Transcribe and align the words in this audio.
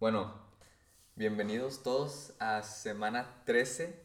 Bueno, 0.00 0.32
bienvenidos 1.16 1.82
todos 1.82 2.32
a 2.38 2.62
semana 2.62 3.42
13 3.46 4.00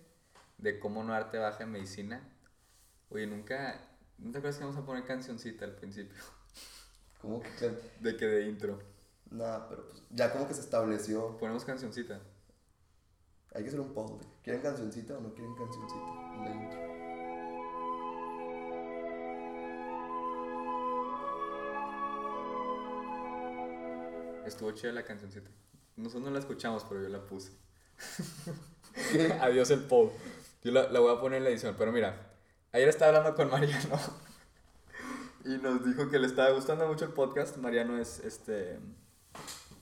de 0.57 0.79
cómo 0.79 1.03
no 1.03 1.13
darte 1.13 1.37
baja 1.37 1.65
en 1.65 1.71
medicina. 1.71 2.27
Oye, 3.11 3.27
nunca, 3.27 3.79
¿no 4.17 4.31
te 4.31 4.39
acuerdas 4.39 4.57
que 4.57 4.63
vamos 4.65 4.81
a 4.81 4.87
poner 4.87 5.05
cancioncita 5.05 5.65
al 5.65 5.75
principio? 5.75 6.17
¿Cómo 7.21 7.43
que 7.43 7.77
De 7.99 8.17
que 8.17 8.25
de 8.25 8.47
intro. 8.47 8.79
Nah, 9.29 9.69
pero 9.69 9.87
pues 9.87 10.01
ya 10.09 10.33
como 10.33 10.47
que 10.47 10.55
se 10.55 10.61
estableció. 10.61 11.37
Ponemos 11.37 11.63
cancioncita. 11.63 12.19
Hay 13.53 13.61
que 13.61 13.67
hacer 13.67 13.79
un 13.79 13.93
poll. 13.93 14.19
¿Quieren 14.41 14.63
cancioncita 14.63 15.15
o 15.15 15.21
no 15.21 15.31
quieren 15.35 15.53
cancioncita? 15.53 16.07
En 16.33 16.43
la 16.43 16.51
intro. 16.55 16.79
Estuvo 24.47 24.71
chida 24.71 24.91
la 24.91 25.03
cancioncita. 25.03 25.51
Nosotros 25.95 26.23
no 26.23 26.31
la 26.31 26.39
escuchamos, 26.39 26.85
pero 26.87 27.01
yo 27.01 27.09
la 27.09 27.21
puse. 27.21 27.51
Adiós 29.41 29.69
el 29.71 29.83
Paul. 29.83 30.11
Yo 30.63 30.71
la, 30.71 30.89
la 30.89 30.99
voy 30.99 31.15
a 31.15 31.19
poner 31.19 31.37
en 31.37 31.43
la 31.43 31.49
edición. 31.49 31.75
Pero 31.77 31.91
mira, 31.91 32.33
ayer 32.71 32.89
estaba 32.89 33.17
hablando 33.17 33.35
con 33.35 33.49
Mariano 33.49 33.99
y 35.45 35.57
nos 35.57 35.85
dijo 35.85 36.09
que 36.09 36.19
le 36.19 36.27
estaba 36.27 36.51
gustando 36.51 36.87
mucho 36.87 37.05
el 37.05 37.11
podcast. 37.11 37.57
Mariano 37.57 37.99
es 37.99 38.19
este 38.19 38.79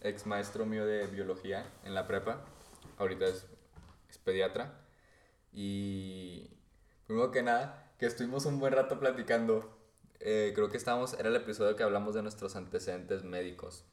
ex 0.02 0.26
maestro 0.26 0.66
mío 0.66 0.86
de 0.86 1.08
biología 1.08 1.66
en 1.84 1.94
la 1.94 2.08
prepa. 2.08 2.44
Ahorita 2.98 3.26
es, 3.26 3.46
es 4.10 4.18
pediatra. 4.18 4.82
Y 5.54 6.50
primero 7.08 7.32
que 7.32 7.44
nada, 7.44 7.91
que 7.98 8.05
estuvimos 8.05 8.46
un 8.46 8.60
buen 8.60 8.74
rato 8.74 9.00
platicando. 9.00 9.78
Eh, 10.20 10.52
creo 10.54 10.70
que 10.70 10.78
estábamos, 10.78 11.14
era 11.14 11.30
el 11.30 11.36
episodio 11.36 11.76
que 11.76 11.84
hablamos 11.84 12.16
de 12.16 12.22
nuestros 12.22 12.55
antecedentes 12.55 13.24
médicos. 13.24 13.86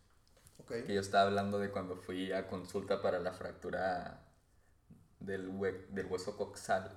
Que 0.69 0.95
yo 0.95 1.01
estaba 1.01 1.25
hablando 1.29 1.59
de 1.59 1.71
cuando 1.71 1.97
fui 1.97 2.33
a 2.33 2.47
consulta 2.47 3.01
para 3.03 3.19
la 3.19 3.33
fractura 3.33 4.21
del, 5.21 5.49
hue- 5.51 5.87
del 5.89 6.06
hueso 6.06 6.37
coxal, 6.37 6.91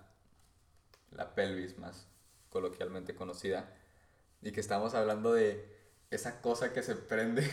la 1.11 1.35
pelvis 1.35 1.77
más 1.77 2.07
coloquialmente 2.49 3.15
conocida, 3.15 3.73
y 4.41 4.51
que 4.51 4.59
estábamos 4.61 4.93
hablando 4.95 5.33
de 5.33 5.77
esa 6.11 6.41
cosa 6.41 6.73
que 6.73 6.83
se 6.83 6.95
prende 6.95 7.47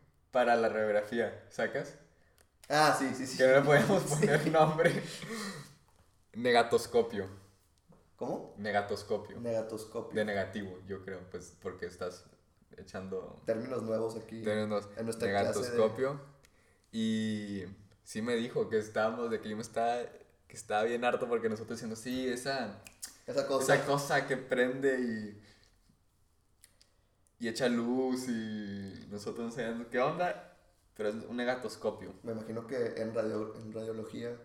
para 0.32 0.56
la 0.56 0.68
radiografía, 0.68 1.44
¿sacas? 1.50 1.98
Ah, 2.68 2.94
sí, 2.98 3.14
sí, 3.14 3.26
sí. 3.26 3.38
Que 3.38 3.46
no 3.46 3.54
le 3.54 3.62
podemos 3.62 4.02
Sí. 4.02 4.14
poner 4.20 4.46
nombre. 4.52 5.02
Negatoscopio, 6.34 7.28
¿Cómo? 8.16 8.54
negatoscopio. 8.58 9.38
Negatoscopio. 9.40 10.14
De 10.14 10.24
negativo, 10.24 10.78
yo 10.86 11.04
creo, 11.04 11.20
pues 11.30 11.56
porque 11.62 11.86
estás 11.86 12.24
echando 12.80 13.42
Términos 13.46 13.82
nuevos 13.82 14.16
aquí. 14.16 14.42
tenemos 14.42 14.88
en 14.96 15.04
nuestra 15.04 15.28
de- 15.28 15.34
negatoscopio 15.34 16.20
y 16.92 17.64
sí 18.04 18.22
me 18.22 18.34
dijo 18.36 18.68
que 18.68 18.78
estábamos 18.78 19.30
de 19.30 19.40
que 19.40 19.48
yo 19.48 19.56
me 19.56 19.62
estaba 19.62 19.98
que 20.46 20.56
estaba 20.56 20.84
bien 20.84 21.04
harto 21.04 21.28
porque 21.28 21.48
nosotros 21.48 21.76
diciendo 21.78 21.96
sí 21.96 22.26
esa 22.28 22.82
Esa 23.26 23.46
cosa. 23.46 23.74
esa 23.74 23.84
cosa 23.86 24.26
que 24.26 24.36
prende 24.36 24.98
y 25.00 25.42
y 27.40 27.48
echa 27.48 27.68
luz 27.68 28.26
y 28.28 29.06
nosotros 29.10 29.46
no 29.46 29.52
sabíamos 29.52 29.86
qué 29.88 30.00
onda 30.00 30.56
pero 30.96 31.10
es 31.10 31.14
un 31.28 31.36
negatoscopio 31.36 32.14
Me 32.24 32.32
imagino 32.32 32.66
que 32.66 32.94
en, 33.00 33.14
radio, 33.14 33.54
en 33.56 33.72
radiología. 33.72 34.36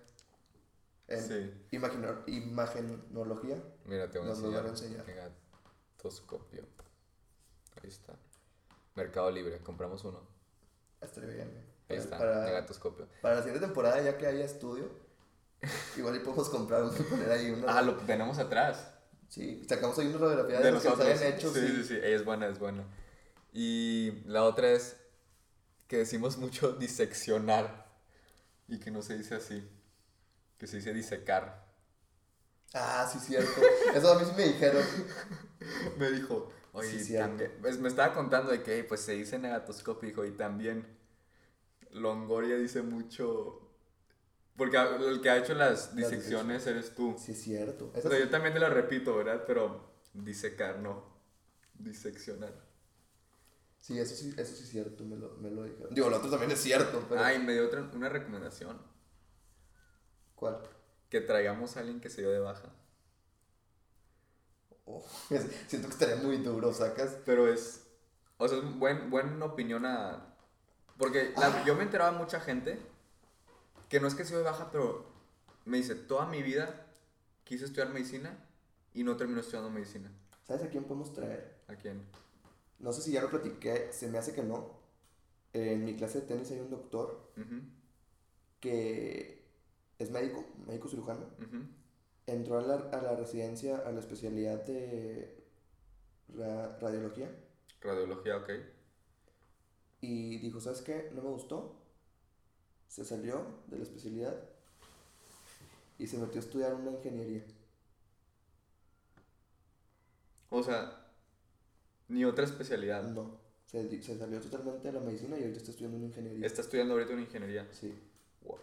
En 1.07 1.21
sí 1.21 1.51
imagino- 1.71 2.21
imagenología. 2.27 3.57
mira 3.85 4.09
te 4.11 4.19
voy 4.19 4.27
a 4.27 4.31
Nos 4.31 4.41
van 4.53 4.65
a 4.65 4.69
enseñar 4.69 4.99
enseñar. 4.99 5.05
negatoscopio 5.07 6.63
ahí 7.83 7.89
está 7.89 8.13
Mercado 8.95 9.31
Libre 9.31 9.59
compramos 9.59 10.03
uno 10.03 10.21
Estaría 11.01 11.29
bien. 11.31 11.49
güey. 11.51 11.63
ahí 11.89 11.97
está 11.97 12.17
Para, 12.17 12.43
negatoscopio 12.45 13.07
para 13.21 13.35
la 13.35 13.41
siguiente 13.43 13.65
temporada, 13.65 14.01
ya 14.01 14.17
que 14.17 14.25
haya 14.27 14.45
estudio, 14.45 14.89
igual 15.97 16.15
y 16.15 16.19
podemos 16.19 16.49
comprar 16.49 16.83
uno 16.83 16.93
y 16.97 17.03
poner 17.03 17.31
ahí 17.31 17.51
una. 17.51 17.77
ah 17.77 17.81
lo 17.81 17.95
tenemos 17.97 18.37
atrás 18.39 18.89
Sí, 19.29 19.65
sacamos 19.67 19.97
ahí 19.97 20.05
una 20.07 20.19
radiografía 20.19 20.59
de, 20.59 20.65
de 20.65 20.71
los 20.73 20.83
que 20.83 20.89
nos 20.89 20.99
hayan 20.99 21.23
hecho. 21.33 21.51
sí, 21.51 21.67
sí, 21.67 21.83
sí, 21.85 21.95
ella 21.95 22.15
es 22.17 22.23
buena, 22.23 22.45
es 22.47 22.59
buena. 22.59 22.83
Y 23.51 24.21
la 24.27 24.43
otra 24.43 24.69
es 24.71 24.95
que 25.87 25.97
decimos 25.97 26.37
mucho 26.37 26.73
diseccionar 26.73 27.87
y 28.67 28.79
que 28.79 28.91
no 28.91 29.01
se 29.01 29.17
dice 29.17 29.33
así, 29.33 29.67
que 30.59 30.67
se 30.67 30.77
dice 30.77 30.93
disecar. 30.93 31.65
Ah, 32.75 33.09
sí, 33.11 33.17
cierto. 33.17 33.59
Eso 33.95 34.13
a 34.13 34.19
mí 34.19 34.25
sí 34.25 34.33
me 34.37 34.43
dijeron. 34.49 34.83
Me 35.97 36.11
dijo, 36.11 36.51
oye, 36.73 36.99
Sí, 36.99 37.13
también, 37.13 37.51
pues, 37.61 37.79
me 37.79 37.87
estaba 37.89 38.13
contando 38.13 38.51
de 38.51 38.63
que 38.63 38.83
pues 38.83 39.01
se 39.01 39.13
dice 39.13 39.39
negatoscopio, 39.39 40.09
dijo, 40.09 40.25
y 40.25 40.31
también 40.31 40.85
Longoria 41.91 42.57
dice 42.57 42.81
mucho, 42.81 43.61
porque 44.57 44.77
el 44.77 45.21
que 45.21 45.29
ha 45.29 45.37
hecho 45.37 45.53
las 45.55 45.95
disecciones 45.95 46.67
eres 46.67 46.95
tú. 46.95 47.15
Sí, 47.17 47.31
es 47.33 47.41
cierto. 47.41 47.91
O 47.93 47.97
Eso 47.97 48.09
sea, 48.09 48.17
sí. 48.17 48.23
yo 48.25 48.29
también 48.29 48.53
te 48.53 48.59
lo 48.59 48.69
repito, 48.69 49.15
¿verdad? 49.15 49.43
Pero 49.47 49.93
disecar, 50.13 50.79
no, 50.79 51.03
diseccionar. 51.75 52.53
Sí, 53.79 53.99
eso 53.99 54.15
sí, 54.15 54.33
eso 54.37 54.55
sí 54.55 54.63
es 54.63 54.69
cierto, 54.69 55.03
me 55.03 55.17
lo, 55.17 55.35
me 55.37 55.51
lo 55.51 55.63
dijeron. 55.63 55.93
Digo, 55.93 56.09
lo 56.09 56.17
otro 56.17 56.29
también 56.29 56.51
es 56.51 56.59
cierto, 56.61 57.05
pero. 57.09 57.21
Ay, 57.21 57.39
me 57.39 57.53
dio 57.53 57.65
otra, 57.65 57.81
una 57.93 58.09
recomendación. 58.09 58.79
¿Cuál? 60.35 60.61
Que 61.09 61.21
traigamos 61.21 61.75
a 61.77 61.81
alguien 61.81 61.99
que 62.01 62.09
se 62.09 62.21
dio 62.21 62.31
de 62.31 62.39
baja. 62.39 62.73
Oh, 64.85 65.03
siento 65.67 65.87
que 65.87 65.93
estaría 65.93 66.15
muy 66.17 66.37
duro, 66.37 66.73
sacas. 66.73 67.17
Pero 67.25 67.47
es. 67.47 67.85
O 68.37 68.47
sea, 68.47 68.57
es 68.57 68.79
buen, 68.79 69.09
buena 69.09 69.45
opinión 69.45 69.85
a. 69.85 70.35
Porque 70.97 71.33
la- 71.37 71.63
yo 71.65 71.75
me 71.75 71.83
enteraba 71.83 72.11
de 72.11 72.17
mucha 72.17 72.39
gente 72.39 72.79
que 73.89 73.99
no 73.99 74.07
es 74.07 74.15
que 74.15 74.23
de 74.23 74.41
baja, 74.41 74.69
pero 74.71 75.05
me 75.65 75.77
dice: 75.77 75.95
Toda 75.95 76.25
mi 76.27 76.41
vida 76.43 76.87
quise 77.43 77.65
estudiar 77.65 77.89
medicina 77.89 78.37
y 78.93 79.03
no 79.03 79.15
terminó 79.17 79.39
estudiando 79.39 79.69
medicina. 79.69 80.11
¿Sabes 80.43 80.63
a 80.63 80.69
quién 80.69 80.83
podemos 80.83 81.13
traer? 81.13 81.55
¿A 81.67 81.75
quién? 81.75 82.03
No 82.79 82.91
sé 82.91 83.01
si 83.01 83.11
ya 83.13 83.21
lo 83.21 83.29
platiqué, 83.29 83.91
se 83.93 84.07
me 84.09 84.17
hace 84.17 84.33
que 84.33 84.43
no. 84.43 84.81
En 85.53 85.85
mi 85.85 85.95
clase 85.95 86.21
de 86.21 86.27
tenis 86.27 86.51
hay 86.51 86.59
un 86.59 86.69
doctor 86.71 87.31
que 88.59 89.43
es 89.99 90.09
médico, 90.11 90.45
médico 90.65 90.87
cirujano. 90.89 91.27
ujú. 91.39 91.63
Entró 92.25 92.57
a 92.57 92.61
la, 92.61 92.75
a 92.75 93.01
la 93.01 93.15
residencia, 93.15 93.77
a 93.85 93.91
la 93.91 93.99
especialidad 93.99 94.63
de 94.65 95.35
ra- 96.29 96.77
radiología 96.79 97.29
Radiología, 97.81 98.37
ok. 98.37 98.49
y 100.01 100.37
dijo, 100.39 100.59
¿sabes 100.61 100.81
qué? 100.81 101.09
No 101.13 101.21
me 101.21 101.29
gustó. 101.29 101.75
Se 102.87 103.03
salió 103.03 103.45
de 103.67 103.77
la 103.77 103.83
especialidad 103.83 104.35
y 105.97 106.07
se 106.07 106.17
metió 106.17 106.39
a 106.39 106.43
estudiar 106.43 106.73
una 106.75 106.91
ingeniería. 106.91 107.43
O 110.49 110.61
sea, 110.63 111.07
ni 112.07 112.23
otra 112.25 112.45
especialidad. 112.45 113.03
No, 113.03 113.39
se, 113.65 114.01
se 114.01 114.17
salió 114.17 114.39
totalmente 114.39 114.87
de 114.87 114.93
la 114.93 114.99
medicina 114.99 115.37
y 115.37 115.41
ahorita 115.41 115.57
está 115.57 115.71
estudiando 115.71 115.97
una 115.97 116.05
ingeniería. 116.07 116.45
Está 116.45 116.61
estudiando 116.61 116.93
ahorita 116.93 117.13
una 117.13 117.23
ingeniería. 117.23 117.67
Sí. 117.71 117.93
Wow. 118.43 118.57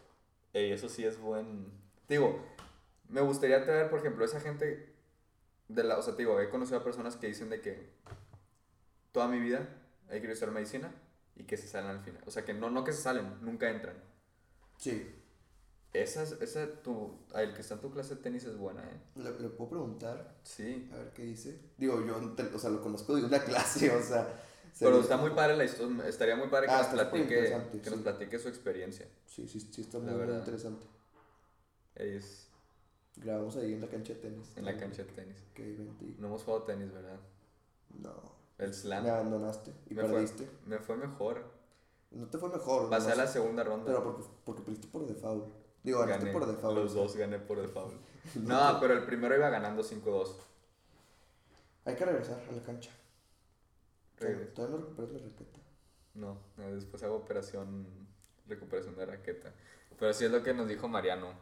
Ey, 0.52 0.72
eso 0.72 0.88
sí 0.88 1.04
es 1.04 1.18
buen. 1.20 1.66
Digo, 2.08 2.40
me 3.10 3.20
gustaría 3.20 3.62
traer, 3.64 3.90
por 3.90 3.98
ejemplo, 4.00 4.24
esa 4.24 4.40
gente 4.40 4.94
de 5.68 5.84
la. 5.84 5.98
O 5.98 6.02
sea, 6.02 6.14
te 6.16 6.22
digo, 6.22 6.40
he 6.40 6.48
conocido 6.48 6.78
a 6.78 6.84
personas 6.84 7.16
que 7.16 7.26
dicen 7.26 7.50
de 7.50 7.60
que 7.60 7.90
toda 9.12 9.28
mi 9.28 9.38
vida 9.40 9.68
he 10.08 10.14
querido 10.14 10.32
estudiar 10.32 10.54
medicina 10.54 10.92
y 11.36 11.44
que 11.44 11.56
se 11.56 11.68
salen 11.68 11.90
al 11.90 12.00
final. 12.00 12.22
O 12.26 12.30
sea, 12.30 12.44
que 12.44 12.54
no, 12.54 12.70
no 12.70 12.84
que 12.84 12.92
se 12.92 13.02
salen, 13.02 13.38
nunca 13.42 13.70
entran. 13.70 13.96
Sí. 14.78 15.16
Esa, 15.92 16.22
es- 16.22 16.40
esa 16.40 16.82
tu, 16.82 17.18
el 17.34 17.52
que 17.52 17.62
está 17.62 17.74
en 17.74 17.80
tu 17.80 17.90
clase 17.90 18.14
de 18.14 18.22
tenis 18.22 18.44
es 18.44 18.56
buena, 18.56 18.82
¿eh? 18.88 19.00
Le, 19.16 19.30
le 19.40 19.48
puedo 19.48 19.70
preguntar, 19.70 20.36
Sí. 20.44 20.88
a 20.92 20.96
ver 20.98 21.12
qué 21.12 21.22
dice. 21.22 21.58
Digo, 21.78 22.04
yo, 22.06 22.16
o 22.54 22.58
sea, 22.58 22.70
lo 22.70 22.80
conozco 22.80 23.16
de 23.16 23.24
una 23.24 23.38
clase, 23.44 23.90
o 23.90 24.00
sea. 24.02 24.40
se 24.72 24.84
Pero 24.84 25.00
está 25.00 25.16
muy 25.16 25.30
padre 25.30 25.56
la 25.56 25.64
historia. 25.64 26.06
Estaría 26.06 26.36
muy 26.36 26.46
padre 26.48 26.66
que, 26.68 26.72
Ah, 26.72 26.82
nos, 26.82 26.92
platique, 26.92 27.28
que 27.82 27.90
nos 27.90 27.98
sí. 27.98 28.02
platique 28.04 28.38
su 28.38 28.48
experiencia. 28.48 29.06
Sí, 29.26 29.48
sí, 29.48 29.58
sí, 29.60 29.80
está 29.80 29.98
muy, 29.98 30.12
interesante. 30.32 30.86
Es 31.96 32.49
Grabamos 33.22 33.56
ahí 33.56 33.74
en 33.74 33.80
la 33.80 33.88
cancha 33.88 34.14
de 34.14 34.20
tenis. 34.20 34.52
en 34.56 34.64
la 34.64 34.76
cancha 34.76 35.02
de 35.04 35.12
tenis. 35.12 35.36
No 36.18 36.28
hemos 36.28 36.42
jugado 36.42 36.62
tenis, 36.64 36.90
¿verdad? 36.92 37.18
No. 37.98 38.14
El 38.58 38.72
slam. 38.74 39.04
Me 39.04 39.10
abandonaste 39.10 39.72
y 39.88 39.94
me, 39.94 40.02
fue, 40.02 40.10
perdiste. 40.12 40.48
me 40.66 40.78
fue 40.78 40.96
mejor. 40.96 41.44
No 42.10 42.26
te 42.26 42.38
fue 42.38 42.48
mejor. 42.50 42.90
Pasé 42.90 43.12
a 43.12 43.14
la 43.16 43.26
segunda 43.26 43.62
ronda. 43.64 43.86
Pero 43.86 44.02
porque, 44.02 44.24
porque 44.44 44.62
perdiste 44.62 44.88
por 44.88 45.06
default. 45.06 45.46
Digo, 45.82 46.00
ganaste 46.00 46.26
gané. 46.26 46.38
por 46.38 46.46
default. 46.46 46.76
Los 46.76 46.94
dos 46.94 47.16
gané 47.16 47.38
por 47.38 47.60
default. 47.60 47.94
no, 48.36 48.78
pero 48.80 48.94
el 48.94 49.04
primero 49.04 49.34
iba 49.36 49.48
ganando 49.48 49.82
5-2. 49.82 50.34
Hay 51.86 51.96
que 51.96 52.04
regresar 52.04 52.40
a 52.48 52.52
la 52.52 52.62
cancha. 52.62 52.90
Regres- 54.18 54.52
Todavía 54.54 54.76
no 54.76 54.82
recuperas 54.82 55.10
la 55.12 55.18
raqueta. 55.18 55.58
No, 56.14 56.38
después 56.56 57.02
hago 57.02 57.16
operación, 57.16 57.86
recuperación 58.46 58.96
de 58.96 59.06
raqueta. 59.06 59.54
Pero 59.98 60.12
sí 60.12 60.24
es 60.24 60.30
lo 60.30 60.42
que 60.42 60.52
nos 60.52 60.68
dijo 60.68 60.88
Mariano. 60.88 61.32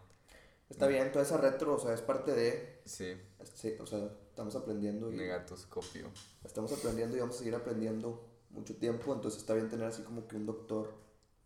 Está 0.68 0.86
bien, 0.86 1.10
toda 1.10 1.24
esa 1.24 1.38
retro, 1.38 1.74
o 1.74 1.78
sea, 1.78 1.94
es 1.94 2.02
parte 2.02 2.32
de. 2.34 2.80
Sí, 2.84 3.16
Sí, 3.54 3.74
o 3.80 3.86
sea, 3.86 4.10
estamos 4.28 4.54
aprendiendo 4.54 5.12
y. 5.12 5.16
negatoscopio. 5.16 6.10
Estamos 6.44 6.72
aprendiendo 6.72 7.16
y 7.16 7.20
vamos 7.20 7.36
a 7.36 7.38
seguir 7.38 7.54
aprendiendo 7.54 8.28
mucho 8.50 8.76
tiempo. 8.76 9.12
Entonces 9.14 9.40
está 9.40 9.54
bien 9.54 9.68
tener 9.68 9.86
así 9.86 10.02
como 10.02 10.26
que 10.28 10.36
un 10.36 10.46
doctor 10.46 10.92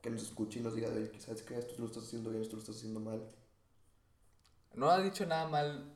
que 0.00 0.10
nos 0.10 0.22
escuche 0.22 0.58
y 0.58 0.62
nos 0.62 0.74
diga, 0.74 0.88
oye, 0.88 1.10
¿sabes 1.20 1.42
qué? 1.42 1.58
Esto 1.58 1.74
lo 1.78 1.86
estás 1.86 2.04
haciendo 2.04 2.30
bien, 2.30 2.42
esto 2.42 2.56
lo 2.56 2.60
estás 2.60 2.76
haciendo 2.76 3.00
mal. 3.00 3.22
No 4.74 4.90
ha 4.90 5.00
dicho 5.00 5.24
nada 5.26 5.48
mal 5.48 5.94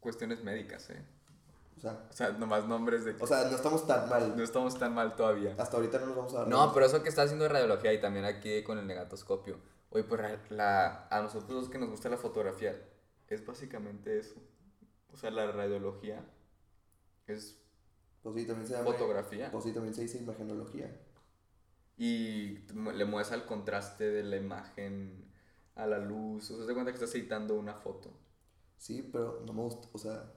cuestiones 0.00 0.42
médicas, 0.44 0.90
¿eh? 0.90 1.02
O 1.76 1.80
sea, 1.80 2.06
O 2.08 2.12
sea, 2.12 2.32
nomás 2.32 2.66
nombres 2.66 3.04
de... 3.04 3.16
o 3.18 3.26
sea, 3.26 3.44
no 3.44 3.56
estamos 3.56 3.86
tan 3.86 4.08
mal. 4.08 4.36
no 4.36 4.42
estamos 4.42 4.78
tan 4.78 4.94
mal 4.94 5.16
todavía. 5.16 5.54
Hasta 5.58 5.76
ahorita 5.76 5.98
no 5.98 6.06
nos 6.06 6.16
vamos 6.16 6.34
a 6.34 6.38
dar. 6.40 6.48
No, 6.48 6.72
pero 6.72 6.86
eso 6.86 7.02
que 7.02 7.08
está 7.08 7.22
haciendo 7.22 7.44
de 7.44 7.50
radiología 7.50 7.92
y 7.92 8.00
también 8.00 8.24
aquí 8.24 8.62
con 8.62 8.78
el 8.78 8.86
negatoscopio. 8.86 9.58
Oye, 9.94 10.04
pues 10.04 10.20
la- 10.50 11.06
a 11.08 11.20
nosotros 11.22 11.50
los 11.52 11.68
que 11.70 11.78
nos 11.78 11.88
gusta 11.88 12.08
la 12.08 12.16
fotografía, 12.18 12.76
es 13.28 13.46
básicamente 13.46 14.18
eso. 14.18 14.34
O 15.12 15.16
sea, 15.16 15.30
la 15.30 15.50
radiología 15.50 16.22
es 17.26 17.58
Pues 18.22 18.34
sí, 18.36 18.46
también 18.46 18.66
se 18.66 18.72
llama. 18.74 18.86
fotografía. 18.92 19.50
Pues 19.50 19.64
sí, 19.64 19.72
también 19.72 19.94
se 19.94 20.02
dice 20.02 20.18
imagenología. 20.18 21.00
Y 21.96 22.58
le 22.66 23.04
mueves 23.04 23.30
al 23.30 23.46
contraste 23.46 24.10
de 24.10 24.24
la 24.24 24.36
imagen, 24.36 25.32
a 25.76 25.86
la 25.86 25.98
luz. 25.98 26.50
O 26.50 26.56
sea, 26.56 26.66
te 26.66 26.72
cuenta 26.72 26.90
que 26.90 26.96
estás 26.96 27.14
editando 27.14 27.54
una 27.54 27.74
foto. 27.74 28.10
Sí, 28.76 29.08
pero 29.12 29.42
no 29.46 29.52
me 29.52 29.62
gusta, 29.62 29.88
o 29.92 29.98
sea. 29.98 30.32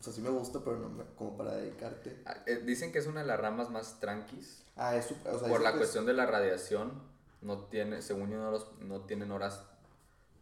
O 0.00 0.02
sea, 0.02 0.12
sí 0.12 0.20
me 0.20 0.30
gusta, 0.30 0.64
pero 0.64 0.78
no 0.78 0.88
me, 0.88 1.04
como 1.14 1.36
para 1.36 1.54
dedicarte. 1.56 2.22
Ah, 2.26 2.42
eh, 2.46 2.56
Dicen 2.56 2.90
que 2.90 2.98
es 2.98 3.06
una 3.06 3.20
de 3.20 3.26
las 3.26 3.38
ramas 3.38 3.70
más 3.70 4.00
tranquis. 4.00 4.64
Ah, 4.74 4.96
es 4.96 5.12
o 5.12 5.38
sea, 5.38 5.48
Por 5.48 5.60
la 5.60 5.70
es- 5.70 5.76
cuestión 5.76 6.06
de 6.06 6.12
la 6.14 6.26
radiación, 6.26 7.11
no 7.42 7.64
tiene, 7.66 8.02
según 8.02 8.30
yo, 8.30 8.38
no, 8.38 8.50
los- 8.50 8.78
no 8.80 9.02
tienen 9.02 9.30
horas 9.32 9.64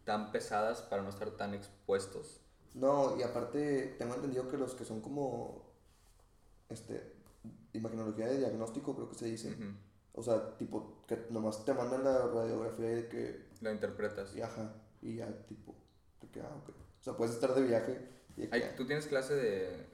tan 0.05 0.31
pesadas 0.31 0.81
para 0.81 1.01
no 1.03 1.09
estar 1.09 1.29
tan 1.31 1.53
expuestos. 1.53 2.41
No, 2.73 3.17
y 3.19 3.23
aparte, 3.23 3.95
tengo 3.99 4.15
entendido 4.15 4.47
que 4.47 4.57
los 4.57 4.73
que 4.75 4.85
son 4.85 5.01
como. 5.01 5.69
Este. 6.69 7.13
Imagenología 7.73 8.27
de 8.27 8.37
diagnóstico, 8.37 8.95
creo 8.95 9.09
que 9.09 9.15
se 9.15 9.25
dice. 9.25 9.55
O 10.13 10.21
sea, 10.23 10.57
tipo, 10.57 11.03
que 11.07 11.25
nomás 11.29 11.63
te 11.65 11.73
mandan 11.73 12.03
la 12.03 12.17
radiografía 12.27 12.91
y 12.91 12.95
de 12.95 13.07
que. 13.07 13.45
La 13.61 13.71
interpretas. 13.71 14.35
Y 14.35 14.41
ajá, 14.41 14.73
y 15.01 15.15
ya, 15.17 15.27
tipo. 15.47 15.75
De 16.21 16.27
que, 16.29 16.41
ah, 16.41 16.55
ok. 16.63 16.69
O 16.69 17.03
sea, 17.03 17.13
puedes 17.17 17.33
estar 17.33 17.53
de 17.55 17.61
viaje 17.63 18.07
y 18.37 18.41
de 18.41 18.49
que. 18.49 18.55
Ay, 18.55 18.73
¿Tú 18.77 18.85
tienes 18.85 19.07
clase 19.07 19.35
de 19.35 19.85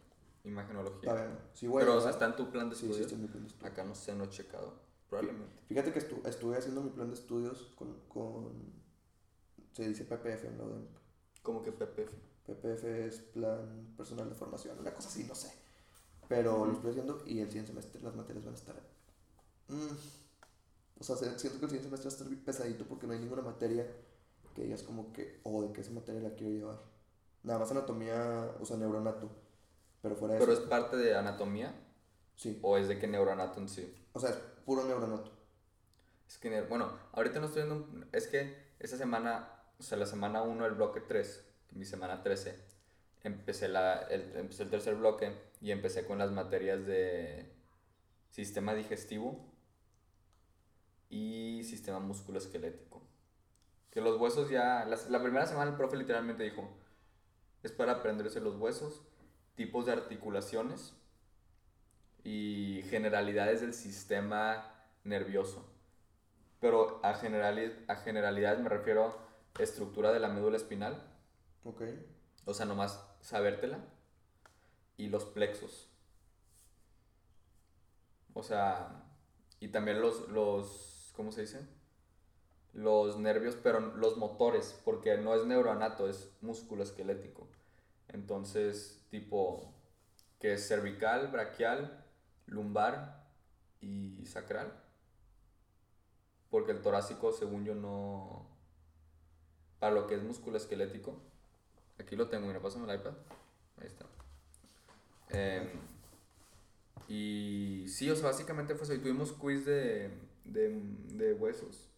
imagenología? 0.43 1.39
Sí, 1.53 1.67
güey. 1.67 1.83
Pero, 1.85 1.97
o 1.97 2.01
sea, 2.01 2.11
¿verdad? 2.11 2.11
está 2.11 2.25
en 2.41 2.45
tu 2.45 2.51
plan 2.51 2.69
de 2.69 2.75
Sí, 2.75 2.81
sí, 2.81 2.85
estudios. 2.87 3.05
está 3.11 3.15
en 3.15 3.21
mi 3.21 3.27
plan 3.27 3.43
de 3.43 3.47
estudios. 3.49 3.71
Acá 3.71 3.83
no 3.83 3.95
sé, 3.95 4.15
no 4.15 4.23
he 4.25 4.29
checado. 4.29 4.73
Probablemente. 5.09 5.55
Fíjate 5.67 5.93
que 5.93 5.99
estu- 5.99 6.25
estuve 6.27 6.57
haciendo 6.57 6.81
mi 6.81 6.89
plan 6.89 7.07
de 7.09 7.15
estudios 7.15 7.71
con, 7.75 7.99
con 8.09 8.73
se 9.73 9.87
dice 9.87 10.03
PPF 10.05 10.47
en 10.47 10.57
la 10.57 10.63
UDEM. 10.65 10.87
Como 11.43 11.61
que 11.61 11.71
PPF. 11.71 12.11
PPF 12.45 12.83
es 13.05 13.19
plan 13.19 13.93
personal 13.95 14.29
de 14.29 14.35
formación, 14.35 14.79
una 14.79 14.93
cosa 14.93 15.09
así, 15.09 15.23
no 15.23 15.35
sé. 15.35 15.51
Pero 16.27 16.65
lo 16.65 16.73
estoy 16.73 16.91
haciendo 16.91 17.23
y 17.25 17.39
el 17.39 17.47
siguiente 17.47 17.71
semestre 17.71 18.01
las 18.01 18.15
materias 18.15 18.43
van 18.45 18.53
a 18.53 18.57
estar... 18.57 18.75
mm, 19.69 19.87
o 20.99 21.03
sea, 21.03 21.15
se- 21.15 21.39
siento 21.39 21.59
que 21.59 21.65
el 21.65 21.71
siguiente 21.71 21.87
semestre 21.97 22.09
va 22.09 22.13
a 22.13 22.33
estar 22.33 22.45
pesadito 22.45 22.85
porque 22.85 23.07
no 23.07 23.13
hay 23.13 23.19
ninguna 23.19 23.41
materia 23.43 23.85
que 24.55 24.63
digas 24.63 24.83
como 24.83 25.13
que, 25.13 25.39
oh, 25.43 25.61
de 25.61 25.71
qué 25.71 25.81
esa 25.81 25.91
materia 25.91 26.21
la 26.21 26.35
quiero 26.35 26.51
llevar. 26.51 26.81
Nada 27.43 27.59
más 27.59 27.71
anatomía, 27.71 28.51
o 28.59 28.65
sea, 28.65 28.75
neuronato. 28.77 29.29
Pero 30.01 30.15
fuera 30.15 30.33
de 30.33 30.39
¿Pero 30.39 30.51
es 30.53 30.59
eso, 30.59 30.69
parte 30.69 30.97
de 30.97 31.15
anatomía? 31.15 31.73
sí. 32.35 32.59
¿O 32.61 32.77
es 32.77 32.87
de 32.87 32.99
que 32.99 33.07
neuronato 33.07 33.59
en 33.61 33.69
sí? 33.69 33.93
O 34.13 34.19
sea, 34.19 34.31
es 34.31 34.37
puro 34.67 34.83
neuronato. 34.83 35.31
Es 36.27 36.37
que, 36.37 36.61
bueno, 36.63 36.91
ahorita 37.13 37.39
no 37.39 37.45
estoy 37.45 37.63
viendo. 37.63 37.87
Es 38.11 38.27
que 38.27 38.57
esta 38.79 38.97
semana, 38.97 39.49
o 39.79 39.83
sea, 39.83 39.97
la 39.97 40.05
semana 40.05 40.41
1 40.41 40.65
del 40.65 40.73
bloque 40.73 40.99
3, 40.99 41.45
mi 41.71 41.85
semana 41.85 42.21
13, 42.21 42.53
empecé, 43.23 43.69
la, 43.69 44.01
el, 44.09 44.35
empecé 44.35 44.63
el 44.63 44.69
tercer 44.69 44.95
bloque 44.95 45.31
y 45.61 45.71
empecé 45.71 46.05
con 46.05 46.17
las 46.17 46.31
materias 46.31 46.85
de 46.85 47.49
sistema 48.29 48.73
digestivo 48.75 49.39
y 51.09 51.63
sistema 51.63 51.99
musculoesquelético. 51.99 53.01
Que 53.91 54.01
los 54.01 54.19
huesos 54.19 54.49
ya. 54.49 54.83
las- 54.85 55.09
la 55.09 55.21
primera 55.23 55.45
semana 55.45 55.71
el 55.71 55.77
profe 55.77 55.95
literalmente 55.95 56.43
dijo: 56.43 56.69
es 57.63 57.71
para 57.71 57.93
aprenderse 57.93 58.41
los 58.41 58.57
huesos, 58.57 59.01
tipos 59.55 59.85
de 59.85 59.93
articulaciones 59.93 60.93
y 62.27 62.81
generalidades 62.89 63.61
del 63.61 63.73
sistema 63.73 64.69
nervioso. 65.05 65.65
Pero 66.59 66.99
a, 67.01 67.13
generali 67.13 67.73
a 67.87 67.95
generalidades 67.95 68.59
me 68.59 68.67
refiero 68.67 69.17
a 69.57 69.63
estructura 69.63 70.11
de 70.11 70.19
la 70.19 70.27
médula 70.27 70.57
espinal, 70.57 71.01
Ok. 71.63 71.83
o 72.43 72.53
sea, 72.53 72.65
nomás 72.65 73.01
sabértela, 73.21 73.79
y 74.97 75.07
los 75.07 75.23
plexos. 75.23 75.87
O 78.33 78.43
sea, 78.43 79.05
y 79.61 79.69
también 79.69 80.01
los, 80.01 80.27
los, 80.27 81.13
¿cómo 81.15 81.31
se 81.31 81.41
dice? 81.41 81.65
Los 82.73 83.17
nervios, 83.17 83.55
pero 83.55 83.79
los 83.79 84.17
motores, 84.17 84.77
porque 84.83 85.17
no 85.17 85.33
es 85.33 85.45
neuroanato, 85.45 86.09
es 86.09 86.29
músculo 86.41 86.83
esquelético. 86.83 87.47
Entonces, 88.09 89.05
tipo, 89.09 89.73
que 90.39 90.55
es 90.55 90.67
cervical, 90.67 91.29
braquial, 91.29 92.03
lumbar 92.47 93.27
y 93.81 94.25
sacral. 94.25 94.73
Porque 96.49 96.71
el 96.71 96.81
torácico, 96.81 97.31
según 97.31 97.65
yo, 97.65 97.75
no... 97.75 98.47
Para 99.79 99.93
lo 99.93 100.07
que 100.07 100.15
es 100.15 100.23
músculo 100.23 100.57
esquelético. 100.57 101.21
Aquí 101.99 102.15
lo 102.15 102.29
tengo, 102.29 102.47
mira, 102.47 102.61
pásame 102.61 102.91
el 102.91 102.99
iPad. 102.99 103.13
Ahí 103.79 103.87
está. 103.87 104.05
Em, 105.29 105.69
y 107.07 107.85
sí, 107.87 108.09
o 108.09 108.15
sea, 108.15 108.27
básicamente 108.29 108.75
fue 108.75 108.85
eso. 108.85 108.93
Y 108.93 108.99
tuvimos 108.99 109.33
quiz 109.33 109.65
de, 109.65 110.11
de, 110.45 110.69
de 111.13 111.33
huesos. 111.33 111.89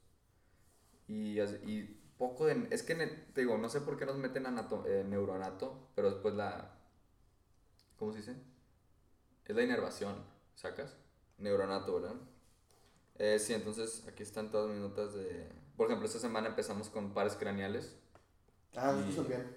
Y, 1.08 1.40
y 1.40 2.00
poco 2.18 2.46
de... 2.46 2.68
Es 2.72 2.84
que, 2.84 2.96
te 2.96 3.42
digo, 3.42 3.58
no 3.58 3.70
sé 3.70 3.82
por 3.82 3.98
qué 3.98 4.06
nos 4.06 4.18
meten 4.18 4.46
anato, 4.46 4.86
eh, 4.88 5.04
neuroanato, 5.08 5.90
pero 5.96 6.12
después 6.12 6.36
la... 6.36 6.76
¿Cómo 7.98 8.12
se 8.12 8.20
dice? 8.20 8.36
Es 9.46 9.56
la 9.56 9.64
inervación, 9.64 10.16
¿sacas? 10.60 10.94
Neuronato, 11.38 11.96
¿verdad? 12.02 12.16
Eh, 13.18 13.40
sí, 13.40 13.54
entonces 13.54 14.04
aquí 14.08 14.24
están 14.24 14.52
todas 14.52 14.70
mis 14.70 14.80
notas 14.80 15.14
de... 15.14 15.50
Por 15.78 15.88
ejemplo, 15.88 16.06
esta 16.06 16.20
semana 16.20 16.48
empezamos 16.50 16.90
con 16.90 17.14
pares 17.14 17.36
craneales, 17.36 17.96
Ah, 18.76 18.94
Y- 19.06 19.10
eso 19.12 19.24
bien. 19.24 19.48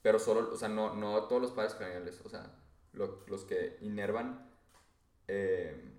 pero 0.00 0.18
solo, 0.18 0.52
o 0.52 0.56
sea, 0.56 0.68
no, 0.68 0.94
no 0.94 1.24
todos 1.24 1.42
los 1.42 1.50
pares 1.50 1.74
craneales, 1.74 2.20
o 2.24 2.28
sea, 2.28 2.54
lo- 2.92 3.24
los 3.26 3.44
que 3.44 3.76
inervan 3.80 4.48
eh, 5.28 5.92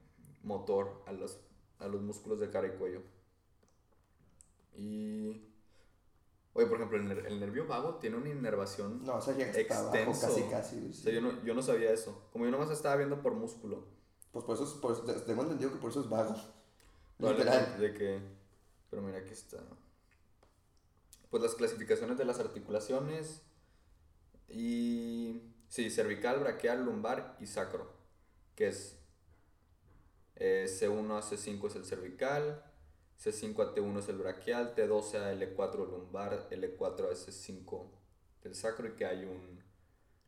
motor 0.43 1.03
a 1.05 1.11
los, 1.11 1.37
a 1.79 1.87
los 1.87 2.01
músculos 2.01 2.39
de 2.39 2.49
cara 2.49 2.67
y 2.67 2.71
cuello. 2.77 3.01
Y... 4.75 5.49
Oye, 6.53 6.67
por 6.67 6.77
ejemplo, 6.77 6.97
el, 6.97 7.07
ner- 7.09 7.25
el 7.27 7.39
nervio 7.39 7.67
vago 7.67 7.95
tiene 7.95 8.15
una 8.17 8.29
inervación... 8.29 9.03
No, 9.03 9.15
o 9.17 9.21
sea, 9.21 9.35
ya 9.35 9.47
está 9.47 9.79
abajo, 9.79 9.95
Extenso. 9.97 10.27
casi, 10.27 10.43
casi. 10.49 10.89
O 10.89 10.93
sea, 10.93 11.11
yo 11.13 11.21
no, 11.21 11.43
yo 11.43 11.53
no 11.53 11.61
sabía 11.61 11.91
eso. 11.91 12.27
Como 12.31 12.45
yo 12.45 12.51
nomás 12.51 12.69
estaba 12.71 12.95
viendo 12.95 13.21
por 13.21 13.33
músculo. 13.33 13.85
Pues 14.33 14.43
por 14.45 14.55
eso, 14.55 14.65
es, 14.65 14.71
por 14.71 14.91
eso- 14.93 15.03
tengo 15.23 15.43
entendido 15.43 15.71
que 15.71 15.77
por 15.79 15.91
eso 15.91 16.01
es 16.01 16.09
vago. 16.09 16.35
Vale, 17.19 17.37
Literal. 17.37 17.79
De 17.79 17.93
que... 17.93 18.19
Pero 18.89 19.01
mira, 19.01 19.19
aquí 19.19 19.31
está. 19.31 19.59
Pues 21.29 21.41
las 21.41 21.55
clasificaciones 21.55 22.17
de 22.17 22.25
las 22.25 22.39
articulaciones. 22.39 23.41
Y... 24.49 25.41
Sí, 25.69 25.89
cervical, 25.89 26.39
braquial, 26.39 26.83
lumbar 26.85 27.37
y 27.39 27.47
sacro. 27.47 27.91
Que 28.55 28.67
es... 28.67 28.97
eh, 30.35 30.65
C1 30.67 31.17
a 31.17 31.21
C5 31.21 31.67
es 31.67 31.75
el 31.75 31.85
cervical. 31.85 32.63
C5 33.23 33.59
a 33.61 33.73
T1 33.75 33.99
es 33.99 34.09
el 34.09 34.17
braquial. 34.17 34.75
T12 34.75 35.15
a 35.15 35.33
L4 35.33 35.89
lumbar. 35.89 36.49
L4 36.49 37.09
a 37.09 37.11
S5 37.11 37.87
del 38.43 38.55
sacro. 38.55 38.87
Y 38.87 38.93
que 38.95 39.05
hay 39.05 39.25
un 39.25 39.63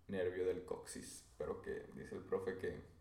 nervio 0.07 0.45
del 0.45 0.63
coxis. 0.65 1.23
Pero 1.37 1.61
que 1.61 1.87
dice 1.95 2.15
el 2.15 2.23
profe 2.23 2.57
que... 2.57 2.94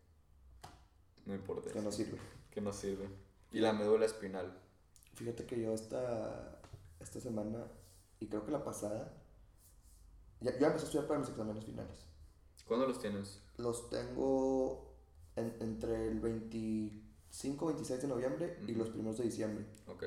No 1.25 1.33
importa. 1.35 1.71
Que 1.71 1.81
no 1.81 1.91
sirve. 1.91 2.17
Que 2.51 2.61
no 2.61 2.71
sirve. 2.73 3.07
Y 3.51 3.59
la 3.59 3.73
médula 3.73 4.05
espinal. 4.05 4.57
Fíjate 5.15 5.45
que 5.45 5.61
yo 5.61 5.73
esta, 5.73 6.59
esta 6.99 7.19
semana, 7.19 7.65
y 8.19 8.27
creo 8.27 8.45
que 8.45 8.51
la 8.51 8.63
pasada, 8.63 9.13
ya, 10.41 10.51
ya 10.59 10.67
empecé 10.67 10.83
a 10.85 10.87
estudiar 10.87 11.07
para 11.07 11.19
mis 11.19 11.29
exámenes 11.29 11.63
finales. 11.65 12.05
¿Cuándo 12.67 12.87
los 12.87 12.99
tienes? 12.99 13.41
Los 13.57 13.89
tengo 13.89 14.95
en- 15.35 15.55
entre 15.61 16.07
el 16.07 16.19
25 16.19 17.67
26 17.67 18.01
de 18.01 18.07
noviembre 18.07 18.59
y 18.67 18.73
los 18.73 18.89
primeros 18.89 19.17
de 19.17 19.23
diciembre. 19.25 19.65
Ok. 19.87 20.03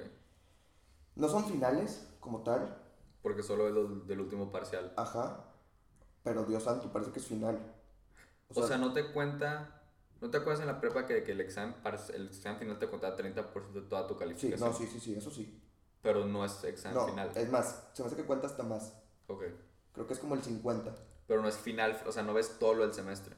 No 1.17 1.29
son 1.29 1.45
finales 1.47 2.07
como 2.21 2.43
tal, 2.43 2.83
Porque 3.23 3.43
solo 3.43 3.69
es 3.69 3.75
lo 3.75 3.89
del 4.01 4.21
último 4.21 4.51
parcial. 4.53 4.93
ajá, 4.97 5.45
pero 6.23 6.45
Dios 6.45 6.63
santo, 6.65 6.93
parece 6.93 7.11
que 7.13 7.19
es 7.21 7.27
final. 7.27 7.59
O 8.55 8.67
sea, 8.67 8.77
no 8.79 8.93
te 8.93 9.13
cuenta. 9.13 9.78
¿No 10.21 10.31
te 10.31 10.39
acuerdas 10.39 10.61
en 10.61 10.67
la 10.67 10.81
prepa 10.81 11.07
que, 11.07 11.23
que 11.23 11.33
el, 11.33 11.41
examen, 11.41 11.77
el 12.15 12.27
examen 12.29 12.59
final 12.59 12.79
te 12.79 12.89
contaba 12.89 13.17
30% 13.17 13.73
de 13.73 13.83
toda 13.83 14.07
tu 14.07 14.15
Sí, 14.15 14.21
calificación? 14.21 14.71
no, 14.71 14.77
sí, 14.77 14.87
sí, 14.87 14.99
sí, 15.01 15.15
eso 15.15 15.31
sí. 15.31 15.63
Pero 16.03 16.25
no 16.27 16.45
es 16.45 16.65
examen 16.65 16.97
No, 16.99 17.07
final. 17.09 17.31
es 17.35 17.51
más, 17.51 17.89
se 17.93 18.03
me 18.03 18.07
hace 18.09 18.17
que 18.17 18.25
cuenta 18.25 18.47
hasta 18.47 18.63
más. 18.63 18.95
Ok. 19.29 19.45
Creo 19.93 20.07
que 20.07 20.15
es 20.15 20.19
como 20.19 20.35
el 20.35 20.43
50. 20.43 20.95
Pero 21.27 21.43
no 21.43 21.49
es 21.49 21.57
final, 21.57 22.01
o 22.07 22.13
sea, 22.13 22.23
no 22.23 22.35
ves 22.35 22.59
todo 22.59 22.75
lo 22.75 22.83
del 22.85 22.95
semestre. 22.95 23.37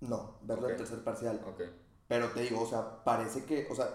No, 0.00 0.38
verlo 0.42 0.64
Ok. 0.64 0.70
en 0.72 0.76
tercer 0.78 1.04
parcial. 1.04 1.40
Ok. 1.46 1.62
Pero 2.08 2.28
te 2.30 2.40
digo, 2.40 2.60
o 2.62 2.66
sea, 2.66 3.02
parece 3.04 3.44
que, 3.44 3.66
o 3.70 3.74
sea, 3.74 3.88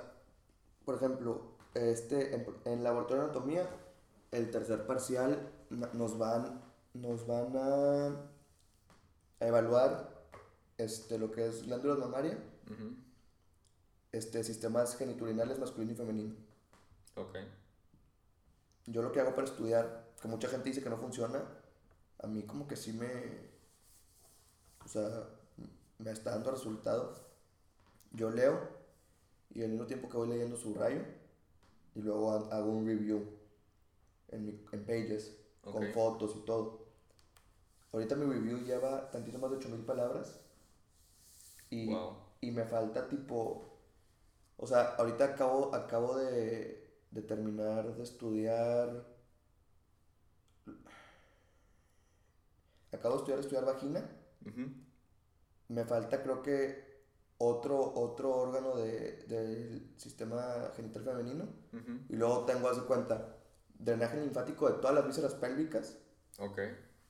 por 0.86 0.96
ejemplo, 0.96 1.58
este, 1.76 2.34
en, 2.36 2.48
en 2.66 2.84
laboratorio 2.84 3.24
de 3.24 3.30
anatomía, 3.30 3.70
el 4.32 4.50
tercer 4.50 4.86
parcial 4.88 5.52
nos 5.94 6.18
van, 6.18 6.62
nos 6.94 7.28
van 7.28 7.52
a 7.56 8.30
evaluar 9.40 10.19
este, 10.80 11.18
lo 11.20 11.32
que 11.32 11.46
es 11.48 11.64
glándula 11.64 11.96
mamaria, 11.96 12.38
Ujú. 12.72 12.96
este, 14.12 14.44
sistemas 14.44 14.96
geniturinales 14.98 15.60
masculino 15.60 15.92
y 15.92 15.96
femenino. 15.96 16.36
Ok. 17.16 17.38
Yo 18.88 19.02
lo 19.02 19.12
que 19.12 19.20
hago 19.20 19.36
para 19.36 19.48
estudiar, 19.48 20.08
que 20.22 20.28
mucha 20.28 20.48
gente 20.48 20.70
dice 20.70 20.82
que 20.82 20.90
no 20.90 20.98
funciona, 20.98 21.44
a 22.22 22.28
mí 22.28 22.44
como 22.44 22.68
que 22.68 22.76
sí 22.76 22.94
me, 22.94 23.50
o 24.86 24.88
sea, 24.88 25.30
me 26.00 26.12
está 26.12 26.32
dando 26.32 26.52
resultados. 26.52 27.22
Yo 28.12 28.30
leo 28.32 28.60
y 29.54 29.64
al 29.64 29.70
mismo 29.70 29.86
tiempo 29.86 30.10
que 30.10 30.18
voy 30.18 30.30
leyendo 30.30 30.56
subrayo 30.58 31.02
y 31.96 32.02
luego 32.02 32.32
ha- 32.32 32.56
hago 32.58 32.72
un 32.72 32.86
review 32.88 33.24
en, 34.30 34.46
mi, 34.46 34.66
en 34.72 34.86
Pages 34.86 35.36
con 35.62 35.84
Ok. 35.88 35.94
fotos 35.94 36.36
y 36.38 36.40
todo. 36.46 36.88
Ahorita 37.92 38.16
mi 38.16 38.26
review 38.32 38.60
lleva 38.60 39.12
tantito 39.12 39.38
más 39.40 39.52
de 39.52 39.58
8000 39.58 39.82
palabras 39.86 40.40
y, 41.70 41.88
Wow. 41.88 42.18
y 42.42 42.52
me 42.52 42.66
falta 42.66 43.08
tipo, 43.08 43.78
o 44.58 44.68
sea, 44.68 44.96
ahorita 44.96 45.26
acabo, 45.26 45.74
acabo 45.76 46.18
de, 46.18 47.00
de 47.12 47.22
terminar 47.22 47.96
de 47.96 48.04
estudiar, 48.04 49.06
acabo 52.92 53.16
de 53.16 53.20
estudiar, 53.20 53.40
estudiar 53.40 53.66
vagina, 53.66 54.10
me 55.68 55.86
falta 55.86 56.22
creo 56.24 56.42
que 56.42 56.90
otro, 57.38 57.94
otro 57.96 58.36
órgano 58.36 58.76
de, 58.76 59.24
del 59.28 59.94
sistema 59.98 60.72
genital 60.76 61.04
femenino 61.04 61.48
y 62.10 62.16
luego 62.16 62.46
tengo, 62.46 62.68
haz 62.68 62.78
de 62.78 62.88
cuenta, 62.88 63.38
drenaje 63.78 64.20
linfático 64.20 64.68
de 64.68 64.80
todas 64.80 64.96
las 64.96 65.06
vísceras 65.06 65.36
pélvicas, 65.36 65.98
Ok. 66.40 66.60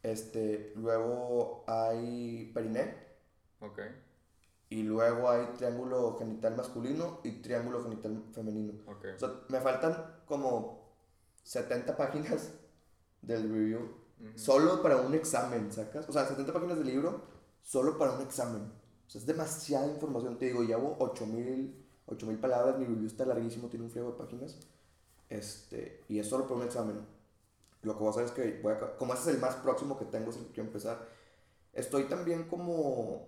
este, 0.04 0.74
luego 0.76 1.64
hay 1.68 2.52
periné, 2.54 3.08
Ok. 3.62 3.80
Y 4.70 4.84
luego 4.84 5.30
hay 5.30 5.48
triángulo 5.58 6.18
genital 6.18 6.56
masculino 6.56 7.20
y 7.24 7.42
triángulo 7.42 7.84
genital 7.84 8.24
femenino. 8.32 8.74
Ok. 8.88 9.06
O 9.16 9.20
sea, 9.20 9.30
me 9.50 9.60
faltan 9.60 10.22
como 10.26 10.90
70 11.44 11.98
páginas 11.98 12.52
del 13.22 13.44
review 13.52 13.80
solo 14.36 14.82
para 14.82 14.98
un 14.98 15.14
examen, 15.14 15.72
¿sacas? 15.72 16.08
O 16.08 16.12
sea, 16.12 16.26
70 16.28 16.54
páginas 16.54 16.78
del 16.78 16.88
libro 16.88 17.22
solo 17.64 17.98
para 17.98 18.12
un 18.12 18.22
examen. 18.22 18.64
O 19.08 19.10
sea, 19.10 19.20
es 19.20 19.26
demasiada 19.26 19.88
información. 19.88 20.38
Te 20.38 20.46
digo, 20.46 20.64
llevo 20.64 20.96
8000 21.00 21.90
8000 22.12 22.40
palabras, 22.40 22.78
mi 22.78 22.86
review 22.86 23.08
está 23.08 23.26
larguísimo, 23.26 23.70
tiene 23.70 23.86
un 23.86 23.92
friego 23.92 24.12
de 24.12 24.18
páginas. 24.18 24.58
Este, 25.30 26.04
y 26.10 26.20
es 26.20 26.28
solo 26.28 26.48
para 26.48 26.60
un 26.60 26.66
examen. 26.66 27.00
Lo 27.84 27.94
que 27.94 28.00
voy 28.00 28.08
a 28.08 28.12
hacer 28.12 28.26
es 28.26 28.32
que 28.32 28.60
voy 28.62 28.74
a, 28.74 28.98
como 28.98 29.14
ese 29.14 29.30
es 29.30 29.36
el 29.36 29.42
más 29.42 29.56
próximo 29.56 29.98
que 29.98 30.06
tengo, 30.06 30.32
es 30.32 30.38
el 30.38 30.46
que 30.46 30.54
quiero 30.54 30.68
empezar. 30.68 31.08
Estoy 31.74 32.06
también 32.06 32.48
como 32.48 33.28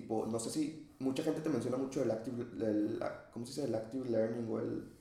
tipo, 0.00 0.26
no 0.26 0.38
sé 0.38 0.50
si 0.50 0.94
mucha 0.98 1.22
gente 1.22 1.40
te 1.40 1.48
menciona 1.48 1.76
mucho 1.76 2.02
el 2.02 2.10
active, 2.10 2.42
el, 2.42 3.00
¿cómo 3.32 3.46
se 3.46 3.52
dice? 3.52 3.64
El 3.64 3.74
active 3.74 4.08
learning 4.10 4.46
o 4.50 4.58
el, 4.58 4.92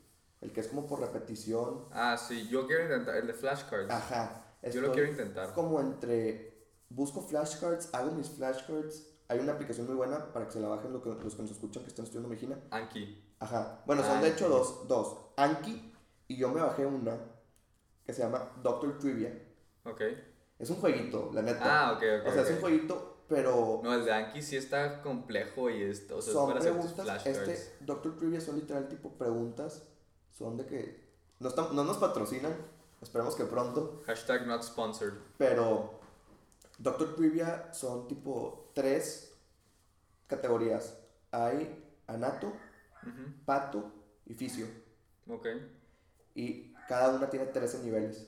el 0.42 0.52
que 0.54 0.62
es 0.62 0.68
como 0.68 0.86
por 0.88 1.00
repetición. 1.02 1.86
Ah, 1.92 2.18
sí, 2.18 2.48
yo 2.50 2.66
quiero 2.68 2.84
intentar 2.84 3.18
el 3.18 3.28
de 3.28 3.34
flashcards. 3.34 3.92
Ajá. 3.92 4.56
yo 4.64 4.82
lo 4.82 4.88
estoy 4.88 4.92
quiero 4.94 5.10
intentar. 5.12 5.54
Como 5.54 5.80
entre, 5.82 6.70
busco 6.90 7.22
flashcards, 7.22 7.94
hago 7.94 8.12
mis 8.12 8.30
flashcards. 8.30 9.12
Hay 9.28 9.40
una 9.40 9.54
aplicación 9.54 9.88
muy 9.88 9.96
buena 9.96 10.32
para 10.32 10.46
que 10.46 10.52
se 10.54 10.60
la 10.60 10.68
bajen 10.68 10.94
lo 10.94 11.02
que- 11.02 11.10
los 11.10 11.36
que 11.36 11.42
nos 11.42 11.52
escuchan 11.52 11.84
que 11.84 11.90
están 11.90 12.06
estudiando 12.06 12.30
medicina. 12.30 12.58
Anki. 12.72 13.24
Ajá. 13.40 13.82
Bueno, 13.86 14.04
son 14.04 14.22
de 14.22 14.28
Anki. 14.28 14.38
hecho 14.38 14.50
dos, 14.50 14.88
dos. 14.88 15.18
Anki 15.36 15.92
y 16.28 16.38
yo 16.38 16.50
me 16.50 16.62
bajé 16.62 16.86
una 16.86 17.18
que 18.06 18.14
se 18.14 18.22
llama 18.22 18.52
Doctor 18.64 18.98
Trivia. 19.00 19.34
Ok. 19.84 20.02
Es 20.60 20.70
un 20.70 20.78
jueguito, 20.78 21.32
la 21.34 21.42
neta. 21.42 21.60
Ah, 21.66 21.92
ok, 21.94 22.04
ok. 22.22 22.28
o 22.28 22.32
sea, 22.32 22.42
ok. 22.44 22.48
es 22.48 22.56
un 22.56 22.62
jueguito, 22.62 23.15
pero 23.28 23.82
No, 23.84 23.94
el 23.94 24.06
de 24.06 24.14
Anki 24.14 24.42
sí 24.42 24.56
está 24.58 25.02
complejo 25.02 25.70
y 25.70 25.82
esto, 25.84 26.18
o 26.18 26.22
sea, 26.22 26.32
es 26.32 26.38
son 26.38 26.48
para 26.48 26.60
hacer 26.60 26.74
tus 26.74 26.92
preguntas. 26.92 27.24
flashcards. 27.24 27.50
Este 27.50 27.86
Doctor 27.86 28.18
Trivia 28.18 28.42
son 28.42 28.56
literal 28.58 28.88
tipo 28.88 29.10
preguntas. 29.18 29.84
Son 30.32 30.58
de 30.58 30.66
que 30.66 31.06
no, 31.40 31.50
están- 31.50 31.76
no 31.76 31.84
nos 31.84 31.98
patrocinan. 31.98 32.56
Esperemos 33.02 33.36
que 33.36 33.46
pronto. 33.46 34.02
Hashtag 34.06 34.48
not 34.48 34.64
sponsored. 34.64 35.14
Pero 35.38 36.00
Doctor 36.78 37.16
Trivia 37.16 37.74
son 37.74 38.08
tipo 38.08 38.72
tres 38.74 39.34
categorías. 40.28 40.98
Hay 41.32 41.84
anato, 42.08 42.54
pato 43.46 43.92
y 44.26 44.34
fisio. 44.34 44.68
Ok. 45.28 45.48
Y 46.36 46.74
cada 46.88 47.16
una 47.16 47.30
tiene 47.30 47.46
13 47.48 47.80
niveles. 47.84 48.28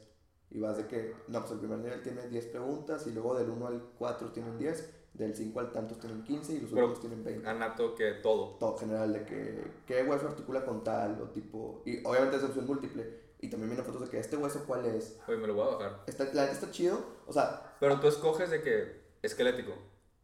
Y 0.50 0.60
vas 0.60 0.78
de 0.78 0.88
que, 0.88 1.14
no, 1.28 1.40
pues 1.42 1.52
el 1.52 1.60
primer 1.60 1.80
nivel 1.80 2.02
tiene 2.02 2.28
10 2.28 2.46
preguntas 2.48 3.06
y 3.08 3.12
luego 3.12 3.36
del 3.38 3.50
1 3.50 3.68
al 3.68 3.82
4 3.98 4.32
tienen 4.32 4.58
10, 4.58 4.94
del 5.14 5.36
5 5.36 5.60
al 5.60 5.72
tantos 5.72 6.00
tienen 6.00 6.24
15 6.24 6.54
y 6.54 6.60
los 6.62 6.70
Pero- 6.72 6.86
últimos 6.88 7.02
tienen 7.02 7.24
20. 7.24 7.48
Anato 7.50 7.96
que 7.96 8.12
todo. 8.14 8.56
Todo 8.60 8.78
general 8.78 9.12
de 9.14 9.26
que 9.26 9.64
qué 9.86 10.04
hueso 10.04 10.28
articula 10.28 10.64
con 10.64 10.84
tal 10.84 11.22
o 11.22 11.26
tipo... 11.32 11.82
Y 11.86 12.06
obviamente 12.06 12.38
es 12.38 12.44
opción 12.44 12.66
múltiple. 12.66 13.28
Y 13.40 13.50
también 13.50 13.70
vienen 13.70 13.86
fotos 13.86 14.02
de 14.02 14.10
que 14.10 14.20
este 14.20 14.38
hueso 14.38 14.64
cuál 14.66 14.86
es. 14.86 15.20
Oye, 15.28 15.38
me 15.38 15.48
lo 15.48 15.54
voy 15.54 15.68
a 15.68 15.76
bajar. 15.76 16.04
Está, 16.08 16.24
la 16.26 16.44
neta 16.44 16.54
está 16.54 16.72
chido. 16.72 17.00
O 17.28 17.34
sea, 17.34 17.76
Pero 17.80 18.00
tú 18.00 18.08
escoges 18.08 18.50
de 18.50 18.62
que 18.62 19.02
esquelético. 19.22 19.74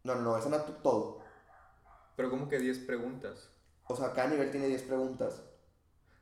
no, 0.04 0.16
no, 0.16 0.22
no, 0.22 0.38
es 0.38 0.46
anato 0.46 0.72
todo. 0.82 1.20
Pero 2.16 2.30
como 2.30 2.48
que 2.48 2.60
10 2.60 2.80
preguntas. 2.80 3.50
O 3.88 3.96
sea, 3.96 4.14
cada 4.14 4.30
nivel 4.30 4.50
tiene 4.52 4.68
10 4.68 4.84
preguntas. 4.84 5.44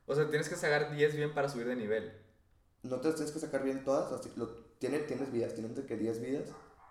O 0.05 0.15
sea, 0.15 0.27
tienes 0.29 0.50
que 0.50 0.55
sacar 0.55 0.91
10 0.93 1.15
bien 1.15 1.34
para 1.34 1.48
subir 1.48 1.67
de 1.67 1.75
nivel. 1.75 2.12
No 2.83 3.00
te 3.00 3.07
las 3.07 3.15
tienes 3.15 3.33
que 3.33 3.39
sacar 3.39 3.63
bien 3.63 3.83
todas. 3.83 4.11
Así, 4.11 4.31
lo, 4.35 4.47
tiene, 4.79 5.00
tienes 5.00 5.31
vidas, 5.31 5.53
tienes 5.53 5.75
de 5.75 5.85
que 5.85 5.97
10 5.97 6.21
vidas. 6.21 6.50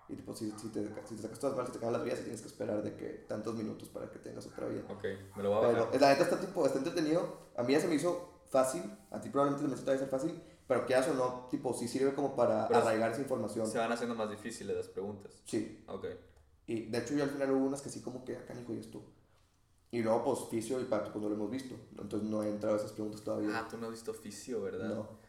Y 0.09 0.15
tipo, 0.15 0.35
si, 0.35 0.51
si, 0.51 0.69
te, 0.69 0.87
si 1.07 1.15
te 1.15 1.21
sacas 1.21 1.39
todas 1.39 1.55
mal, 1.55 1.65
si 1.65 1.73
te 1.73 1.79
quedan 1.79 1.93
las 1.93 2.03
vidas, 2.03 2.19
y 2.19 2.23
tienes 2.23 2.41
que 2.41 2.47
esperar 2.47 2.83
de 2.83 2.95
que 2.95 3.05
tantos 3.27 3.55
minutos 3.55 3.87
para 3.89 4.09
que 4.09 4.19
tengas 4.19 4.45
otra 4.45 4.67
vida. 4.67 4.83
Ok, 4.89 5.03
me 5.37 5.43
lo 5.43 5.49
voy 5.51 5.57
a 5.59 5.61
Pero 5.69 5.85
bajar. 5.85 6.01
la 6.01 6.09
neta 6.09 6.23
está 6.23 6.39
tipo, 6.39 6.65
está 6.65 6.79
entretenido. 6.79 7.37
A 7.55 7.63
mí 7.63 7.73
ya 7.73 7.79
se 7.79 7.87
me 7.87 7.95
hizo 7.95 8.41
fácil. 8.49 8.83
A 9.09 9.21
ti 9.21 9.29
probablemente 9.29 9.63
se 9.63 9.67
me 9.69 9.75
hizo 9.75 9.83
todavía 9.83 10.01
ser 10.01 10.09
fácil. 10.09 10.41
Pero 10.67 10.85
quieras 10.85 11.07
o 11.09 11.13
no, 11.13 11.47
tipo, 11.49 11.73
sí 11.73 11.87
sirve 11.87 12.13
como 12.13 12.35
para 12.35 12.67
Pero 12.67 12.79
arraigar 12.79 13.11
esa 13.11 13.21
información. 13.21 13.67
Se 13.67 13.77
van 13.77 13.91
haciendo 13.91 14.15
más 14.15 14.29
difíciles 14.29 14.75
las 14.75 14.87
preguntas. 14.87 15.41
Sí. 15.45 15.83
Ok. 15.87 16.05
Y 16.67 16.85
de 16.89 16.97
hecho 16.99 17.13
yo 17.13 17.23
al 17.23 17.29
final 17.29 17.51
hubo 17.51 17.65
unas 17.65 17.81
que 17.81 17.89
sí 17.89 18.01
como 18.01 18.23
que 18.23 18.37
acá 18.37 18.53
hijo 18.53 18.73
y 18.73 18.77
esto. 18.79 19.01
Y 19.91 20.01
luego 20.01 20.23
pues 20.23 20.39
fisio 20.49 20.79
y 20.79 20.85
pato 20.85 21.11
pues 21.11 21.21
no 21.21 21.27
lo 21.29 21.35
hemos 21.35 21.51
visto. 21.51 21.75
Entonces 21.99 22.29
no 22.29 22.43
he 22.43 22.49
entrado 22.49 22.75
a 22.75 22.79
esas 22.79 22.93
preguntas 22.93 23.21
todavía. 23.21 23.49
Ah, 23.53 23.67
tú 23.69 23.77
no 23.77 23.87
has 23.87 23.91
visto 23.91 24.11
oficio, 24.11 24.61
¿verdad? 24.61 24.95
No. 24.95 25.20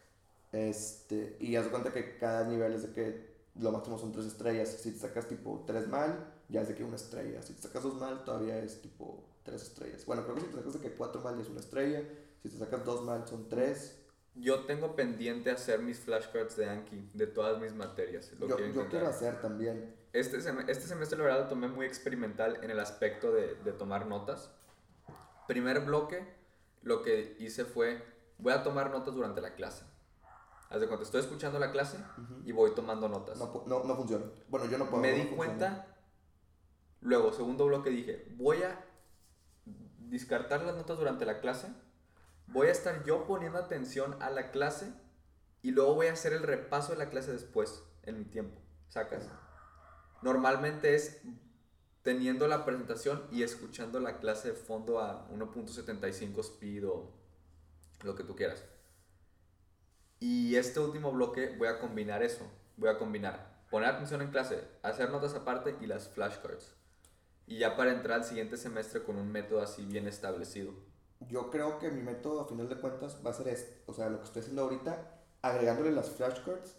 Este, 0.52 1.36
y 1.40 1.56
haz 1.56 1.64
de 1.64 1.70
cuenta 1.70 1.92
que 1.92 2.18
cada 2.18 2.44
nivel 2.46 2.74
es 2.74 2.82
de 2.82 2.92
que 2.92 3.32
lo 3.56 3.72
máximo 3.72 3.98
son 3.98 4.12
tres 4.12 4.26
estrellas. 4.26 4.68
Si 4.68 4.92
te 4.92 4.98
sacas 4.98 5.26
tipo 5.26 5.64
tres 5.66 5.88
mal, 5.88 6.32
ya 6.48 6.60
es 6.62 6.68
de 6.68 6.74
que 6.74 6.84
una 6.84 6.96
estrella. 6.96 7.42
Si 7.42 7.54
te 7.54 7.62
sacas 7.62 7.82
dos 7.82 7.94
mal, 7.94 8.24
todavía 8.24 8.58
es 8.58 8.80
tipo 8.82 9.24
tres 9.42 9.62
estrellas. 9.62 10.04
Bueno, 10.06 10.22
creo 10.24 10.34
que 10.36 10.42
si 10.42 10.46
te 10.48 10.56
sacas 10.56 10.72
de 10.74 10.80
que 10.80 10.92
cuatro 10.92 11.20
mal 11.22 11.36
ya 11.36 11.42
es 11.42 11.48
una 11.48 11.60
estrella. 11.60 12.02
Si 12.42 12.48
te 12.50 12.58
sacas 12.58 12.84
dos 12.84 13.02
mal 13.02 13.26
son 13.26 13.48
tres. 13.48 13.98
Yo 14.34 14.60
tengo 14.64 14.96
pendiente 14.96 15.50
hacer 15.50 15.80
mis 15.80 15.98
flashcards 16.00 16.56
de 16.56 16.68
Anki, 16.68 17.10
de 17.12 17.26
todas 17.26 17.60
mis 17.60 17.74
materias. 17.74 18.32
Lo 18.38 18.48
yo, 18.48 18.56
quiero 18.56 18.72
yo 18.72 18.88
quiero 18.88 19.06
hacer 19.06 19.40
también. 19.42 19.94
Este, 20.14 20.38
sem- 20.38 20.68
este 20.68 20.86
semestre, 20.86 21.18
la 21.18 21.24
verdad, 21.24 21.40
lo 21.44 21.48
tomé 21.48 21.68
muy 21.68 21.84
experimental 21.84 22.58
en 22.62 22.70
el 22.70 22.80
aspecto 22.80 23.30
de, 23.32 23.56
de 23.56 23.72
tomar 23.72 24.06
notas. 24.06 24.50
Primer 25.46 25.80
bloque, 25.80 26.26
lo 26.82 27.02
que 27.02 27.36
hice 27.40 27.64
fue, 27.66 28.02
voy 28.38 28.54
a 28.54 28.62
tomar 28.62 28.90
notas 28.90 29.14
durante 29.14 29.40
la 29.42 29.54
clase. 29.54 29.84
Haz 30.72 30.80
de 30.80 30.86
cuenta, 30.86 31.04
estoy 31.04 31.20
escuchando 31.20 31.58
la 31.58 31.70
clase 31.70 31.98
y 32.46 32.52
voy 32.52 32.74
tomando 32.74 33.06
notas. 33.06 33.38
No, 33.38 33.64
no, 33.66 33.84
no 33.84 33.94
funciona. 33.94 34.24
Bueno, 34.48 34.64
yo 34.70 34.78
no 34.78 34.88
puedo. 34.88 35.02
Me 35.02 35.12
di 35.12 35.26
cuenta, 35.26 35.98
luego, 37.02 37.30
segundo 37.30 37.66
bloque, 37.66 37.90
dije, 37.90 38.26
voy 38.38 38.62
a 38.62 38.82
descartar 39.98 40.62
las 40.62 40.74
notas 40.74 40.96
durante 40.96 41.26
la 41.26 41.40
clase, 41.40 41.68
voy 42.46 42.68
a 42.68 42.72
estar 42.72 43.04
yo 43.04 43.26
poniendo 43.26 43.58
atención 43.58 44.16
a 44.22 44.30
la 44.30 44.50
clase 44.50 44.94
y 45.60 45.72
luego 45.72 45.94
voy 45.94 46.06
a 46.06 46.14
hacer 46.14 46.32
el 46.32 46.42
repaso 46.42 46.92
de 46.92 46.98
la 46.98 47.10
clase 47.10 47.32
después, 47.32 47.84
en 48.04 48.18
mi 48.18 48.24
tiempo, 48.24 48.58
¿sacas? 48.88 49.28
Normalmente 50.22 50.94
es 50.94 51.20
teniendo 52.02 52.48
la 52.48 52.64
presentación 52.64 53.26
y 53.30 53.42
escuchando 53.42 54.00
la 54.00 54.20
clase 54.20 54.48
de 54.48 54.54
fondo 54.54 55.00
a 55.00 55.28
1.75 55.28 56.40
speed 56.40 56.88
o 56.88 57.12
lo 58.04 58.14
que 58.14 58.24
tú 58.24 58.34
quieras. 58.34 58.64
Y 60.22 60.54
este 60.54 60.78
último 60.78 61.10
bloque 61.10 61.56
voy 61.58 61.66
a 61.66 61.80
combinar 61.80 62.22
eso. 62.22 62.44
Voy 62.76 62.88
a 62.88 62.96
combinar 62.96 63.52
poner 63.72 63.88
atención 63.88 64.20
en 64.20 64.30
clase, 64.30 64.62
hacer 64.82 65.10
notas 65.10 65.34
aparte 65.34 65.76
y 65.80 65.86
las 65.86 66.06
flashcards. 66.06 66.74
Y 67.46 67.58
ya 67.58 67.74
para 67.74 67.90
entrar 67.90 68.18
al 68.20 68.24
siguiente 68.24 68.58
semestre 68.58 69.02
con 69.02 69.16
un 69.16 69.32
método 69.32 69.62
así 69.62 69.84
bien 69.86 70.06
establecido. 70.06 70.74
Yo 71.20 71.50
creo 71.50 71.78
que 71.78 71.90
mi 71.90 72.02
método, 72.02 72.42
a 72.42 72.46
final 72.46 72.68
de 72.68 72.78
cuentas, 72.78 73.18
va 73.26 73.30
a 73.30 73.34
ser 73.34 73.48
este. 73.48 73.82
O 73.86 73.94
sea, 73.94 74.10
lo 74.10 74.18
que 74.18 74.26
estoy 74.26 74.42
haciendo 74.42 74.62
ahorita, 74.62 75.22
agregándole 75.40 75.90
las 75.90 76.10
flashcards, 76.10 76.76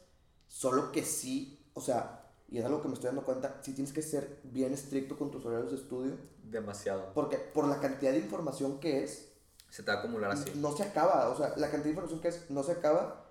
solo 0.48 0.92
que 0.92 1.04
sí, 1.04 1.68
o 1.74 1.82
sea, 1.82 2.30
y 2.48 2.60
es 2.60 2.66
algo 2.66 2.82
que 2.82 2.88
me 2.90 2.94
estoy 2.94 3.08
dando 3.08 3.24
cuenta, 3.24 3.58
sí 3.62 3.74
tienes 3.74 3.92
que 3.92 4.04
ser 4.04 4.40
bien 4.44 4.72
estricto 4.72 5.18
con 5.18 5.32
tus 5.32 5.44
horarios 5.46 5.72
de 5.72 5.78
estudio, 5.78 6.18
Demasiado. 6.44 7.12
porque 7.16 7.38
por 7.38 7.68
la 7.68 7.80
cantidad 7.80 8.12
de 8.12 8.20
información 8.20 8.80
que 8.80 9.04
es, 9.04 9.34
Se 9.70 9.82
te 9.82 9.90
va 9.90 9.98
a 9.98 10.00
acumular 10.02 10.30
así. 10.32 10.52
No 10.58 10.78
se 10.78 10.84
acaba, 10.84 11.30
o 11.30 11.36
sea, 11.36 11.50
la 11.58 11.72
cantidad 11.72 11.86
de 11.86 11.90
información 11.90 12.22
que 12.22 12.28
es 12.28 12.52
no 12.52 12.62
se 12.62 12.74
acaba 12.74 13.23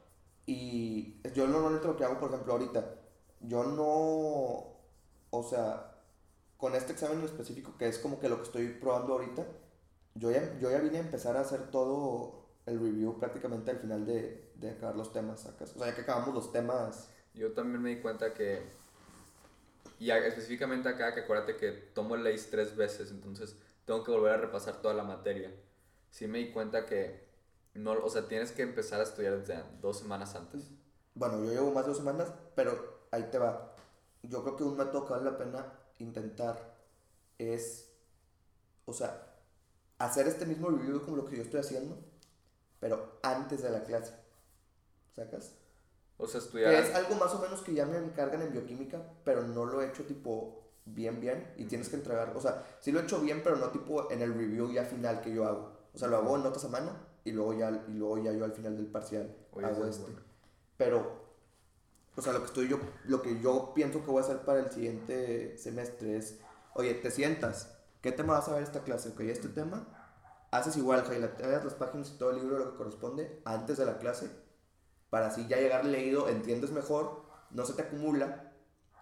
y 0.47 1.21
yo 1.35 1.47
normalmente 1.47 1.87
lo 1.87 1.97
que 1.97 2.05
hago, 2.05 2.19
por 2.19 2.31
ejemplo, 2.31 2.53
ahorita, 2.53 2.95
yo 3.41 3.65
no, 3.65 4.77
o 5.31 5.43
sea, 5.43 5.95
con 6.57 6.75
este 6.75 6.93
examen 6.93 7.21
en 7.21 7.25
específico, 7.25 7.77
que 7.79 7.89
es 7.89 7.99
como 7.99 8.21
que 8.21 8.29
lo 8.29 8.37
que 8.37 8.45
estoy 8.45 8.69
probando 8.69 9.15
ahorita, 9.15 9.47
yo 10.15 10.31
ya, 10.31 10.59
yo 10.59 10.71
ya 10.71 10.79
vine 10.79 10.99
a 10.99 11.01
empezar 11.01 11.37
a 11.37 11.41
hacer 11.41 11.71
todo 11.71 12.47
el 12.67 12.79
review 12.79 13.19
prácticamente 13.19 13.71
al 13.71 13.79
final 13.79 14.07
de, 14.07 14.53
de 14.57 14.71
acabar 14.71 14.97
los 14.97 15.13
temas, 15.13 15.45
O 15.47 15.67
sea, 15.67 15.87
ya 15.87 15.95
que 15.95 16.03
acabamos 16.03 16.35
los 16.35 16.53
temas. 16.53 17.11
Yo 17.35 17.53
también 17.53 17.83
me 17.83 17.91
di 17.91 18.01
cuenta 18.01 18.35
que, 18.35 18.63
y 19.99 20.11
específicamente 20.11 20.89
acá, 20.89 21.15
que 21.15 21.21
acuérdate 21.21 21.57
que 21.57 21.73
tomo 21.73 22.15
el 22.15 22.25
LACE 22.25 22.51
tres 22.51 22.77
veces, 22.77 23.11
entonces 23.11 23.57
tengo 23.85 24.05
que 24.05 24.11
volver 24.11 24.33
a 24.33 24.37
repasar 24.37 24.81
toda 24.83 24.95
la 24.95 25.05
materia. 25.05 25.53
Sí 26.11 26.27
me 26.27 26.39
di 26.39 26.53
cuenta 26.53 26.87
que, 26.87 27.32
no, 27.75 27.93
o 27.93 28.11
sea, 28.11 28.29
tienes 28.29 28.53
que 28.53 28.63
empezar 28.63 29.01
a 29.01 29.05
estudiar 29.05 29.39
desde 29.39 29.63
dos 29.81 29.99
semanas 29.99 30.35
antes. 30.35 30.71
Bueno, 31.15 31.43
yo 31.45 31.53
llevo 31.53 31.73
más 31.73 31.85
de 31.85 31.91
dos 31.91 31.99
semanas, 31.99 32.29
pero 32.55 33.07
ahí 33.11 33.29
te 33.31 33.39
va. 33.39 33.75
Yo 34.23 34.43
creo 34.43 34.57
que 34.57 34.65
un 34.65 34.77
método 34.77 35.07
que 35.07 35.13
vale 35.13 35.31
la 35.31 35.39
pena 35.39 35.73
intentar 35.99 36.77
es, 37.39 37.89
o 38.85 38.93
sea, 38.93 39.27
hacer 39.99 40.27
este 40.29 40.45
mismo 40.45 40.69
review 40.69 41.03
como 41.03 41.17
lo 41.17 41.25
que 41.25 41.37
yo 41.37 41.43
estoy 41.43 41.61
haciendo, 41.61 41.97
pero 42.79 43.19
antes 43.23 43.63
de 43.63 43.71
la 43.71 43.85
clase. 43.85 44.15
¿Sacas? 45.17 45.53
O 46.19 46.27
sea, 46.27 46.41
estudiar. 46.41 46.73
Que 46.73 46.79
es 46.79 46.95
algo 46.95 47.15
más 47.17 47.33
o 47.35 47.39
menos 47.39 47.63
que 47.63 47.75
ya 47.75 47.87
me 47.87 47.97
encargan 47.99 48.43
en 48.43 48.53
bioquímica, 48.53 49.03
pero 49.25 49.43
no 49.43 49.65
lo 49.65 49.81
he 49.81 49.89
hecho 49.89 50.05
tipo 50.05 50.63
bien, 50.85 51.21
bien, 51.21 51.55
y 51.57 51.65
tienes 51.65 51.89
que 51.89 51.97
entregar. 51.97 52.37
O 52.37 52.41
sea, 52.41 52.65
sí 52.81 52.93
lo 52.93 53.01
he 53.01 53.05
hecho 53.05 53.21
bien, 53.21 53.43
pero 53.43 53.57
no 53.57 53.71
tipo 53.71 54.11
en 54.11 54.21
el 54.21 54.35
review 54.35 54.73
ya 54.73 54.85
final 54.85 55.23
que 55.23 55.33
yo 55.33 55.47
hago. 55.47 55.73
O 55.95 55.99
sea, 55.99 56.09
lo 56.09 56.19
hago 56.19 56.37
en 56.37 56.43
notas 56.43 56.65
a 56.65 56.69
mano 56.69 57.12
y 57.25 57.33
luego 57.33 57.55
ya, 57.55 57.71
y 57.89 57.93
luego 57.93 58.19
ya 58.19 58.33
yo 58.33 58.45
al 58.45 58.53
final 58.53 58.77
del 58.77 58.87
parcial 58.87 59.35
hago 59.63 59.85
este. 59.87 60.13
Pero, 60.77 61.23
o 62.17 62.23
sea, 62.23 62.33
lo 62.33 62.41
que 62.41 62.47
estoy 62.47 62.69
yo, 62.69 62.79
lo 63.05 63.23
que 63.23 63.41
yo 63.41 63.73
pienso 63.75 64.05
que 64.05 64.11
voy 64.11 64.23
a 64.23 64.25
hacer 64.25 64.41
para 64.41 64.61
el 64.61 64.71
siguiente 64.71 65.57
semestre 65.59 66.17
es, 66.17 66.39
oye, 66.75 66.95
te 66.95 67.11
sientas, 67.11 67.77
¿qué 68.01 68.13
tema 68.13 68.35
vas 68.35 68.49
a 68.49 68.55
ver 68.55 68.63
esta 68.63 68.83
clase? 68.83 69.11
Ok, 69.11 69.21
este 69.21 69.49
tema, 69.49 69.87
haces 70.51 70.77
igual, 70.77 71.05
highlightas 71.07 71.65
las 71.65 71.75
páginas 71.75 72.11
y 72.11 72.19
todo 72.19 72.31
el 72.31 72.39
libro 72.39 72.59
lo 72.59 72.73
que 72.73 72.77
corresponde 72.77 73.41
antes 73.45 73.79
de 73.79 73.87
la 73.87 73.99
clase, 73.99 74.31
para 75.11 75.29
así 75.29 75.47
ya 75.49 75.59
llegar 75.59 75.85
leído, 75.85 76.29
entiendes 76.29 76.71
mejor, 76.71 77.23
no 77.51 77.65
se 77.65 77.75
te 77.75 77.83
acumula, 77.83 78.53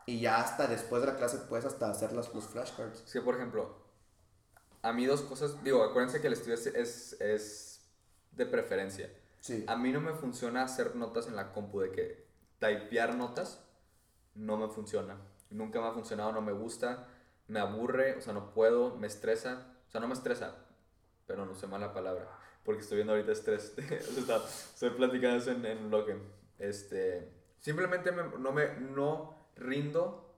y 0.07 0.21
ya 0.21 0.41
hasta 0.41 0.67
después 0.67 1.03
de 1.03 1.09
la 1.09 1.17
clase 1.17 1.39
puedes 1.49 1.65
hasta 1.65 1.89
hacer 1.89 2.13
las, 2.13 2.35
los 2.35 2.47
flashcards. 2.49 3.03
Sí, 3.07 3.21
por 3.21 3.37
ejemplo, 3.37 3.77
a 4.83 4.93
mí 4.93 5.07
dos 5.07 5.23
cosas, 5.23 5.63
digo, 5.63 5.83
acuérdense 5.83 6.21
que 6.21 6.27
el 6.27 6.33
estudio 6.33 6.55
es, 6.55 7.13
es, 7.13 7.80
de 8.33 8.47
preferencia. 8.47 9.11
Sí. 9.41 9.65
A 9.67 9.77
mí 9.77 9.93
no 9.93 10.01
me 10.01 10.13
funciona 10.13 10.63
hacer 10.63 10.97
notas 10.97 11.27
en 11.27 11.37
la 11.37 11.53
compu, 11.53 11.81
de 11.81 11.93
que 11.93 12.25
typear 12.59 13.17
notas 13.17 13.65
no 14.35 14.57
me 14.57 14.69
funciona. 14.69 15.17
Nunca 15.51 15.81
me 15.81 15.89
ha 15.89 15.93
funcionado, 15.93 16.33
no 16.33 16.43
me 16.43 16.53
gusta, 16.53 17.09
me 17.49 17.59
aburre, 17.61 18.17
o 18.17 18.21
sea, 18.21 18.33
no 18.33 18.55
puedo, 18.55 18.97
me 18.97 19.07
estresa, 19.07 19.67
o 19.89 19.91
sea, 19.91 20.01
no 20.01 20.07
me 20.07 20.15
estresa, 20.15 20.55
pero 21.27 21.45
no 21.45 21.55
sé 21.55 21.67
mala 21.67 21.93
palabra, 21.93 22.29
porque 22.65 22.83
estoy 22.83 22.97
viendo 22.97 23.13
ahorita 23.13 23.33
estrés, 23.33 23.75
o 24.19 24.23
sea, 24.23 24.37
estoy 24.37 24.91
platicando 24.91 25.39
eso 25.39 25.51
en, 25.51 25.67
en 25.67 25.91
bloque. 25.91 26.17
Este, 26.59 27.33
simplemente 27.59 28.13
no 28.13 28.53
me, 28.53 28.75
no 28.77 29.35
rindo 29.57 30.31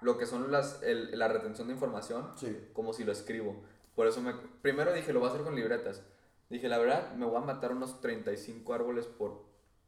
lo 0.00 0.18
que 0.18 0.26
son 0.26 0.52
las, 0.52 0.82
el, 0.82 1.18
la 1.18 1.28
retención 1.28 1.68
de 1.68 1.74
información 1.74 2.32
como 2.72 2.92
si 2.92 3.04
lo 3.04 3.12
escribo. 3.12 3.62
Por 3.94 4.06
eso 4.06 4.20
me, 4.20 4.34
primero 4.62 4.92
dije, 4.92 5.12
lo 5.12 5.20
voy 5.20 5.28
a 5.28 5.32
hacer 5.32 5.44
con 5.44 5.56
libretas. 5.56 6.02
Dije, 6.48 6.68
la 6.68 6.78
verdad, 6.78 7.12
me 7.14 7.26
voy 7.26 7.36
a 7.36 7.44
matar 7.44 7.72
unos 7.72 8.00
35 8.00 8.72
árboles 8.72 9.06
por, 9.06 9.44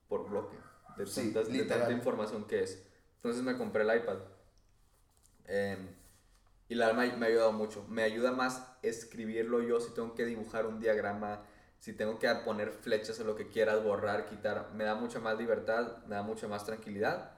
por 0.08 0.28
bloque 0.28 0.56
de, 0.96 1.44
de 1.44 1.64
tanta 1.64 1.92
información 1.92 2.44
que 2.44 2.62
es. 2.62 2.82
Entonces 3.16 3.42
me 3.42 3.56
compré 3.56 3.82
el 3.82 4.00
iPad. 4.00 4.18
Em, 5.46 5.88
y 6.68 6.74
la 6.74 6.88
verdad 6.88 7.16
me, 7.16 7.26
ha 7.26 7.28
ayudado 7.28 7.52
mucho. 7.52 7.84
Me 7.88 8.02
ayuda 8.02 8.32
más 8.32 8.66
escribirlo 8.82 9.62
yo 9.62 9.80
si 9.80 9.92
tengo 9.92 10.14
que 10.14 10.24
dibujar 10.24 10.66
un 10.66 10.80
diagrama, 10.80 11.42
si 11.78 11.92
tengo 11.92 12.18
que 12.18 12.28
poner 12.44 12.72
flechas 12.72 13.18
o 13.20 13.24
lo 13.24 13.36
que 13.36 13.48
quieras, 13.48 13.82
borrar, 13.82 14.26
quitar. 14.26 14.72
Me 14.74 14.84
da 14.84 14.94
mucha 14.94 15.20
más 15.20 15.38
libertad, 15.38 16.04
me 16.06 16.16
da 16.16 16.22
mucha 16.22 16.48
más 16.48 16.64
tranquilidad. 16.64 17.32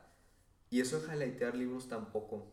Y 0.70 0.80
eso 0.80 1.00
de 1.00 1.14
highlightear 1.14 1.54
libros 1.54 1.88
tampoco. 1.88 2.46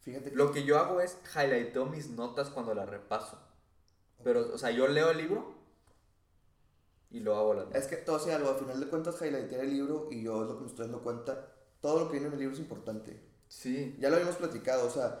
Fíjate 0.00 0.30
Lo 0.30 0.52
que 0.52 0.64
yo 0.64 0.78
hago 0.78 1.00
es 1.00 1.18
highlighteo 1.34 1.86
mis 1.86 2.10
notas 2.10 2.50
cuando 2.50 2.74
las 2.74 2.88
repaso. 2.88 3.38
Pero, 4.22 4.54
o 4.54 4.58
sea, 4.58 4.70
yo 4.70 4.86
leo 4.86 5.10
el 5.10 5.18
libro 5.18 5.59
y 7.10 7.20
lo 7.20 7.36
hago 7.36 7.54
la 7.54 7.66
Es 7.74 7.86
que 7.86 7.96
todo 7.96 8.18
sea 8.18 8.36
algo, 8.36 8.50
al 8.50 8.56
final 8.56 8.78
de 8.78 8.86
cuentas 8.86 9.20
highlightear 9.20 9.62
el 9.62 9.70
libro 9.70 10.08
y 10.10 10.22
yo 10.22 10.42
es 10.42 10.48
lo 10.48 10.56
que 10.56 10.62
me 10.62 10.68
estoy 10.68 10.86
dando 10.86 11.02
cuenta, 11.02 11.52
todo 11.80 12.00
lo 12.00 12.06
que 12.06 12.12
viene 12.12 12.28
en 12.28 12.34
el 12.34 12.38
libro 12.38 12.54
es 12.54 12.60
importante. 12.60 13.20
Sí. 13.48 13.96
Ya 13.98 14.10
lo 14.10 14.16
habíamos 14.16 14.36
platicado, 14.36 14.86
o 14.86 14.90
sea, 14.90 15.20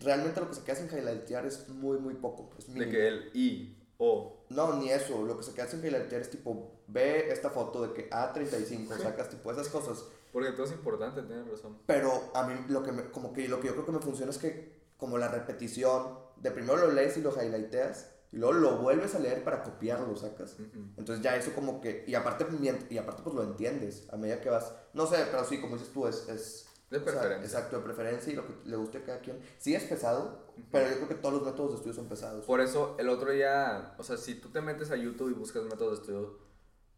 realmente 0.00 0.40
lo 0.40 0.48
que 0.48 0.54
se 0.54 0.64
queda 0.64 0.76
sin 0.76 0.86
highlightear 0.86 1.46
es 1.46 1.68
muy, 1.68 1.98
muy 1.98 2.14
poco. 2.14 2.50
Es 2.58 2.72
de 2.72 2.88
que 2.88 3.08
el 3.08 3.30
I, 3.34 3.78
O. 3.98 4.44
No, 4.50 4.76
ni 4.76 4.90
eso, 4.90 5.24
lo 5.24 5.36
que 5.36 5.44
se 5.44 5.54
queda 5.54 5.66
sin 5.66 5.80
highlightear 5.80 6.20
es 6.20 6.30
tipo, 6.30 6.82
ve 6.88 7.32
esta 7.32 7.50
foto 7.50 7.86
de 7.86 7.94
que 7.94 8.10
A35, 8.10 8.98
sacas 8.98 9.30
tipo 9.30 9.50
esas 9.50 9.68
cosas. 9.68 10.04
Porque 10.32 10.50
todo 10.50 10.66
es 10.66 10.72
importante, 10.72 11.22
tienes 11.22 11.48
razón. 11.48 11.78
Pero 11.86 12.32
a 12.34 12.46
mí 12.46 12.54
lo 12.68 12.82
que, 12.82 12.92
me, 12.92 13.10
como 13.10 13.32
que, 13.32 13.48
lo 13.48 13.60
que 13.60 13.68
yo 13.68 13.74
creo 13.74 13.86
que 13.86 13.92
me 13.92 14.00
funciona 14.00 14.30
es 14.30 14.38
que 14.38 14.74
como 14.96 15.16
la 15.16 15.28
repetición, 15.28 16.18
de 16.36 16.50
primero 16.50 16.76
lo 16.76 16.90
lees 16.90 17.16
y 17.16 17.22
lo 17.22 17.30
highlighteas, 17.30 18.13
y 18.34 18.36
luego 18.38 18.54
lo 18.54 18.78
vuelves 18.78 19.14
a 19.14 19.20
leer 19.20 19.44
para 19.44 19.62
copiarlo, 19.62 20.16
sacas. 20.16 20.56
Entonces 20.96 21.22
ya 21.22 21.36
eso 21.36 21.52
como 21.54 21.80
que, 21.80 22.04
y 22.04 22.16
aparte, 22.16 22.44
y 22.90 22.98
aparte 22.98 23.22
pues 23.22 23.32
lo 23.32 23.44
entiendes 23.44 24.08
a 24.10 24.16
medida 24.16 24.40
que 24.40 24.50
vas, 24.50 24.74
no 24.92 25.06
sé, 25.06 25.24
pero 25.30 25.44
sí, 25.44 25.60
como 25.60 25.76
dices 25.76 25.92
tú, 25.92 26.08
es... 26.08 26.28
es 26.28 26.66
de 26.90 26.98
preferencia. 26.98 27.44
exacto, 27.44 27.76
de 27.76 27.82
preferencia 27.84 28.32
y 28.32 28.36
lo 28.36 28.44
que 28.46 28.54
le 28.64 28.76
guste 28.76 28.98
a 28.98 29.04
cada 29.04 29.20
quien. 29.20 29.40
Sí 29.58 29.74
es 29.76 29.84
pesado, 29.84 30.52
pero 30.72 30.90
yo 30.90 30.96
creo 30.96 31.08
que 31.08 31.14
todos 31.14 31.34
los 31.34 31.44
métodos 31.44 31.70
de 31.70 31.76
estudio 31.76 31.94
son 31.94 32.08
pesados. 32.08 32.44
Por 32.44 32.60
eso 32.60 32.96
el 32.98 33.08
otro 33.08 33.30
día, 33.30 33.94
o 33.98 34.02
sea, 34.02 34.16
si 34.16 34.34
tú 34.34 34.48
te 34.48 34.60
metes 34.60 34.90
a 34.90 34.96
YouTube 34.96 35.30
y 35.30 35.34
buscas 35.34 35.62
métodos 35.62 35.98
de 35.98 36.02
estudio, 36.02 36.38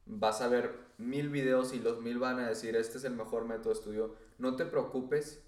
vas 0.07 0.41
a 0.41 0.49
ver 0.49 0.75
mil 0.97 1.29
videos 1.29 1.75
y 1.75 1.81
los 1.81 2.01
mil 2.01 2.19
van 2.19 2.39
a 2.41 2.49
decir, 2.49 2.77
este 2.77 2.97
es 2.97 3.05
el 3.05 3.15
mejor 3.15 3.45
método 3.45 3.75
de 3.75 3.79
estudio. 3.79 4.15
No 4.39 4.57
te 4.57 4.65
preocupes 4.65 5.43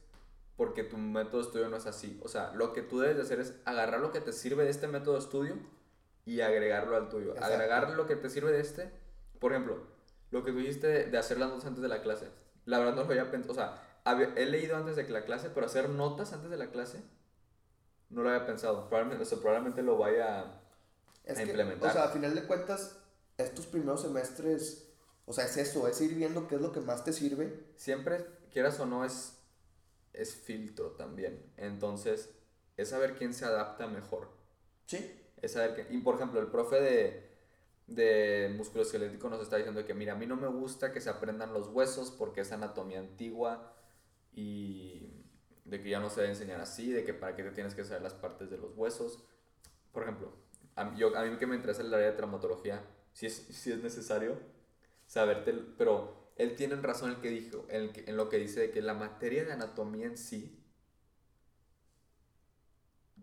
porque 0.59 0.85
tu 0.85 0.99
método 0.99 1.39
de 1.39 1.47
estudio 1.47 1.69
no 1.71 1.77
es 1.77 1.87
así. 1.87 2.21
O 2.23 2.29
sea, 2.29 2.53
lo 2.53 2.75
que 2.75 2.83
tú 2.83 3.01
debes 3.01 3.17
de 3.17 3.23
hacer 3.23 3.41
es 3.41 3.55
agarrar 3.65 4.01
lo 4.01 4.13
que 4.13 4.21
te 4.21 4.35
sirve 4.35 4.65
de 4.65 4.71
este 4.71 4.87
método 4.87 5.15
de 5.15 5.21
estudio 5.21 5.78
y 6.29 6.43
agregarlo 6.43 6.95
al 6.95 7.09
tuyo. 7.09 7.35
Agregar 7.41 7.89
lo 7.91 8.07
que 8.07 8.15
te 8.15 8.29
sirve 8.29 8.53
de 8.53 8.61
este. 8.61 8.91
Por 9.39 9.53
ejemplo, 9.53 9.87
lo 10.31 10.45
que 10.45 10.53
tú 10.53 10.59
dijiste 10.59 11.07
de 11.07 11.19
hacer 11.19 11.39
las 11.39 11.49
notas 11.49 11.65
antes 11.65 11.81
de 11.83 11.89
la 11.89 12.03
clase. 12.03 12.29
La 12.67 12.79
verdad 12.79 12.97
no 12.97 13.05
lo 13.05 13.09
había 13.09 13.31
pensado. 13.31 13.53
O 13.53 13.55
sea, 13.55 13.83
he 14.37 14.45
leído 14.45 14.77
antes 14.77 14.97
de 14.97 15.09
la 15.09 15.25
clase, 15.25 15.49
pero 15.49 15.65
hacer 15.65 15.89
notas 15.89 16.35
antes 16.35 16.51
de 16.51 16.59
la 16.59 16.71
clase 16.71 17.03
no 18.11 18.23
lo 18.23 18.29
había 18.29 18.45
pensado. 18.45 18.91
Probablemente, 18.91 19.37
probablemente 19.37 19.83
lo 19.83 19.97
vaya 19.97 20.61
a 21.27 21.43
implementar. 21.43 21.89
o 21.89 21.93
sea, 21.95 22.05
a 22.05 22.09
final 22.09 22.35
de 22.35 22.43
cuentas, 22.43 22.99
estos 23.39 23.65
primeros 23.65 24.03
semestres, 24.03 24.87
o 25.25 25.33
sea, 25.33 25.47
es 25.47 25.57
eso, 25.57 25.89
es 25.89 25.99
ir 26.03 26.15
viendo 26.15 26.47
qué 26.47 26.57
es 26.57 26.61
lo 26.61 26.73
que 26.73 26.81
más 26.81 27.05
te 27.05 27.15
sirve. 27.15 27.73
Siempre, 27.77 28.27
quieras 28.53 28.79
o 28.81 28.85
no, 28.85 29.07
es, 29.07 29.39
es 30.13 30.35
filtro 30.35 30.91
también. 30.91 31.51
Entonces, 31.57 32.29
es 32.77 32.91
saber 32.91 33.15
quién 33.15 33.33
se 33.33 33.47
adapta 33.47 33.87
mejor. 33.87 34.29
Sí. 34.85 35.18
Es 35.43 35.53
saber 35.53 35.75
que, 35.75 35.95
y 35.95 35.99
por 36.01 36.17
ejemplo, 36.17 36.41
el 36.41 36.49
profe 36.49 36.81
de, 36.81 37.29
de 37.87 38.55
músculo 38.57 38.83
esquelético 38.83 39.29
nos 39.31 39.43
está 39.43 39.57
diciendo 39.57 39.85
que, 39.87 39.95
mira, 39.95 40.13
a 40.15 40.17
mí 40.17 40.27
no 40.27 40.37
me 40.37 40.49
gusta 40.49 40.93
que 40.93 41.01
se 41.01 41.11
aprendan 41.11 41.53
los 41.53 41.69
huesos 41.69 42.11
porque 42.11 42.43
es 42.43 42.53
anatomía 42.53 42.99
antigua 43.01 43.75
y 44.33 45.25
de 45.65 45.83
que 45.83 45.91
ya 45.91 46.01
no 46.01 46.11
se 46.11 46.23
debe 46.23 46.33
enseñar 46.33 46.61
así, 46.61 46.93
de 46.93 47.05
que 47.05 47.15
para 47.15 47.37
qué 47.37 47.43
te 47.43 47.51
tienes 47.53 47.75
que 47.75 47.85
saber 47.85 48.03
las 48.03 48.15
partes 48.15 48.51
de 48.51 48.59
los 48.59 48.77
huesos. 48.77 49.25
Por 49.93 50.03
ejemplo, 50.05 50.33
a, 50.77 50.95
yo, 50.97 51.17
a 51.17 51.25
mí 51.25 51.37
que 51.39 51.47
me 51.47 51.57
interesa 51.57 51.83
el 51.83 51.93
área 51.93 52.09
de 52.11 52.17
traumatología, 52.17 52.85
si 53.13 53.27
es, 53.27 53.35
si 53.51 53.73
es 53.73 53.83
necesario 53.83 54.39
saberte, 55.07 55.55
pero 55.79 56.33
él 56.37 56.55
tiene 56.55 56.77
razón 56.77 57.11
el 57.11 57.21
que 57.21 57.31
dijo, 57.31 57.67
en, 57.69 57.93
en 58.07 58.17
lo 58.17 58.29
que 58.29 58.39
dice 58.39 58.61
de 58.61 58.71
que 58.71 58.83
la 58.83 58.95
materia 58.95 59.45
de 59.45 59.53
anatomía 59.53 60.07
en 60.07 60.17
sí, 60.19 60.55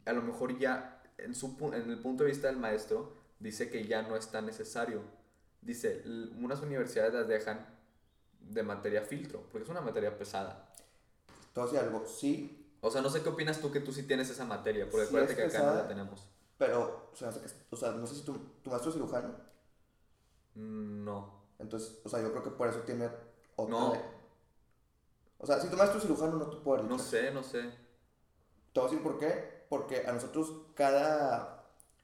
a 0.06 0.13
lo 0.13 0.21
mejor 0.21 0.58
ya, 0.60 0.95
en, 1.17 1.36
su, 1.36 1.58
en 1.73 1.89
el 1.89 1.99
punto 1.99 2.23
de 2.23 2.30
vista 2.30 2.47
del 2.47 2.58
maestro, 2.58 3.13
dice 3.39 3.69
que 3.69 3.86
ya 3.86 4.01
no 4.01 4.15
es 4.15 4.30
tan 4.30 4.45
necesario. 4.45 5.01
Dice, 5.62 6.04
unas 6.39 6.62
universidades 6.62 7.13
las 7.13 7.28
dejan 7.28 7.65
de 8.39 8.63
materia 8.63 9.01
filtro, 9.01 9.41
porque 9.51 9.63
es 9.63 9.69
una 9.69 9.82
materia 9.82 10.17
pesada. 10.17 10.71
Entonces, 11.47 11.80
algo, 11.80 12.06
sí. 12.06 12.62
O 12.82 12.91
sea, 12.91 13.01
no 13.01 13.10
sé 13.10 13.23
qué 13.23 13.30
opinas 13.30 13.60
tú 13.60 13.71
que 13.71 13.80
tú 13.80 13.91
sí 13.91 14.04
tienes 14.04 14.30
esa 14.30 14.45
materia, 14.45 14.88
porque 14.89 15.08
acuérdate 15.08 15.36
que 15.36 15.43
acá 15.43 15.63
no 15.63 15.73
la 15.73 15.88
tenemos. 15.88 16.28
Pero, 16.58 17.10
o 17.12 17.15
sea, 17.15 17.34
o 17.71 17.75
sea 17.75 17.91
no 17.91 18.06
sé 18.06 18.15
si 18.15 18.21
tu, 18.21 18.34
tu 18.62 18.69
maestro 18.69 18.89
es 18.89 18.95
cirujano. 18.95 19.30
Mm, 20.56 21.04
no. 21.04 21.45
Entonces, 21.60 21.97
o 22.04 22.10
sea, 22.10 22.21
yo 22.21 22.32
creo 22.32 22.43
que 22.43 22.51
por 22.51 22.67
eso 22.67 22.80
tiene 22.80 23.10
otra. 23.56 23.75
No. 23.75 23.93
O 25.38 25.45
sea, 25.45 25.60
si 25.60 25.67
tu 25.69 25.78
maestro 25.78 25.99
cirujano, 25.99 26.38
no 26.38 26.49
te 26.49 26.58
puede 26.58 26.84
No 26.84 26.97
sé, 26.97 27.32
no 27.32 27.43
sé. 27.43 27.62
Te 28.73 28.80
voy 28.80 28.88
a 28.88 28.91
decir 28.91 29.04
por 29.04 29.19
qué. 29.19 29.55
Porque 29.69 30.06
a 30.08 30.12
nosotros 30.13 30.54
cada. 30.75 31.51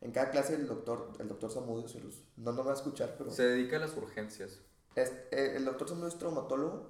En 0.02 0.12
cada 0.12 0.32
clase 0.32 0.56
el 0.56 0.68
doctor, 0.68 1.12
el 1.20 1.28
doctor 1.28 1.52
Samudio, 1.52 1.88
se 1.88 2.00
los, 2.00 2.24
no, 2.38 2.52
no 2.54 2.64
me 2.64 2.68
va 2.70 2.72
a 2.72 2.76
escuchar, 2.76 3.14
pero... 3.20 3.30
Se 3.30 3.44
dedica 3.46 3.78
a 3.78 3.80
las 3.82 3.96
urgencias. 3.96 4.58
Es, 4.96 5.12
eh, 5.30 5.54
el 5.58 5.64
doctor 5.66 5.88
Samudio 5.90 6.08
es 6.08 6.18
traumatólogo, 6.18 6.90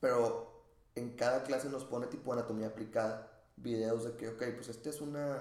pero 0.00 0.50
en 0.96 1.10
cada 1.16 1.44
clase 1.44 1.68
nos 1.68 1.84
pone 1.84 2.08
tipo 2.08 2.32
anatomía 2.32 2.66
aplicada, 2.68 3.30
videos 3.56 4.02
de 4.04 4.16
que, 4.16 4.28
ok, 4.30 4.42
pues 4.56 4.68
este 4.68 4.90
es 4.90 5.00
una... 5.00 5.38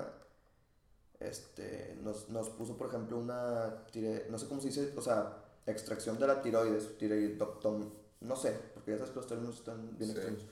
Este, 1.19 1.97
nos, 2.03 2.29
nos 2.29 2.49
puso, 2.49 2.77
por 2.77 2.87
ejemplo, 2.89 3.17
una, 3.17 3.85
tire- 3.91 4.27
no 4.29 4.37
sé 4.37 4.47
cómo 4.47 4.59
se 4.61 4.67
dice, 4.67 4.93
o 4.95 5.01
sea, 5.01 5.43
extracción 5.65 6.19
de 6.19 6.27
la 6.27 6.41
tiroides, 6.41 6.97
tiroidectomía, 6.97 7.89
no 8.21 8.35
sé, 8.35 8.51
porque 8.73 8.91
ya 8.91 8.97
sabes 8.97 9.11
que 9.11 9.15
los 9.17 9.27
términos 9.27 9.55
están 9.55 9.97
bien 9.97 10.11
Sí. 10.11 10.17
extraños. 10.17 10.45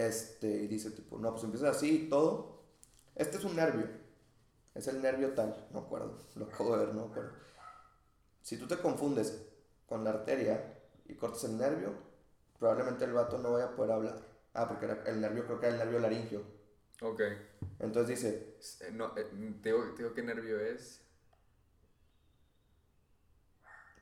Este, 0.00 0.48
y 0.48 0.66
dice 0.66 0.90
tipo, 0.92 1.18
no, 1.18 1.30
pues 1.32 1.44
empieza 1.44 1.68
así 1.70 2.04
y 2.04 2.08
todo. 2.08 2.62
Este 3.14 3.36
es 3.36 3.44
un 3.44 3.54
nervio. 3.56 3.86
Es 4.74 4.86
el 4.88 5.02
nervio 5.02 5.34
tal, 5.34 5.68
no 5.72 5.80
acuerdo. 5.80 6.18
Lo 6.36 6.46
acabo 6.46 6.76
de 6.76 6.86
ver, 6.86 6.94
no 6.94 7.04
acuerdo. 7.04 7.32
Si 8.42 8.56
tú 8.56 8.66
te 8.66 8.78
confundes 8.78 9.42
con 9.86 10.04
la 10.04 10.10
arteria 10.10 10.78
y 11.06 11.14
cortas 11.14 11.44
el 11.44 11.58
nervio, 11.58 11.92
probablemente 12.58 13.04
el 13.04 13.12
vato 13.12 13.38
no 13.38 13.52
vaya 13.52 13.66
a 13.66 13.76
poder 13.76 13.92
hablar. 13.92 14.18
Ah, 14.54 14.66
porque 14.68 14.86
el 15.10 15.20
nervio 15.20 15.44
creo 15.46 15.60
que 15.60 15.66
era 15.66 15.74
el 15.76 15.80
nervio 15.80 15.98
laringio. 16.00 16.42
Ok. 17.02 17.20
Entonces 17.78 18.08
dice, 18.20 18.56
eh, 18.86 18.92
No, 18.92 19.16
eh, 19.18 19.24
te 19.62 19.68
digo, 19.70 19.84
te 19.94 20.02
digo 20.02 20.14
qué 20.14 20.22
nervio 20.22 20.58
es. 20.60 21.02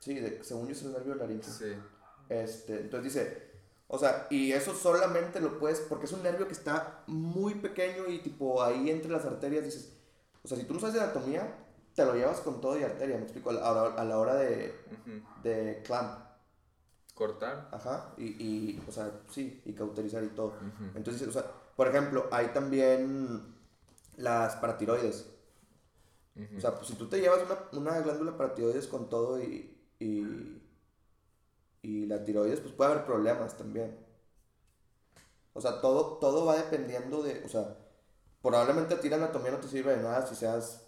sí, 0.01 0.15
de- 0.21 0.43
según 0.45 0.67
yo 0.67 0.73
es 0.73 0.83
el 0.83 0.93
nervio 0.93 1.15
laringio. 1.15 1.53
Sí. 1.53 1.75
Este, 2.29 2.81
entonces 2.81 3.13
dice, 3.15 3.48
o 3.89 3.99
sea, 3.99 4.27
y 4.31 4.53
eso 4.53 4.75
solamente 4.75 5.41
lo 5.41 5.59
puedes, 5.59 5.81
porque 5.81 6.07
es 6.07 6.13
un 6.13 6.23
nervio 6.23 6.47
que 6.47 6.53
está 6.53 7.03
muy 7.07 7.55
pequeño 7.57 8.07
y 8.09 8.19
tipo 8.21 8.63
ahí 8.63 8.91
entre 8.91 9.11
las 9.11 9.25
arterias 9.25 9.65
dices, 9.65 9.97
o 10.45 10.49
sea, 10.49 10.57
si 10.59 10.65
tú 10.65 10.75
no 10.75 10.81
sabes 10.81 10.95
de 10.97 11.01
anatomía, 11.01 11.65
te 11.95 12.05
lo 12.05 12.15
llevas 12.15 12.41
con 12.41 12.61
todo 12.61 12.79
y 12.79 12.85
arteria, 12.85 13.17
me 13.17 13.25
explico, 13.25 13.51
a 13.51 13.55
la, 13.55 13.61
a 13.95 14.05
la- 14.05 14.19
hora 14.19 14.35
de, 14.37 14.75
de 15.43 15.83
clamp, 15.85 16.21
Cortar. 17.15 17.69
ajá, 17.73 18.15
y, 18.17 18.25
y, 18.27 18.83
o 18.89 18.93
sea, 18.93 19.11
sí, 19.31 19.61
y 19.65 19.73
cauterizar 19.73 20.23
y 20.23 20.29
todo. 20.29 20.53
Entonces, 20.95 21.27
o 21.27 21.33
sea, 21.33 21.45
por 21.77 21.89
ejemplo, 21.89 22.29
hay 22.31 22.49
también 22.49 23.55
las 24.17 24.55
paratiroides. 24.57 25.27
O 26.57 26.61
sea, 26.61 26.75
pues, 26.77 26.87
si 26.87 26.95
tú 26.95 27.09
te 27.09 27.21
llevas 27.21 27.41
una, 27.45 27.81
una 27.81 28.01
glándula 28.01 28.37
paratiroides 28.37 28.87
con 28.87 29.09
todo 29.09 29.43
y, 29.43 29.77
y, 29.99 30.58
y 31.83 32.07
la 32.07 32.25
tiroides, 32.25 32.61
pues 32.61 32.73
puede 32.75 32.93
haber 32.93 33.05
problemas 33.05 33.57
también. 33.57 33.99
O 35.55 35.61
sea, 35.61 35.81
todo, 35.81 36.19
todo 36.19 36.45
va 36.47 36.57
dependiendo 36.57 37.23
de, 37.23 37.43
o 37.45 37.49
sea, 37.49 37.77
probablemente 38.43 38.95
a 38.95 39.01
ti 39.01 39.09
la 39.09 39.17
anatomía 39.17 39.51
no 39.53 39.59
te 39.59 39.69
sirve 39.69 39.97
de 39.97 40.03
nada 40.03 40.27
si 40.27 40.35
seas, 40.35 40.87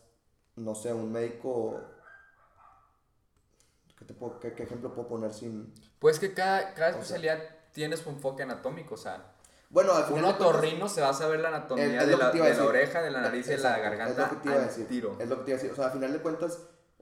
no 0.57 0.74
sé, 0.74 0.92
un 0.92 1.11
médico... 1.12 1.81
¿Qué, 3.98 4.05
te 4.05 4.14
puedo- 4.14 4.38
qué- 4.40 4.55
qué 4.55 4.62
ejemplo 4.62 4.94
puedo 4.94 5.09
poner 5.09 5.33
sin...? 5.33 5.72
Pues 5.98 6.18
que 6.18 6.33
cada, 6.33 6.72
cada 6.74 6.90
O 6.90 6.92
sea- 6.92 7.00
especialidad 7.03 7.42
tiene 7.72 7.96
su 7.96 8.09
enfoque 8.09 8.42
anatómico, 8.42 8.94
o 8.94 8.98
sea, 8.98 9.35
Bueno, 9.68 9.92
al 9.92 10.05
un 10.11 10.16
final 10.18 10.35
otorrino 10.35 10.88
se 10.88 11.00
va 11.00 11.11
a 11.11 11.14
saber 11.14 11.40
la 11.40 11.48
anatomía 11.48 12.05
de, 12.05 12.16
la, 12.16 12.31
de 12.31 12.61
oreja, 12.61 13.03
de 13.03 13.11
la 13.11 13.20
nariz 13.20 13.46
y 13.46 13.50
de 13.50 13.59
la 13.59 13.79
garganta 13.79 14.11
es 14.12 14.18
lo 14.18 14.31
que 14.31 14.37
te 14.42 14.48
iba 14.48 14.57
a 14.57 14.61
al 14.62 14.66
decir. 14.68 14.88
tiro. 14.88 15.16
Es 15.20 15.29
lo 15.29 15.37
que 15.38 15.44
te 15.44 15.50
iba 15.50 15.59
a 15.59 15.62
decir. 15.62 15.72
O 15.72 15.76
sea, 15.76 15.87
a 15.87 15.90
final 15.90 16.12
de 16.12 16.18
cuentas, 16.20 16.59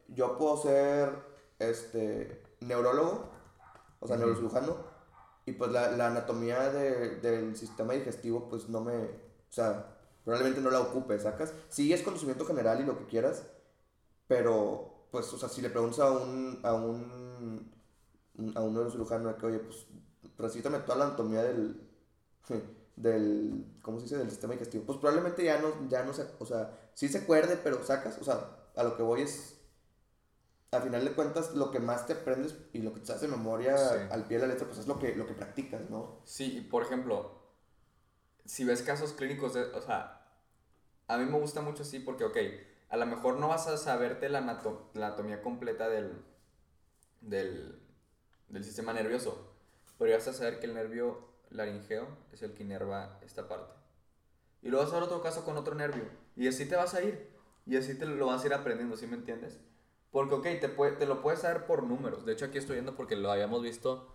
yo 0.08 0.36
puedo 0.36 0.56
ser 0.60 1.10
este, 1.58 2.42
neurólogo, 2.60 3.30
o 4.00 4.06
sea, 4.06 4.16
Ujú. 4.16 4.18
neurocirujano, 4.18 4.76
y 5.46 5.52
pues 5.52 5.70
la, 5.72 5.90
la 5.92 6.08
anatomía 6.08 6.70
de- 6.70 7.16
del 7.16 7.56
sistema 7.56 7.94
digestivo, 7.94 8.48
pues 8.48 8.68
no 8.68 8.80
me. 8.82 8.94
O 8.96 9.52
sea, 9.52 9.96
probablemente 10.24 10.60
no 10.60 10.70
la 10.70 10.80
ocupe, 10.80 11.18
¿sacas? 11.20 11.54
Sí 11.68 11.92
es 11.92 12.02
conocimiento 12.02 12.44
general 12.46 12.80
y 12.80 12.84
lo 12.84 12.98
que 12.98 13.06
quieras, 13.06 13.44
pero, 14.28 15.06
pues, 15.10 15.32
o 15.32 15.38
sea, 15.38 15.48
si 15.48 15.62
le 15.62 15.70
preguntas 15.70 16.00
a 16.00 16.10
un. 16.12 16.60
a 16.62 16.74
un. 16.74 17.72
a 18.54 18.62
un 18.62 18.74
neurocirujano 18.74 19.36
que, 19.36 19.46
oye, 19.46 19.58
pues, 19.60 19.86
recítame 20.38 20.78
toda 20.80 20.98
la 20.98 21.06
anatomía 21.06 21.42
del. 21.42 21.80
del. 22.96 23.66
¿cómo 23.82 23.98
se 23.98 24.04
dice? 24.04 24.18
del 24.18 24.30
sistema 24.30 24.54
digestivo. 24.54 24.84
Pues 24.86 24.98
probablemente 24.98 25.44
ya 25.44 25.60
no, 25.60 25.88
ya 25.88 26.04
no 26.04 26.12
se. 26.14 26.26
O 26.38 26.46
sea, 26.46 26.90
sí 26.94 27.08
se 27.08 27.18
acuerde, 27.18 27.58
pero 27.62 27.82
sacas. 27.84 28.18
O 28.20 28.24
sea, 28.24 28.70
a 28.76 28.84
lo 28.84 28.96
que 28.96 29.02
voy 29.02 29.22
es. 29.22 29.57
Al 30.70 30.82
final 30.82 31.04
de 31.04 31.12
cuentas, 31.12 31.54
lo 31.54 31.70
que 31.70 31.80
más 31.80 32.06
te 32.06 32.12
aprendes 32.12 32.54
y 32.74 32.80
lo 32.82 32.92
que 32.92 33.00
te 33.00 33.12
hace 33.12 33.26
memoria 33.26 33.76
Sí. 33.76 33.98
al 34.10 34.24
pie 34.26 34.38
de 34.38 34.46
la 34.46 34.52
letra, 34.52 34.66
pues 34.66 34.78
es 34.80 34.86
lo 34.86 34.98
que, 34.98 35.14
lo 35.16 35.26
que 35.26 35.32
practicas, 35.32 35.88
¿no? 35.88 36.20
Sí, 36.24 36.58
y 36.58 36.60
por 36.60 36.82
ejemplo, 36.82 37.38
si 38.44 38.64
ves 38.64 38.82
casos 38.82 39.12
clínicos, 39.14 39.54
de, 39.54 39.62
o 39.62 39.80
sea, 39.80 40.26
a 41.06 41.16
mí 41.16 41.24
me 41.24 41.38
gusta 41.38 41.62
mucho 41.62 41.82
así 41.84 42.00
porque, 42.00 42.24
ok, 42.24 42.36
a 42.90 42.96
lo 42.98 43.06
mejor 43.06 43.38
no 43.38 43.48
vas 43.48 43.66
a 43.66 43.78
saberte 43.78 44.28
la, 44.28 44.40
anato- 44.42 44.90
la 44.94 45.06
anatomía 45.08 45.40
completa 45.42 45.88
del, 45.88 46.22
del, 47.22 47.80
del 48.48 48.64
sistema 48.64 48.92
nervioso, 48.92 49.54
pero 49.98 50.12
vas 50.14 50.28
a 50.28 50.32
saber 50.34 50.60
que 50.60 50.66
el 50.66 50.74
nervio 50.74 51.28
laringeo 51.50 52.06
es 52.32 52.42
el 52.42 52.52
que 52.54 52.62
inerva 52.62 53.18
esta 53.22 53.48
parte. 53.48 53.72
Y 54.60 54.68
luego 54.68 54.84
vas 54.84 54.92
a 54.92 54.96
ver 54.96 55.04
otro 55.04 55.22
caso 55.22 55.44
con 55.44 55.56
otro 55.56 55.74
nervio, 55.74 56.04
y 56.36 56.46
así 56.48 56.66
te 56.66 56.76
vas 56.76 56.94
a 56.94 57.02
ir, 57.02 57.30
y 57.64 57.76
así 57.76 57.94
te 57.94 58.04
lo 58.06 58.26
vas 58.26 58.42
a 58.42 58.46
ir 58.46 58.54
aprendiendo, 58.54 58.96
¿sí 58.98 59.06
me 59.06 59.16
entiendes? 59.16 59.58
Porque, 60.10 60.34
ok, 60.36 60.42
te, 60.60 60.68
puede- 60.68 60.92
te 60.92 61.06
lo 61.06 61.20
puedes 61.22 61.40
saber 61.40 61.66
por 61.66 61.82
números. 61.82 62.24
De 62.24 62.32
hecho, 62.32 62.46
aquí 62.46 62.58
estoy 62.58 62.76
viendo 62.76 62.94
porque 62.96 63.16
lo 63.16 63.30
habíamos 63.30 63.62
visto. 63.62 64.14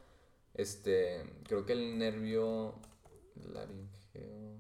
Este, 0.54 1.24
creo 1.48 1.66
que 1.66 1.74
el 1.74 1.98
nervio 1.98 2.76
laringeo. 3.36 4.54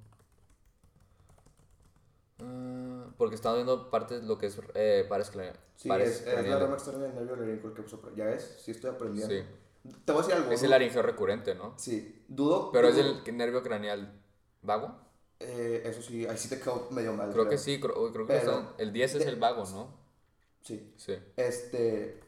Ah, 2.39 3.08
porque 3.17 3.36
estaba 3.36 3.56
viendo 3.56 3.89
partes 3.89 4.22
de 4.22 4.28
lo 4.28 4.38
que 4.38 4.48
es 4.48 4.60
eh, 4.76 5.06
pares, 5.08 5.32
Sí, 5.76 5.88
pares 5.89 6.22
es, 6.22 6.28
es 6.28 6.48
la 6.48 6.60
rama 6.60 6.74
externa 6.76 7.04
del 7.06 7.15
nervio 7.15 7.36
laringio 7.36 7.69
el 7.69 7.76
que 7.76 7.82
uso, 7.82 8.00
pero 8.02 8.15
Ya 8.15 8.26
ves, 8.26 8.58
sí 8.63 8.72
estoy 8.72 8.89
aprendiendo. 8.91 9.34
Sí. 9.34 9.43
Te 10.06 10.12
voy 10.13 10.22
a 10.22 10.26
decir 10.26 10.34
algo. 10.41 10.52
Es 10.52 10.63
el 10.63 10.69
laringeo 10.69 11.02
recurrente, 11.02 11.56
¿no? 11.56 11.74
Sí, 11.78 12.24
dudo. 12.28 12.72
Pero 12.72 12.88
es 12.88 12.98
el 12.98 13.38
nervio 13.38 13.62
craneal 13.63 14.13
vago. 14.62 14.96
eh, 15.39 15.82
eso 15.86 16.02
sí, 16.02 16.26
ahí 16.26 16.38
sí 16.38 16.48
te 16.50 16.60
quedó 16.60 16.88
medio 16.91 17.13
mal. 17.13 17.32
Creo 17.34 17.50
que 17.50 17.58
sí, 17.58 17.80
creo, 17.80 17.93
creo 18.13 18.26
que 18.26 18.34
Pero- 18.34 18.74
el 18.78 18.93
10 18.93 19.15
es 19.15 19.26
el 19.26 19.36
vago, 19.36 19.63
¿no? 19.72 20.03
Sí. 20.63 20.93
Sí. 20.97 21.17
Este. 21.38 22.21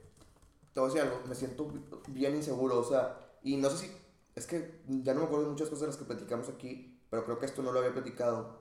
Te 0.74 0.80
voy 0.80 0.90
a 0.90 0.94
decir 0.94 1.10
algo, 1.10 1.26
me 1.28 1.36
siento 1.36 1.72
bien 2.08 2.36
inseguro, 2.36 2.80
o 2.80 2.84
sea, 2.84 3.18
y 3.44 3.58
no 3.58 3.70
sé 3.70 3.78
si. 3.88 3.92
Es 4.36 4.46
que 4.46 4.82
ya 4.88 5.14
no 5.14 5.22
me 5.22 5.26
acuerdo 5.28 5.46
de 5.46 5.52
muchas 5.52 5.70
cosas 5.70 5.82
de 5.82 5.88
las 5.88 5.98
que 5.98 6.06
platicamos 6.06 6.50
aquí, 6.50 7.00
pero 7.10 7.24
creo 7.26 7.40
que 7.40 7.46
esto 7.46 7.64
no 7.64 7.72
lo 7.72 7.80
había 7.80 7.94
platicado. 7.94 8.60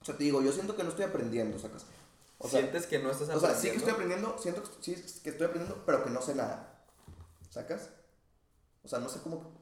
O 0.00 0.04
sea, 0.04 0.16
te 0.16 0.24
digo, 0.24 0.42
yo 0.42 0.52
siento 0.52 0.76
que 0.76 0.82
no 0.84 0.90
estoy 0.90 1.06
aprendiendo, 1.06 1.58
sacas. 1.58 1.86
O 2.38 2.48
sea, 2.48 2.60
¿Sientes 2.60 2.86
que 2.86 2.98
no 3.00 3.10
estás 3.10 3.28
o 3.30 3.38
aprendiendo? 3.38 3.40
sea, 3.40 3.54
sí 3.54 3.70
que 3.70 3.76
estoy 3.78 3.92
aprendiendo, 3.92 4.38
siento 4.38 4.62
que 4.62 4.68
sí 4.82 4.94
que 5.22 5.30
estoy 5.30 5.46
aprendiendo, 5.46 5.82
pero 5.86 6.04
que 6.04 6.10
no 6.10 6.22
sé 6.22 6.34
nada. 6.34 6.84
¿Sacas? 7.50 7.90
O 8.82 8.88
sea, 8.88 8.98
no 9.00 9.08
sé 9.08 9.20
cómo. 9.22 9.52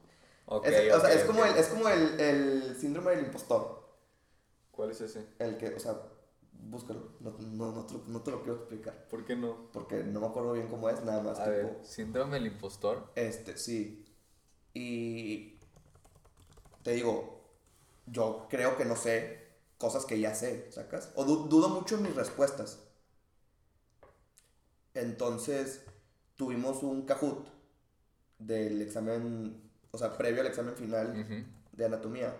Ok, 0.45 0.65
es, 0.65 0.93
o 0.93 0.99
sea, 1.01 1.09
ok, 1.09 1.15
es 1.15 1.23
como, 1.23 1.45
el, 1.45 1.57
es 1.57 1.67
como 1.67 1.89
el, 1.89 2.19
el 2.19 2.77
síndrome 2.79 3.11
del 3.11 3.25
impostor. 3.25 3.87
¿Cuál 4.71 4.91
es 4.91 5.01
ese? 5.01 5.27
El 5.39 5.57
que, 5.57 5.73
o 5.75 5.79
sea, 5.79 5.99
búscalo. 6.69 7.11
No, 7.19 7.31
no, 7.39 7.71
no, 7.73 7.85
te, 7.85 7.93
lo- 7.95 8.03
no 8.07 8.21
te 8.21 8.31
lo 8.31 8.41
quiero 8.43 8.55
explicar. 8.59 9.07
¿Por 9.09 9.25
qué 9.25 9.35
no? 9.35 9.69
Porque 9.71 10.03
no 10.03 10.19
me 10.19 10.27
acuerdo 10.27 10.53
bien 10.53 10.67
cómo 10.67 10.89
es, 10.89 11.03
nada 11.03 11.21
más. 11.21 11.39
A 11.39 11.45
tipo, 11.45 11.49
ver, 11.49 11.79
síndrome 11.83 12.35
del 12.35 12.47
impostor. 12.47 13.11
Este, 13.15 13.57
sí. 13.57 14.05
Y 14.73 15.57
te 16.83 16.91
digo, 16.91 17.41
yo 18.07 18.47
creo 18.49 18.77
que 18.77 18.85
no 18.85 18.95
sé 18.95 19.47
cosas 19.77 20.05
que 20.05 20.19
ya 20.19 20.33
sé, 20.35 20.71
¿sacas? 20.71 21.11
O 21.15 21.25
du- 21.25 21.47
dudo 21.49 21.69
mucho 21.69 21.95
en 21.95 22.03
mis 22.03 22.15
respuestas. 22.15 22.79
Entonces, 24.93 25.83
tuvimos 26.35 26.83
un 26.83 27.03
Kahoot 27.05 27.47
del 28.39 28.81
examen, 28.81 29.61
o 29.91 29.97
sea, 29.99 30.17
previo 30.17 30.41
al 30.41 30.47
examen 30.47 30.75
final 30.75 31.27
de 31.73 31.85
anatomía, 31.85 32.35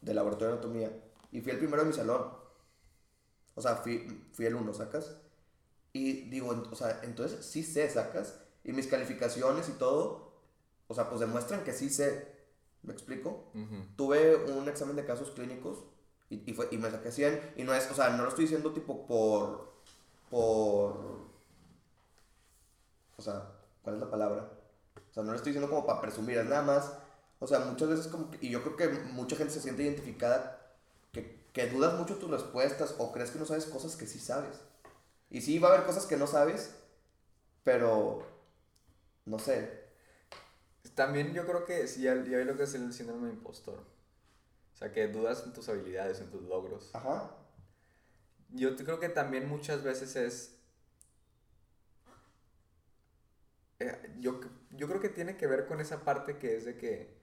de 0.00 0.14
laboratorio 0.14 0.48
de 0.48 0.52
anatomía. 0.54 0.92
Y 1.32 1.40
fui 1.42 1.52
el 1.52 1.58
primero 1.58 1.82
de 1.82 1.88
mi 1.90 1.94
salón. 1.94 2.22
O 3.56 3.62
sea, 3.62 3.76
fui, 3.76 4.28
fui 4.32 4.46
el 4.46 4.54
uno, 4.54 4.72
¿sacas? 4.72 5.16
Y 5.92 6.28
digo, 6.28 6.50
o 6.70 6.76
sea, 6.76 7.00
entonces 7.02 7.44
sí 7.44 7.64
sé, 7.64 7.88
¿sacas? 7.90 8.38
Y 8.62 8.72
mis 8.72 8.86
calificaciones 8.86 9.68
y 9.68 9.72
todo, 9.72 10.32
o 10.88 10.94
sea, 10.94 11.08
pues 11.08 11.20
demuestran 11.20 11.64
que 11.64 11.72
sí 11.72 11.90
sé. 11.90 12.36
¿Me 12.82 12.92
explico? 12.92 13.50
Tuve 13.96 14.36
un 14.52 14.68
examen 14.68 14.94
de 14.94 15.04
casos 15.04 15.30
clínicos 15.32 15.84
y, 16.30 16.50
y, 16.50 16.54
fue, 16.54 16.68
y 16.70 16.78
me 16.78 16.90
saqué 16.90 17.10
100. 17.10 17.54
Y 17.56 17.64
no 17.64 17.74
es, 17.74 17.90
o 17.90 17.94
sea, 17.94 18.10
no 18.10 18.22
lo 18.22 18.28
estoy 18.28 18.44
diciendo 18.44 18.72
tipo 18.72 19.06
por. 19.06 19.72
por. 20.30 21.26
O 23.16 23.22
sea, 23.22 23.50
¿cuál 23.82 23.96
es 23.96 24.02
la 24.02 24.10
palabra? 24.10 24.52
O 25.10 25.14
sea, 25.14 25.22
no 25.22 25.30
lo 25.30 25.36
estoy 25.36 25.52
diciendo 25.52 25.70
como 25.70 25.86
para 25.86 26.00
presumir, 26.00 26.38
es 26.38 26.46
nada 26.46 26.62
más. 26.62 26.92
O 27.38 27.46
sea, 27.46 27.60
muchas 27.60 27.88
veces 27.88 28.08
como 28.08 28.30
que, 28.30 28.38
y 28.46 28.50
yo 28.50 28.62
creo 28.62 28.76
que 28.76 28.88
mucha 29.12 29.36
gente 29.36 29.52
se 29.52 29.60
siente 29.60 29.82
identificada 29.82 30.55
que, 31.56 31.68
dudas 31.70 31.98
mucho 31.98 32.16
tus 32.18 32.30
respuestas 32.30 32.94
o 32.98 33.12
crees 33.12 33.30
que 33.30 33.38
no 33.38 33.46
sabes 33.46 33.64
cosas 33.64 33.96
que 33.96 34.06
sí 34.06 34.18
sabes. 34.18 34.60
Y 35.30 35.40
sí, 35.40 35.58
va 35.58 35.70
a 35.70 35.74
haber 35.74 35.86
cosas 35.86 36.04
que 36.06 36.18
no 36.18 36.26
sabes, 36.26 36.76
pero 37.64 38.26
no 39.24 39.38
sé. 39.38 39.86
También 40.94 41.32
yo 41.32 41.46
creo 41.46 41.64
que 41.64 41.86
sí, 41.88 42.08
vi 42.08 42.44
lo 42.44 42.56
que 42.56 42.64
es 42.64 42.74
el 42.74 42.92
síndrome 42.92 43.28
de 43.28 43.34
impostor. 43.34 43.78
O 44.74 44.76
sea, 44.76 44.92
que 44.92 45.08
dudas 45.08 45.44
en 45.46 45.54
tus 45.54 45.68
habilidades, 45.70 46.20
en 46.20 46.30
tus 46.30 46.42
logros. 46.42 46.94
Ajá. 46.94 47.34
yo 48.50 48.76
creo 48.76 49.00
que 49.00 49.08
también 49.08 49.48
muchas 49.48 49.82
veces 49.82 50.16
es... 50.16 50.58
eh, 53.78 54.16
yo, 54.20 54.40
yo 54.70 54.88
creo 54.88 55.00
que 55.00 55.08
tiene 55.08 55.36
que 55.36 55.46
ver 55.46 55.66
con 55.66 55.80
esa 55.80 56.04
parte 56.04 56.38
que 56.38 56.56
es 56.56 56.64
de 56.66 56.76
que, 56.76 57.16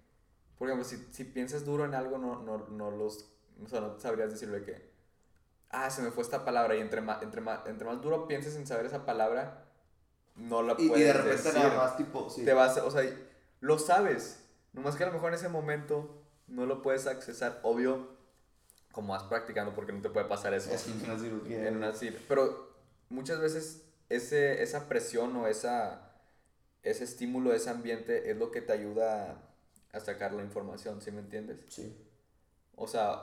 por 0.58 0.68
ejemplo, 0.70 0.88
si, 0.88 0.98
si 1.12 1.24
piensas 1.26 1.66
duro 1.66 1.86
en 1.86 1.96
algo, 1.96 2.18
no, 2.18 2.42
no, 2.44 2.68
no 2.70 2.92
los... 2.92 3.33
O 3.64 3.68
sea, 3.68 3.82
no 3.82 4.00
sabrías 4.00 4.32
decirle 4.32 4.64
que, 4.64 4.90
ah, 5.70 5.90
se 5.90 6.02
me 6.02 6.12
fue 6.12 6.24
esta 6.24 6.46
palabra, 6.46 6.76
y 6.76 6.82
entre 6.82 7.02
más, 7.02 7.22
entre 7.22 7.42
más, 7.42 7.66
entre 7.68 7.86
más 7.86 8.02
duro 8.02 8.28
pienses 8.28 8.56
en 8.56 8.68
saber 8.68 8.86
esa 8.86 9.06
palabra, 9.06 9.66
no 10.36 10.62
la 10.62 10.76
Y, 10.78 10.88
puedes 10.90 11.04
y 11.04 11.08
de 11.08 11.14
repente 11.14 11.44
decir 11.44 11.54
nada 11.64 11.76
más, 11.78 11.98
tipo, 11.98 12.30
sí. 12.30 12.44
te 12.46 12.54
vas, 12.54 12.78
o 12.78 12.92
sea, 12.92 13.04
lo 13.60 13.78
sabes. 13.80 14.40
Nomás 14.74 14.96
que 14.96 15.04
a 15.04 15.08
lo 15.08 15.14
mejor 15.14 15.30
en 15.30 15.36
ese 15.36 15.50
momento 15.50 16.24
no 16.48 16.66
lo 16.66 16.82
puedes 16.82 17.06
accesar, 17.08 17.60
obvio, 17.64 18.08
como 18.92 19.14
vas 19.14 19.24
practicando, 19.24 19.74
porque 19.74 19.92
no 19.94 20.02
te 20.02 20.10
puede 20.10 20.26
pasar 20.28 20.54
eso 20.54 20.72
Es 20.72 20.88
una 20.88 21.18
cirugía. 21.18 21.68
en 21.68 21.78
una 21.78 21.94
cir- 21.94 22.18
Pero 22.28 22.74
muchas 23.10 23.40
veces 23.40 23.84
ese, 24.10 24.62
esa 24.64 24.88
presión 24.90 25.36
o 25.36 25.48
esa, 25.48 26.12
ese 26.84 27.04
estímulo, 27.04 27.54
ese 27.54 27.70
ambiente 27.70 28.30
es 28.32 28.38
lo 28.38 28.52
que 28.52 28.62
te 28.62 28.74
ayuda 28.74 29.38
a 29.92 30.00
sacar 30.00 30.34
la 30.34 30.42
información, 30.44 31.02
¿sí 31.02 31.12
me 31.12 31.20
entiendes? 31.22 31.60
Sí. 31.70 31.96
O 32.76 32.88
sea, 32.88 33.22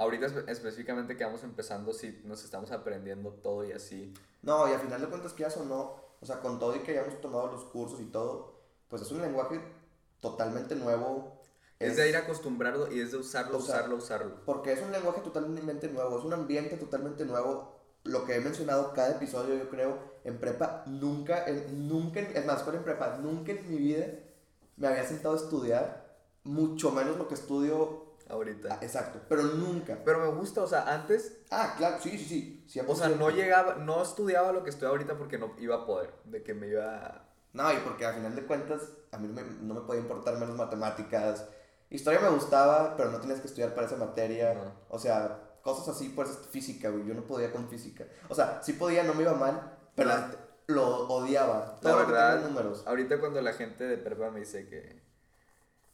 ahorita 0.00 0.26
espe- 0.26 0.48
específicamente 0.48 1.16
que 1.16 1.24
vamos 1.24 1.44
empezando, 1.44 1.92
sí, 1.92 2.20
nos 2.24 2.42
estamos 2.44 2.72
aprendiendo 2.72 3.30
todo 3.30 3.64
y 3.64 3.72
así. 3.72 4.12
No, 4.42 4.68
y 4.68 4.72
al 4.72 4.80
final 4.80 5.00
de 5.00 5.06
cuentas, 5.08 5.32
que 5.32 5.44
o 5.44 5.64
no, 5.64 5.94
o 6.20 6.26
sea, 6.26 6.40
con 6.40 6.58
todo 6.58 6.74
y 6.76 6.80
que 6.80 6.92
hayamos 6.92 7.20
tomado 7.20 7.48
los 7.52 7.64
cursos 7.66 8.00
y 8.00 8.06
todo, 8.06 8.54
pues 8.88 9.02
es 9.02 9.10
un 9.12 9.20
lenguaje 9.20 9.60
totalmente 10.20 10.74
nuevo. 10.74 11.38
Es 11.78 11.96
de 11.96 12.08
ir 12.10 12.16
acostumbrarlo 12.16 12.92
y 12.92 13.00
es 13.00 13.12
de 13.12 13.18
usarlo, 13.18 13.58
usarlo, 13.58 13.96
usarlo. 13.96 14.44
Porque 14.44 14.72
es 14.72 14.82
un 14.82 14.92
lenguaje 14.92 15.20
totalmente 15.22 15.88
nuevo, 15.88 16.18
es 16.18 16.24
un 16.24 16.32
ambiente 16.34 16.76
totalmente 16.76 17.24
nuevo. 17.24 17.72
Lo 18.04 18.24
que 18.24 18.36
he 18.36 18.40
mencionado 18.40 18.92
cada 18.94 19.12
episodio, 19.12 19.56
yo 19.56 19.68
creo, 19.70 19.98
en 20.24 20.38
prepa, 20.38 20.84
nunca, 20.86 21.44
en- 21.46 21.88
nunca, 21.88 22.20
es 22.20 22.46
más, 22.46 22.62
¿cuál 22.62 22.76
en 22.76 22.84
prepa? 22.84 23.18
Nunca 23.18 23.52
en 23.52 23.70
mi 23.70 23.76
vida 23.76 24.06
me 24.76 24.88
había 24.88 25.04
sentado 25.06 25.34
a 25.34 25.38
estudiar, 25.38 26.16
mucho 26.44 26.90
menos 26.90 27.16
lo 27.18 27.28
que 27.28 27.34
estudio, 27.34 28.09
ah, 28.30 28.34
Ahorita. 28.34 28.78
exacto, 28.80 29.20
pero 29.28 29.42
nunca. 29.42 29.98
Pero 30.04 30.20
me 30.20 30.28
gusta, 30.38 30.62
o 30.62 30.66
sea, 30.66 30.92
antes, 30.92 31.38
Ah, 31.50 31.74
claro, 31.76 31.96
sí, 32.00 32.10
sí, 32.18 32.24
sí. 32.24 32.64
100%. 32.80 32.84
o 32.88 32.94
sea, 32.96 33.08
no 33.10 33.30
llegaba, 33.30 33.74
no 33.76 34.02
estudiaba 34.02 34.52
lo 34.52 34.62
que 34.64 34.70
estoy 34.70 34.88
ahorita 34.88 35.16
porque 35.18 35.38
no 35.38 35.54
iba 35.58 35.76
a 35.76 35.86
poder, 35.86 36.12
de 36.24 36.42
que 36.42 36.54
me 36.54 36.68
iba. 36.68 37.26
No, 37.52 37.72
y 37.72 37.76
porque 37.78 38.06
al 38.06 38.14
final 38.14 38.36
de 38.36 38.46
cuentas, 38.46 38.82
a 39.12 39.18
mí 39.18 39.26
no 39.28 39.34
me, 39.34 39.42
no 39.42 39.74
me 39.74 39.80
podía 39.80 40.00
importar 40.00 40.38
menos 40.38 40.56
matemáticas. 40.56 41.46
Historia 41.90 42.20
me 42.20 42.28
gustaba, 42.30 42.96
pero 42.96 43.10
no 43.10 43.20
tenías 43.20 43.40
que 43.40 43.48
estudiar 43.48 43.74
para 43.74 43.86
esa 43.88 43.96
materia. 43.96 44.54
No. 44.54 44.72
O 44.88 44.98
sea, 45.00 45.40
cosas 45.62 45.88
así, 45.88 46.10
pues 46.10 46.28
física, 46.50 46.88
güey. 46.90 47.04
Yo 47.06 47.14
no 47.14 47.22
podía 47.26 47.50
con 47.52 47.68
física. 47.68 48.04
O 48.28 48.34
sea, 48.36 48.62
sí 48.62 48.74
podía, 48.74 49.02
no 49.02 49.14
me 49.14 49.22
iba 49.24 49.34
mal, 49.34 49.76
pero 49.96 50.10
La- 50.10 50.30
lo 50.68 51.08
odiaba. 51.08 51.74
La 51.74 51.80
Todo 51.80 51.98
lo 52.00 52.06
que 52.06 52.12
verdad, 52.12 52.42
números. 52.48 52.84
ahorita 52.86 53.18
cuando 53.18 53.40
la 53.42 53.52
gente 53.54 53.82
de 53.84 53.98
prepa 53.98 54.30
me 54.30 54.38
dice 54.38 54.68
que 54.68 55.02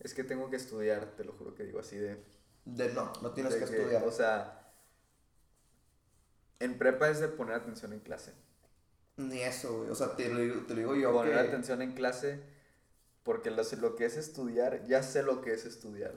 es 0.00 0.14
que 0.14 0.24
tengo 0.24 0.50
que 0.50 0.56
estudiar, 0.56 1.16
te 1.16 1.24
lo 1.24 1.32
juro 1.32 1.54
que 1.54 1.64
digo 1.64 1.80
así 1.80 1.96
de... 1.96 2.22
De 2.64 2.92
no, 2.92 3.12
no 3.22 3.32
tienes 3.32 3.54
que, 3.54 3.64
estudiar. 3.64 4.02
O 4.04 4.10
sea, 4.10 4.72
en 6.58 6.78
prepa 6.78 7.08
es 7.08 7.20
de 7.20 7.28
poner 7.28 7.54
atención 7.54 7.92
en 7.92 8.00
clase. 8.00 8.32
Ni 9.16 9.40
eso, 9.40 9.78
güey. 9.78 9.90
O 9.90 9.94
sea, 9.94 10.16
te 10.16 10.28
lo 10.28 10.40
digo, 10.40 10.66
te 10.66 10.74
lo 10.74 10.80
digo 10.80 10.94
yo 10.96 11.12
poner 11.12 11.34
que... 11.34 11.40
atención 11.40 11.80
en 11.82 11.92
clase 11.94 12.42
porque 13.22 13.50
lo, 13.50 13.62
lo 13.80 13.96
que 13.96 14.04
es 14.04 14.16
estudiar, 14.16 14.84
ya 14.86 15.02
sé 15.02 15.22
lo 15.22 15.40
que 15.40 15.52
es 15.52 15.64
estudiar, 15.64 16.14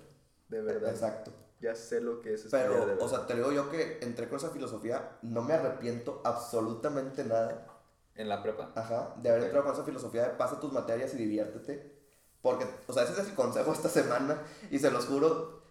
de 0.47 0.61
verdad. 0.61 0.91
Exacto. 0.91 1.31
Ya 1.59 1.75
sé 1.75 2.01
lo 2.01 2.21
que 2.21 2.33
es 2.33 2.45
estudiar, 2.45 2.69
de 2.69 2.73
Pero, 2.75 2.85
verdad. 2.87 3.05
o 3.05 3.09
sea, 3.09 3.27
te 3.27 3.33
lo 3.33 3.49
digo 3.49 3.63
yo 3.63 3.71
que 3.71 3.99
entré 4.01 4.27
con 4.27 4.37
esa 4.37 4.49
filosofía, 4.49 5.17
no 5.23 5.41
me 5.41 5.53
arrepiento 5.53 6.21
absolutamente 6.23 7.23
nada. 7.25 7.67
en 8.15 8.29
la 8.29 8.43
prepa. 8.43 8.71
Ajá, 8.75 9.15
de 9.21 9.29
haber 9.29 9.43
entrado 9.43 9.65
con 9.65 9.73
esa 9.73 9.83
filosofía 9.83 10.23
de 10.23 10.29
pasa 10.31 10.59
tus 10.59 10.71
materias 10.71 11.13
y 11.13 11.17
diviértete. 11.17 11.98
Porque, 12.41 12.65
o 12.87 12.93
sea, 12.93 13.03
ese 13.03 13.13
es 13.13 13.19
el 13.27 13.35
consejo 13.35 13.73
esta 13.73 13.89
semana 13.89 14.41
y 14.71 14.79
se 14.79 14.91
los 14.91 15.05
juro, 15.05 15.63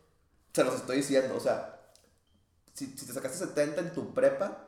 se 0.52 0.64
los 0.64 0.74
estoy 0.74 0.98
diciendo. 0.98 1.34
O 1.36 1.40
sea, 1.40 1.80
si, 2.74 2.86
si 2.96 3.06
te 3.06 3.12
sacaste 3.12 3.38
70 3.38 3.80
en 3.80 3.92
tu 3.92 4.12
prepa, 4.14 4.66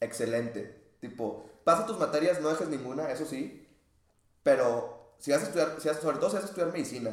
excelente. 0.00 0.92
Tipo, 1.00 1.48
pasa 1.64 1.86
tus 1.86 1.98
materias, 1.98 2.40
no 2.40 2.48
dejes 2.48 2.68
ninguna, 2.68 3.10
eso 3.12 3.24
sí. 3.26 3.68
Pero 4.42 5.14
si 5.18 5.32
vas 5.32 5.42
a 5.42 5.44
estudiar, 5.46 5.76
si 5.80 5.88
vas- 5.88 6.00
sobre 6.00 6.18
todo 6.18 6.30
si 6.30 6.36
vas 6.36 6.44
a 6.44 6.48
estudiar 6.48 6.72
medicina. 6.72 7.10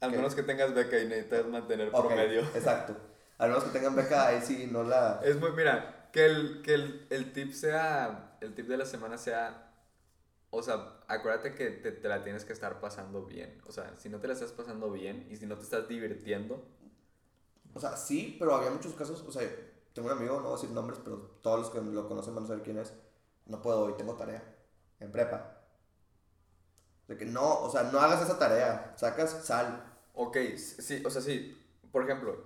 Al 0.00 0.12
menos 0.12 0.34
que 0.34 0.42
tengas 0.42 0.72
beca 0.74 0.98
y 0.98 1.06
necesitas 1.06 1.46
mantener 1.46 1.90
Ok, 1.92 2.06
promedio. 2.06 2.40
Exacto. 2.54 2.96
A 3.38 3.46
menos 3.46 3.64
que 3.64 3.70
tengan 3.70 3.94
beca, 3.96 4.28
ahí 4.28 4.40
sí, 4.42 4.68
no 4.70 4.82
la... 4.82 5.20
Es 5.24 5.36
muy, 5.38 5.52
mira, 5.52 6.08
que 6.12 6.24
el, 6.26 6.62
que 6.62 6.74
el, 6.74 7.06
el 7.10 7.32
tip 7.32 7.52
sea, 7.52 8.36
el 8.40 8.54
tip 8.54 8.66
de 8.68 8.76
la 8.76 8.86
semana 8.86 9.18
sea, 9.18 9.69
o 10.50 10.62
sea, 10.62 11.00
acuérdate 11.06 11.54
que 11.54 11.70
te, 11.70 11.92
te 11.92 12.08
la 12.08 12.22
tienes 12.24 12.44
que 12.44 12.52
estar 12.52 12.80
pasando 12.80 13.24
bien. 13.24 13.60
O 13.66 13.72
sea, 13.72 13.96
si 13.98 14.08
no 14.08 14.18
te 14.20 14.26
la 14.28 14.34
estás 14.34 14.52
pasando 14.52 14.90
bien 14.90 15.26
y 15.30 15.36
si 15.36 15.46
no 15.46 15.56
te 15.56 15.62
estás 15.64 15.88
divirtiendo, 15.88 16.64
O 17.74 17.80
sea, 17.80 17.96
sí, 17.96 18.36
pero 18.38 18.54
había 18.54 18.70
muchos 18.70 18.94
casos, 18.94 19.22
o 19.26 19.32
sea, 19.32 19.42
tengo 19.92 20.08
un 20.08 20.16
amigo, 20.16 20.36
no 20.36 20.42
voy 20.42 20.52
a 20.52 20.56
decir 20.56 20.70
nombres, 20.70 21.00
pero 21.02 21.18
todos 21.42 21.60
los 21.60 21.70
que 21.70 21.80
lo 21.80 22.08
conocen 22.08 22.34
van 22.34 22.44
a 22.44 22.46
saber 22.48 22.62
quién 22.62 22.78
es. 22.78 22.92
No 23.46 23.62
puedo 23.62 23.82
hoy, 23.84 23.94
tengo 23.96 24.16
tarea. 24.16 24.42
En 25.00 25.12
prepa. 25.12 25.62
De 27.08 27.16
que 27.16 27.26
no, 27.26 27.60
o 27.62 27.70
sea, 27.70 27.84
no 27.84 28.00
hagas 28.00 28.22
esa 28.22 28.38
tarea. 28.38 28.94
Sacas 28.96 29.44
sal. 29.44 29.84
ok, 30.14 30.36
sí, 30.56 31.02
o 31.04 31.10
sea, 31.10 31.22
sí, 31.22 31.56
por 31.92 32.04
ejemplo, 32.04 32.36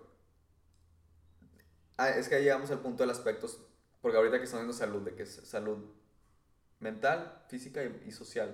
ah, 1.97 2.09
es 2.11 2.29
que 2.29 2.37
ahí 2.37 2.45
llegamos 2.45 2.71
al 2.71 2.81
punto 2.81 3.03
del 3.03 3.11
aspectos, 3.11 3.61
porque 4.01 4.17
ahorita 4.17 4.39
que 4.39 4.45
estamos 4.45 4.63
viendo 4.65 4.77
salud, 4.79 5.03
de 5.03 5.15
que 5.15 5.23
es 5.25 5.35
salud 5.45 5.79
mental, 6.85 7.43
física 7.49 7.83
y, 7.83 8.05
y 8.07 8.13
social. 8.13 8.51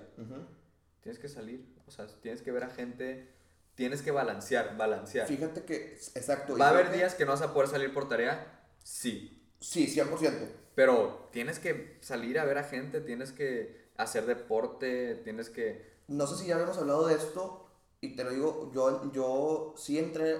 Tienes 1.01 1.19
que 1.19 1.29
salir, 1.29 1.59
o 1.87 1.91
sea, 1.91 2.07
tienes 2.21 2.41
que 2.41 2.51
ver 2.51 2.63
a 2.63 2.69
gente, 2.69 3.27
tienes 3.75 4.01
que 4.01 4.11
balancear, 4.11 4.77
balancear. 4.77 5.27
Fíjate 5.27 5.63
que, 5.63 5.93
exacto. 6.15 6.57
¿Va 6.57 6.67
a 6.67 6.69
haber 6.69 6.89
que- 6.89 6.97
días 6.97 7.13
que 7.15 7.25
no 7.25 7.31
vas 7.31 7.41
a 7.41 7.53
poder 7.53 7.69
salir 7.69 7.93
por 7.93 8.07
tarea? 8.09 8.35
Sí. 8.83 9.37
Sí, 9.59 9.87
100%. 9.87 10.47
Pero 10.75 11.29
tienes 11.31 11.59
que 11.59 11.97
salir 12.01 12.39
a 12.39 12.45
ver 12.45 12.57
a 12.57 12.63
gente, 12.63 13.01
tienes 13.01 13.31
que 13.31 13.89
hacer 13.97 14.25
deporte, 14.25 15.15
tienes 15.23 15.49
que... 15.49 15.91
No 16.07 16.25
sé 16.27 16.35
si 16.41 16.47
ya 16.47 16.55
habíamos 16.55 16.77
hablado 16.77 17.07
de 17.07 17.15
esto, 17.15 17.67
y 17.99 18.15
te 18.15 18.23
lo 18.23 18.31
digo, 18.31 18.71
yo, 18.73 19.11
yo 19.11 19.73
sí 19.77 19.99
entré 19.99 20.37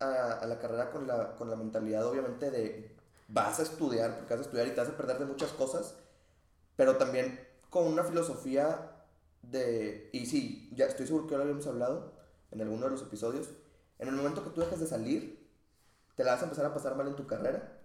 a, 0.00 0.32
a 0.42 0.46
la 0.46 0.58
carrera 0.58 0.90
con 0.90 1.06
la, 1.06 1.36
con 1.36 1.50
la 1.50 1.56
mentalidad, 1.56 2.06
obviamente, 2.06 2.50
de 2.50 2.90
vas 3.28 3.58
a 3.60 3.62
estudiar, 3.64 4.16
porque 4.16 4.34
vas 4.34 4.40
a 4.40 4.46
estudiar 4.46 4.66
y 4.66 4.70
te 4.70 4.80
vas 4.80 4.88
a 4.88 4.96
perder 4.96 5.18
de 5.18 5.26
muchas 5.26 5.50
cosas, 5.52 5.96
pero 6.76 6.96
también 6.96 7.40
con 7.70 7.86
una 7.86 8.04
filosofía 8.04 8.92
de, 9.42 10.10
y 10.12 10.26
sí, 10.26 10.70
ya 10.74 10.86
estoy 10.86 11.06
seguro 11.06 11.26
que 11.26 11.34
ahora 11.34 11.44
habíamos 11.44 11.66
hablado 11.66 12.12
en 12.50 12.60
alguno 12.60 12.84
de 12.84 12.90
los 12.90 13.02
episodios, 13.02 13.50
en 13.98 14.08
el 14.08 14.14
momento 14.14 14.44
que 14.44 14.50
tú 14.50 14.60
dejes 14.60 14.80
de 14.80 14.86
salir, 14.86 15.48
te 16.16 16.24
la 16.24 16.32
vas 16.32 16.42
a 16.42 16.44
empezar 16.44 16.66
a 16.66 16.74
pasar 16.74 16.96
mal 16.96 17.08
en 17.08 17.16
tu 17.16 17.26
carrera, 17.26 17.78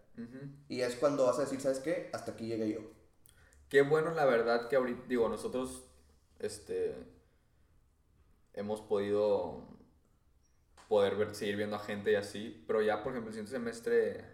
y 0.67 0.81
es 0.81 0.95
cuando 0.95 1.25
vas 1.25 1.37
a 1.37 1.41
decir, 1.41 1.61
¿sabes 1.61 1.79
qué? 1.79 2.09
Hasta 2.11 2.31
aquí 2.31 2.47
llegué 2.47 2.73
yo. 2.73 2.79
Qué 3.69 3.83
bueno 3.83 4.11
la 4.11 4.25
verdad 4.25 4.67
que 4.67 4.75
ahorita, 4.75 5.03
digo, 5.07 5.29
nosotros, 5.29 5.83
este, 6.39 6.95
hemos 8.53 8.81
podido 8.81 9.77
poder 10.87 11.15
ver, 11.15 11.35
seguir 11.35 11.57
viendo 11.57 11.75
a 11.75 11.79
gente 11.79 12.13
y 12.13 12.15
así, 12.15 12.63
pero 12.65 12.81
ya, 12.81 13.03
por 13.03 13.11
ejemplo, 13.11 13.29
el 13.29 13.33
siguiente 13.33 13.51
semestre 13.51 14.25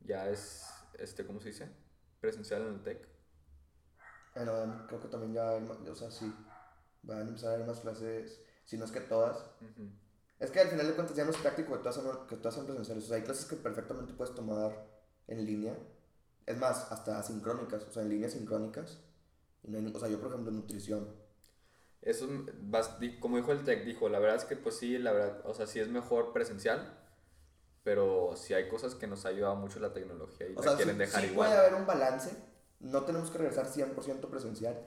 ya 0.00 0.28
es, 0.28 0.66
este, 0.98 1.24
¿cómo 1.24 1.40
se 1.40 1.48
dice? 1.48 1.68
Presencial 2.20 2.62
en 2.62 2.74
el 2.74 2.82
TEC. 2.82 3.13
Bueno, 4.34 4.84
creo 4.88 5.00
que 5.00 5.08
también 5.08 5.32
ya, 5.32 5.42
va 5.44 5.48
a 5.48 5.52
haber 5.52 5.62
más- 5.68 5.78
o 5.88 5.94
sea, 5.94 6.10
sí, 6.10 6.32
van 7.02 7.18
a 7.18 7.20
empezar 7.22 7.50
a 7.50 7.54
haber 7.54 7.66
más 7.66 7.80
clases, 7.80 8.40
si 8.64 8.76
no 8.76 8.84
es 8.84 8.90
que 8.92 9.00
todas. 9.00 9.38
Ujú. 9.60 9.88
Es 10.40 10.50
que 10.50 10.60
al 10.60 10.68
final 10.68 10.86
de 10.88 10.94
cuentas 10.94 11.16
ya 11.16 11.24
no 11.24 11.30
es 11.30 11.36
práctico 11.36 11.72
que 11.72 11.78
todas 11.78 11.94
sean, 11.94 12.26
que 12.26 12.36
todas 12.36 12.54
sean 12.54 12.66
presenciales. 12.66 13.04
O 13.04 13.06
sea, 13.06 13.16
hay 13.16 13.22
clases 13.22 13.46
que 13.46 13.56
perfectamente 13.56 14.12
puedes 14.14 14.34
tomar 14.34 14.86
en 15.28 15.44
línea. 15.44 15.76
Es 16.46 16.58
más, 16.58 16.90
hasta 16.90 17.18
asincrónicas, 17.18 17.84
o 17.84 17.92
sea, 17.92 18.02
en 18.02 18.10
línea 18.10 18.28
sincrónicas. 18.28 18.98
Y 19.62 19.70
no 19.70 19.78
hay 19.78 19.86
o 19.94 19.98
sea, 19.98 20.08
yo 20.08 20.18
por 20.18 20.28
ejemplo 20.28 20.50
nutrición. 20.52 21.08
Eso, 22.02 22.28
como 23.20 23.36
dijo 23.38 23.52
el 23.52 23.64
TEC, 23.64 23.84
dijo, 23.86 24.08
la 24.10 24.18
verdad 24.18 24.36
es 24.36 24.44
que 24.44 24.56
pues 24.56 24.76
sí, 24.76 24.98
la 24.98 25.12
verdad, 25.12 25.40
o 25.44 25.54
sea, 25.54 25.66
sí 25.66 25.80
es 25.80 25.88
mejor 25.88 26.34
presencial, 26.34 26.98
pero 27.82 28.34
sí 28.36 28.52
hay 28.52 28.68
cosas 28.68 28.94
que 28.94 29.06
nos 29.06 29.24
ha 29.24 29.28
ayudado 29.30 29.56
mucho 29.56 29.80
la 29.80 29.92
tecnología 29.94 30.48
y 30.48 30.52
O 30.52 30.56
la 30.56 30.62
sea, 30.62 30.70
sí, 30.72 30.76
quieren 30.76 30.98
dejar 30.98 31.22
sí 31.22 31.28
igual. 31.30 31.48
puede 31.48 31.60
haber 31.60 31.74
un 31.76 31.86
balance. 31.86 32.36
No 32.84 33.02
tenemos 33.02 33.30
que 33.30 33.38
regresar 33.38 33.66
100% 33.66 34.28
presencial. 34.30 34.78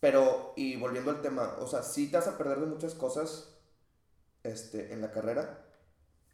Pero, 0.00 0.52
y 0.56 0.76
volviendo 0.76 1.10
al 1.10 1.20
tema, 1.22 1.56
o 1.58 1.66
sea, 1.66 1.82
sí 1.82 2.10
te 2.10 2.16
vas 2.18 2.28
a 2.28 2.38
perder 2.38 2.60
de 2.60 2.66
muchas 2.66 2.94
cosas 2.94 3.58
este, 4.44 4.92
en 4.92 5.00
la 5.00 5.10
carrera. 5.10 5.64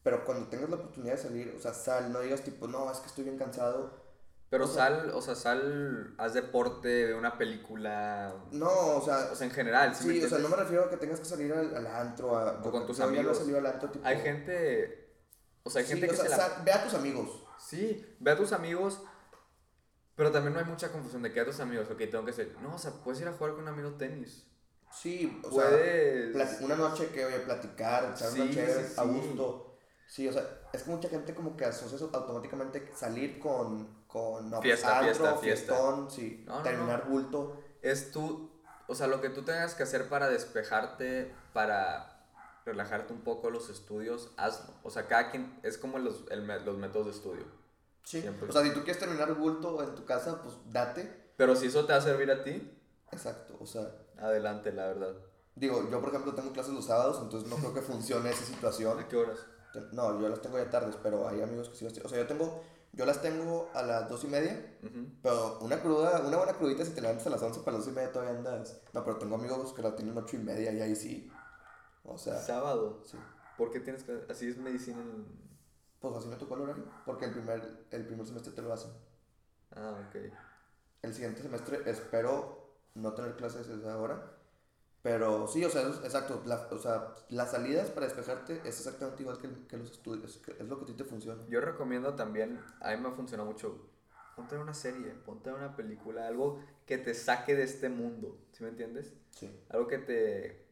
Pero 0.02 0.24
cuando 0.26 0.48
tengas 0.48 0.68
la 0.68 0.76
oportunidad 0.76 1.14
de 1.14 1.22
salir, 1.22 1.54
o 1.56 1.60
sea, 1.60 1.72
sal, 1.72 2.12
no 2.12 2.20
digas 2.20 2.42
tipo, 2.42 2.66
no, 2.68 2.90
es 2.92 2.98
que 2.98 3.06
estoy 3.06 3.24
bien 3.24 3.38
cansado. 3.38 4.02
Pero 4.50 4.64
O 4.64 4.68
sea- 4.68 4.88
sal, 4.88 5.10
o 5.14 5.22
sea, 5.22 5.34
sal, 5.34 6.14
haz 6.18 6.34
deporte, 6.34 7.06
ve 7.06 7.14
una 7.14 7.38
película, 7.38 8.34
No, 8.52 8.68
o 8.96 9.02
sea, 9.04 9.30
o 9.32 9.34
sea, 9.34 9.46
en 9.46 9.52
general, 9.52 9.94
¿sí 9.94 10.04
Sí, 10.10 10.24
o 10.24 10.28
sea, 10.28 10.38
no 10.38 10.48
me 10.50 10.56
refiero 10.56 10.84
a 10.84 10.90
que 10.90 10.98
tengas 10.98 11.18
que 11.20 11.24
salir 11.26 11.52
al, 11.52 11.74
al 11.74 11.87
antro. 11.87 12.37
A, 12.37 12.60
O 12.62 12.70
con 12.70 12.87
tus 12.87 12.98
no 12.98 13.06
amigos. 13.06 13.40
al 13.40 13.66
antro, 13.66 13.90
tipo, 13.90 14.06
Hay 14.06 14.20
gente, 14.20 15.08
O 15.62 15.70
sea, 15.70 15.80
hay 15.80 15.87
gente 15.88 16.06
Sí, 16.08 16.14
que 16.14 16.20
o 16.20 16.24
sea, 16.24 16.30
se 16.37 16.37
la... 16.42 16.48
sal- 16.54 16.62
ve 16.64 16.72
a 16.72 16.84
tus 16.84 16.94
amigos. 16.94 17.42
Sí, 17.58 18.04
ve 18.20 18.30
a 18.32 18.37
tus 18.37 18.52
amigos, 18.52 19.00
pero 20.16 20.31
también 20.31 20.55
no 20.55 20.61
hay 20.61 20.64
mucha 20.66 20.92
confusión 20.92 21.22
de 21.22 21.33
que 21.33 21.40
a 21.40 21.44
tus 21.44 21.61
amigos, 21.61 21.88
ok, 21.90 21.98
tengo 22.11 22.24
que 22.24 22.33
ser... 22.33 22.57
No, 22.62 22.74
o 22.77 22.79
sea, 22.79 22.92
puedes 23.03 23.20
ir 23.20 23.29
a 23.29 23.33
jugar 23.33 23.53
con 23.55 23.62
un 23.62 23.68
amigo 23.68 23.92
tenis. 23.94 24.46
Sí, 24.92 25.40
o 25.44 25.50
sea, 25.50 25.68
Puedes... 25.70 26.35
plati- 26.37 26.64
una 26.64 26.77
noche 26.77 27.09
que 27.09 27.24
voy 27.24 27.35
a 27.35 27.44
platicar, 27.44 28.12
echar 28.14 28.31
Sí, 28.31 28.40
una 28.40 28.50
chévere 28.53 28.88
sí, 28.88 28.94
a 28.96 29.03
gusto. 29.05 29.77
Sí, 30.07 30.29
o 30.29 30.33
sea, 30.33 30.46
es 30.72 30.83
que 30.85 30.90
mucha 30.90 31.09
gente 31.09 31.35
como 31.35 31.57
que 31.57 31.64
asocia 31.64 31.96
eso 31.96 32.11
automáticamente 32.12 32.88
salir 32.94 33.40
con, 33.40 34.05
con 34.07 34.50
no, 34.50 34.62
Fiesta, 34.62 34.98
antro, 35.00 35.37
fiesta, 35.38 35.74
fiesta. 35.74 36.11
sí, 36.11 36.44
No, 36.46 36.59
no, 36.59 36.62
terminar 36.62 37.09
bulto. 37.09 37.61
Es 37.83 38.12
tú, 38.12 38.50
o 38.87 38.94
sea, 38.94 39.09
lo 39.09 39.20
que 39.20 39.31
tú 39.31 39.42
tengas 39.42 39.74
que 39.74 39.83
hacer 39.83 40.09
para 40.09 40.29
despejarte, 40.29 41.35
para 41.53 42.29
relajarte 42.64 43.12
un 43.12 43.22
poco 43.22 43.50
los 43.50 43.68
estudios, 43.70 44.33
hazlo. 44.37 44.74
O 44.85 44.90
sea, 44.90 45.07
cada 45.09 45.31
quien, 45.33 45.59
es 45.64 45.77
como 45.77 45.98
los, 45.98 46.24
el 46.31 46.46
los 46.64 46.77
métodos 46.79 47.07
de 47.07 47.12
estudio. 47.12 47.44
Sí. 48.04 48.20
Siempre. 48.20 48.48
O 48.48 48.52
sea, 48.52 48.62
si 48.62 48.70
tú 48.70 48.80
quieres 48.84 48.98
terminar 48.98 49.34
bulto 49.34 49.82
en 49.82 49.94
tu 49.94 50.04
casa, 50.04 50.40
pues 50.42 50.54
date. 50.70 51.32
Pero 51.36 51.56
si 51.56 51.66
eso 51.66 51.84
te 51.84 51.92
va 51.92 51.98
a 51.98 52.02
servir 52.02 52.30
a 52.30 52.44
ti, 52.44 52.70
Exacto, 53.10 53.56
o 53.60 53.66
sea, 53.66 53.90
adelante, 54.18 54.72
la 54.72 54.86
verdad. 54.86 55.14
digo, 55.54 55.88
yo 55.90 56.00
por 56.00 56.08
ejemplo 56.10 56.34
tengo 56.34 56.52
clases 56.52 56.72
los 56.74 56.84
sábados, 56.86 57.18
entonces 57.22 57.48
no 57.48 57.56
creo 57.56 57.72
que 57.74 57.82
funcione 57.82 58.30
esa 58.30 58.44
situación. 58.44 58.98
¿A 58.98 59.08
qué 59.08 59.16
horas? 59.16 59.38
No, 59.92 60.20
yo 60.20 60.28
las 60.28 60.40
tengo 60.40 60.58
ya 60.58 60.70
tardes, 60.70 60.96
pero 61.02 61.28
hay 61.28 61.40
amigos 61.42 61.68
que 61.68 61.76
sí 61.76 61.84
las. 61.84 61.96
O 61.98 62.08
sea, 62.08 62.18
yo 62.18 62.26
tengo, 62.26 62.62
yo 62.92 63.06
las 63.06 63.20
tengo 63.22 63.70
a 63.74 63.82
las 63.82 64.08
dos 64.08 64.22
y 64.24 64.28
media, 64.28 64.78
pero 65.22 65.58
una 65.60 65.80
cruda, 65.80 66.20
una 66.26 66.36
buena 66.36 66.52
crudita 66.54 66.84
si 66.84 66.92
te 66.92 67.00
levantas 67.00 67.26
a 67.26 67.30
las 67.30 67.42
11 67.42 67.60
para 67.60 67.76
las 67.76 67.86
dos 67.86 67.92
y 67.92 67.96
media 67.96 68.12
todavía 68.12 68.36
andas. 68.38 68.80
No, 68.92 69.04
pero 69.04 69.16
tengo 69.16 69.34
amigos 69.36 69.72
que 69.72 69.82
la 69.82 69.94
tienen 69.96 70.16
ocho 70.16 70.36
y 70.36 70.40
media 70.40 70.72
y 70.72 70.80
ahí 70.80 70.94
sí. 70.96 71.30
O 72.04 72.18
sea, 72.18 72.38
Sábado. 72.38 73.00
sí. 73.04 73.16
¿Por 73.56 73.70
qué 73.70 73.80
tienes 73.80 74.02
que...? 74.02 74.24
Así 74.28 74.48
es 74.48 74.56
medicina 74.58 75.00
en... 75.00 75.24
Pues 76.10 76.16
así 76.16 76.28
me 76.28 76.36
tocó 76.36 76.54
el 76.56 76.62
horario, 76.62 76.84
porque 77.06 77.24
el 77.26 77.32
primer, 77.32 77.86
el 77.90 78.06
primer 78.06 78.26
semestre 78.26 78.52
te 78.52 78.62
lo 78.62 78.72
hacen. 78.72 78.90
Ah, 79.76 80.06
ok. 80.08 80.16
El 81.02 81.14
siguiente 81.14 81.42
semestre 81.42 81.82
espero 81.90 82.74
no 82.94 83.14
tener 83.14 83.36
clases 83.36 83.68
a 83.68 83.74
esa 83.74 83.98
hora. 83.98 84.32
Pero 85.02 85.48
sí, 85.48 85.64
o 85.64 85.70
sea, 85.70 85.82
es- 85.88 86.04
exacto. 86.04 86.42
la- 86.46 86.68
o 86.70 86.78
sea, 86.78 87.14
las 87.30 87.52
salidas 87.52 87.90
para 87.90 88.06
despejarte 88.06 88.60
es 88.64 88.78
exactamente 88.78 89.22
igual 89.22 89.38
que, 89.38 89.48
que 89.68 89.76
los 89.76 89.90
estudios. 89.92 90.38
que 90.38 90.52
es 90.52 90.68
lo 90.68 90.78
que 90.78 90.84
a 90.84 90.86
ti 90.88 90.94
te 90.94 91.04
funciona. 91.04 91.42
Yo 91.48 91.60
recomiendo 91.60 92.14
también, 92.14 92.60
a 92.80 92.90
mí 92.92 92.98
me 93.02 93.10
funciona 93.12 93.44
mucho, 93.44 93.90
ponte 94.36 94.58
una 94.58 94.74
serie, 94.74 95.12
ponte 95.26 95.52
una 95.52 95.76
película, 95.76 96.26
algo 96.26 96.60
que 96.86 96.98
te 96.98 97.14
saque 97.14 97.54
de 97.56 97.64
este 97.64 97.88
mundo, 97.90 98.38
¿sí 98.52 98.62
me 98.64 98.70
entiendes? 98.70 99.14
Sí. 99.30 99.50
Algo 99.70 99.88
que 99.88 99.98
te, 99.98 100.63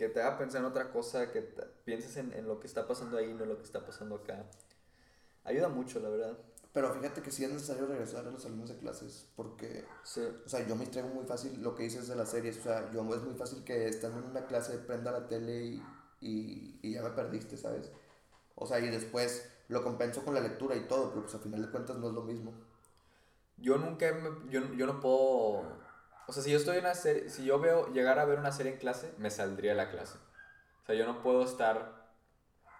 que 0.00 0.08
te 0.08 0.22
haga 0.22 0.38
pensar 0.38 0.62
en 0.62 0.66
otra 0.66 0.90
cosa, 0.90 1.30
que 1.30 1.42
te- 1.42 1.66
pienses 1.84 2.16
en, 2.16 2.32
en 2.32 2.48
lo 2.48 2.58
que 2.58 2.66
está 2.66 2.86
pasando 2.88 3.18
ahí, 3.18 3.34
no 3.34 3.42
en 3.42 3.50
lo 3.50 3.58
que 3.58 3.64
está 3.64 3.84
pasando 3.84 4.14
acá. 4.14 4.46
Ayuda 5.44 5.68
mucho, 5.68 6.00
la 6.00 6.08
verdad. 6.08 6.38
Pero 6.72 6.94
fíjate 6.94 7.20
que 7.20 7.30
sí 7.30 7.44
es 7.44 7.52
necesario 7.52 7.86
regresar 7.86 8.26
a 8.26 8.30
los 8.30 8.46
alumnos 8.46 8.70
de 8.70 8.78
clases. 8.78 9.26
Porque, 9.36 9.84
Sí. 10.02 10.22
o 10.46 10.48
sea, 10.48 10.66
yo 10.66 10.74
me 10.74 10.82
distraigo 10.86 11.10
muy 11.10 11.26
fácil 11.26 11.60
lo 11.62 11.74
que 11.74 11.82
dices 11.82 12.08
de 12.08 12.16
las 12.16 12.30
series. 12.30 12.56
O 12.60 12.62
sea, 12.62 12.90
yo 12.92 13.02
es 13.14 13.20
muy 13.22 13.34
fácil 13.34 13.62
que 13.62 13.88
estando 13.88 14.20
en 14.20 14.24
una 14.24 14.46
clase 14.46 14.78
prenda 14.78 15.12
la 15.12 15.28
tele 15.28 15.64
y, 15.64 15.82
y, 16.22 16.78
y 16.80 16.92
ya 16.94 17.02
me 17.02 17.10
perdiste, 17.10 17.58
¿sabes? 17.58 17.90
O 18.54 18.66
sea, 18.66 18.78
y 18.80 18.88
después 18.88 19.50
lo 19.68 19.84
compenso 19.84 20.24
con 20.24 20.32
la 20.32 20.40
lectura 20.40 20.76
y 20.76 20.88
todo, 20.88 21.10
pero 21.10 21.22
pues 21.24 21.34
al 21.34 21.42
final 21.42 21.60
de 21.60 21.70
cuentas 21.70 21.96
no 21.98 22.08
es 22.08 22.14
lo 22.14 22.22
mismo. 22.22 22.54
Yo 23.58 23.76
nunca, 23.76 24.10
me- 24.14 24.50
yo, 24.50 24.62
yo 24.74 24.86
no 24.86 24.98
puedo, 24.98 25.64
o 26.30 26.32
sea, 26.32 26.44
si 26.44 26.52
yo 26.52 26.58
estoy 26.58 26.76
en 26.76 26.84
una 26.84 26.94
serie, 26.94 27.28
si 27.28 27.44
yo 27.44 27.58
veo, 27.58 27.92
llegar 27.92 28.20
a 28.20 28.24
ver 28.24 28.38
una 28.38 28.52
serie 28.52 28.70
en 28.70 28.78
clase, 28.78 29.12
me 29.18 29.30
saldría 29.30 29.74
la 29.74 29.90
clase. 29.90 30.16
O 30.84 30.86
sea, 30.86 30.94
yo 30.94 31.04
no 31.04 31.24
puedo 31.24 31.42
estar, 31.42 32.14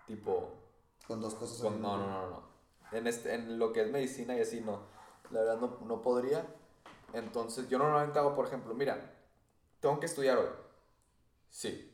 tipo, 0.06 0.62
Con 1.08 1.20
dos 1.20 1.34
cosas. 1.34 1.60
Con- 1.60 1.82
no, 1.82 1.96
no, 1.96 2.06
no, 2.06 2.30
no. 2.30 2.42
En, 2.92 3.08
este, 3.08 3.34
en 3.34 3.58
lo 3.58 3.72
que 3.72 3.82
es 3.82 3.90
medicina 3.90 4.36
y 4.36 4.40
así, 4.42 4.60
no. 4.60 4.84
La 5.32 5.40
verdad 5.40 5.58
no, 5.58 5.80
no 5.84 6.00
podría. 6.00 6.46
Entonces, 7.12 7.68
yo 7.68 7.78
normalmente 7.78 8.20
hago, 8.20 8.36
por 8.36 8.46
ejemplo, 8.46 8.72
mira, 8.72 9.16
tengo 9.80 9.98
que 9.98 10.06
estudiar 10.06 10.38
hoy. 10.38 10.50
Sí. 11.48 11.92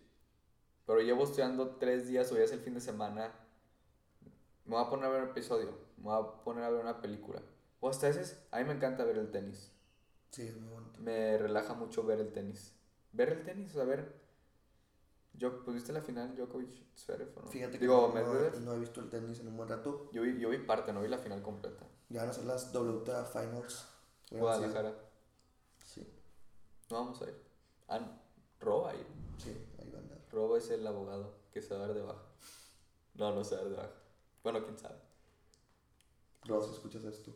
Pero 0.85 1.01
llevo 1.01 1.25
estudiando 1.25 1.77
tres 1.77 2.07
días, 2.07 2.31
hoy 2.33 2.42
es 2.42 2.53
el 2.53 2.61
fin 2.61 2.75
de 2.75 2.83
semana. 2.83 3.33
Me 4.66 4.75
voy 4.77 4.85
a 4.85 4.90
poner 4.90 5.07
a 5.07 5.09
ver 5.09 5.23
un 5.23 5.31
episodio. 5.31 5.71
Me 5.97 6.05
voy 6.05 6.23
a 6.23 6.45
poner 6.45 6.64
a 6.64 6.69
ver 6.69 6.83
una 6.83 7.01
película. 7.01 7.40
O 7.81 7.88
hasta 7.88 8.09
veces, 8.09 8.47
a 8.51 8.59
mí 8.59 8.64
me 8.64 8.75
encanta 8.75 9.05
ver 9.05 9.16
el 9.16 9.31
tenis. 9.31 9.73
Sí, 10.37 10.42
es 10.49 10.57
muy 10.59 10.68
bonito. 10.68 11.01
Me 11.01 11.38
relaja 11.38 11.72
mucho 11.72 12.05
ver 12.05 12.20
el 12.20 12.31
tenis. 12.31 12.75
Ver 13.12 13.31
el 13.31 13.42
tenis, 13.42 13.70
o 13.70 13.75
sea, 13.77 13.85
ver... 13.85 14.20
Yo, 15.33 15.64
pues 15.64 15.75
viste 15.77 15.94
la 15.94 16.03
final 16.03 16.37
Djokovic 16.37 16.94
Zverev, 16.94 17.33
¿o 17.38 17.40
¿no? 17.40 17.49
Fíjate 17.49 17.79
que 17.79 17.87
no, 17.87 18.09
no 18.09 18.75
he 18.75 18.79
visto 18.79 19.01
el 19.01 19.09
tenis 19.09 19.40
en 19.40 19.49
un 19.49 19.57
buen 19.57 19.70
rato. 19.70 20.11
Yo 20.12 20.20
vi, 20.20 20.38
yo 20.38 20.51
vi 20.51 20.59
parte, 20.59 20.92
no 20.92 21.01
vi 21.01 21.09
la 21.09 21.16
final 21.16 21.42
completa. 21.42 21.87
Ya 22.11 22.20
van 22.20 22.29
a 22.29 22.33
ser 22.35 22.44
las 22.44 22.70
WTA 22.75 23.25
Finals. 23.25 23.87
Guadalajara. 24.31 24.94
Sí, 25.83 26.07
No 26.90 26.96
vamos 26.96 27.22
a 27.22 27.25
ir. 27.25 27.42
Ah, 27.88 28.20
Roba 28.61 28.90
ahí. 28.90 29.07
sí, 29.38 29.57
ahí 29.79 29.90
van 29.90 30.01
a 30.01 30.05
andar. 30.05 30.18
Roba 30.31 30.59
es 30.59 30.68
el 30.68 30.87
abogado 30.87 31.35
que 31.51 31.62
se 31.62 31.72
va 31.72 31.85
a 31.85 31.87
dar 31.87 31.94
de 31.94 32.03
baja. 32.03 32.22
No, 33.14 33.35
no 33.35 33.42
se 33.42 33.55
va 33.55 33.62
a 33.62 33.64
dar 33.64 33.70
de 33.70 33.77
baja. 33.79 33.94
Bueno, 34.42 34.62
quién 34.64 34.79
sabe. 34.79 34.96
Ross, 36.44 36.70
escuchas 36.72 37.05
esto. 37.05 37.33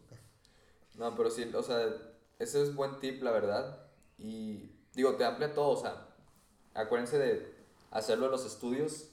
No, 0.99 1.17
pero 1.17 1.31
sí, 1.31 1.51
o 1.55 1.63
sea, 1.63 2.10
ese 2.41 2.63
es 2.63 2.75
buen 2.75 2.99
tip, 2.99 3.23
la 3.23 3.31
verdad. 3.31 3.79
Y 4.19 4.73
digo, 4.95 5.15
te 5.17 5.25
amplia 5.25 5.55
todo, 5.55 5.69
o 5.69 5.77
sea, 5.77 6.09
acuérdense 6.75 7.19
de 7.19 7.55
hacerlo 7.91 8.27
en 8.27 8.33
los 8.33 8.47
estudios. 8.47 9.11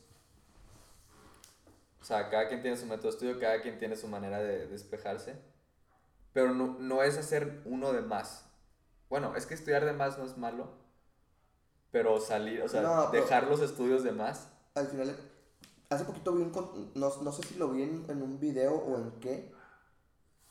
O 2.02 2.06
sea, 2.06 2.30
cada 2.30 2.48
quien 2.48 2.62
tiene 2.62 2.78
su 2.78 2.86
método 2.86 3.04
de 3.04 3.10
estudio, 3.10 3.40
cada 3.40 3.62
quien 3.62 3.78
tiene 3.80 3.98
su 3.98 4.08
manera 4.08 4.40
de 4.40 4.68
despejarse. 4.68 5.36
Pero 6.32 6.54
no, 6.54 6.78
no 6.80 7.04
es 7.04 7.18
hacer 7.18 7.62
uno 7.66 7.92
de 7.92 8.02
más. 8.02 8.46
Bueno, 9.10 9.36
es 9.36 9.46
que 9.46 9.56
estudiar 9.56 9.84
de 9.84 9.94
más 9.94 10.18
no 10.18 10.26
es 10.26 10.38
malo. 10.38 10.70
Pero 11.92 12.22
salir, 12.22 12.62
o 12.62 12.70
sea, 12.70 12.82
No, 12.82 13.12
dejar 13.12 13.48
los 13.48 13.60
estudios 13.60 14.04
de 14.04 14.14
más. 14.14 14.50
Al 14.74 14.88
final, 14.88 15.18
hace 15.90 16.06
poquito 16.06 16.34
vi 16.34 16.44
un. 16.44 16.92
No, 16.96 17.22
no 17.22 17.32
sé 17.34 17.44
si 17.44 17.56
lo 17.56 17.70
vi 17.70 17.84
en, 17.84 18.06
en 18.10 18.22
un 18.22 18.40
video 18.40 18.76
o 18.76 18.98
en 18.98 19.12
qué. 19.20 19.52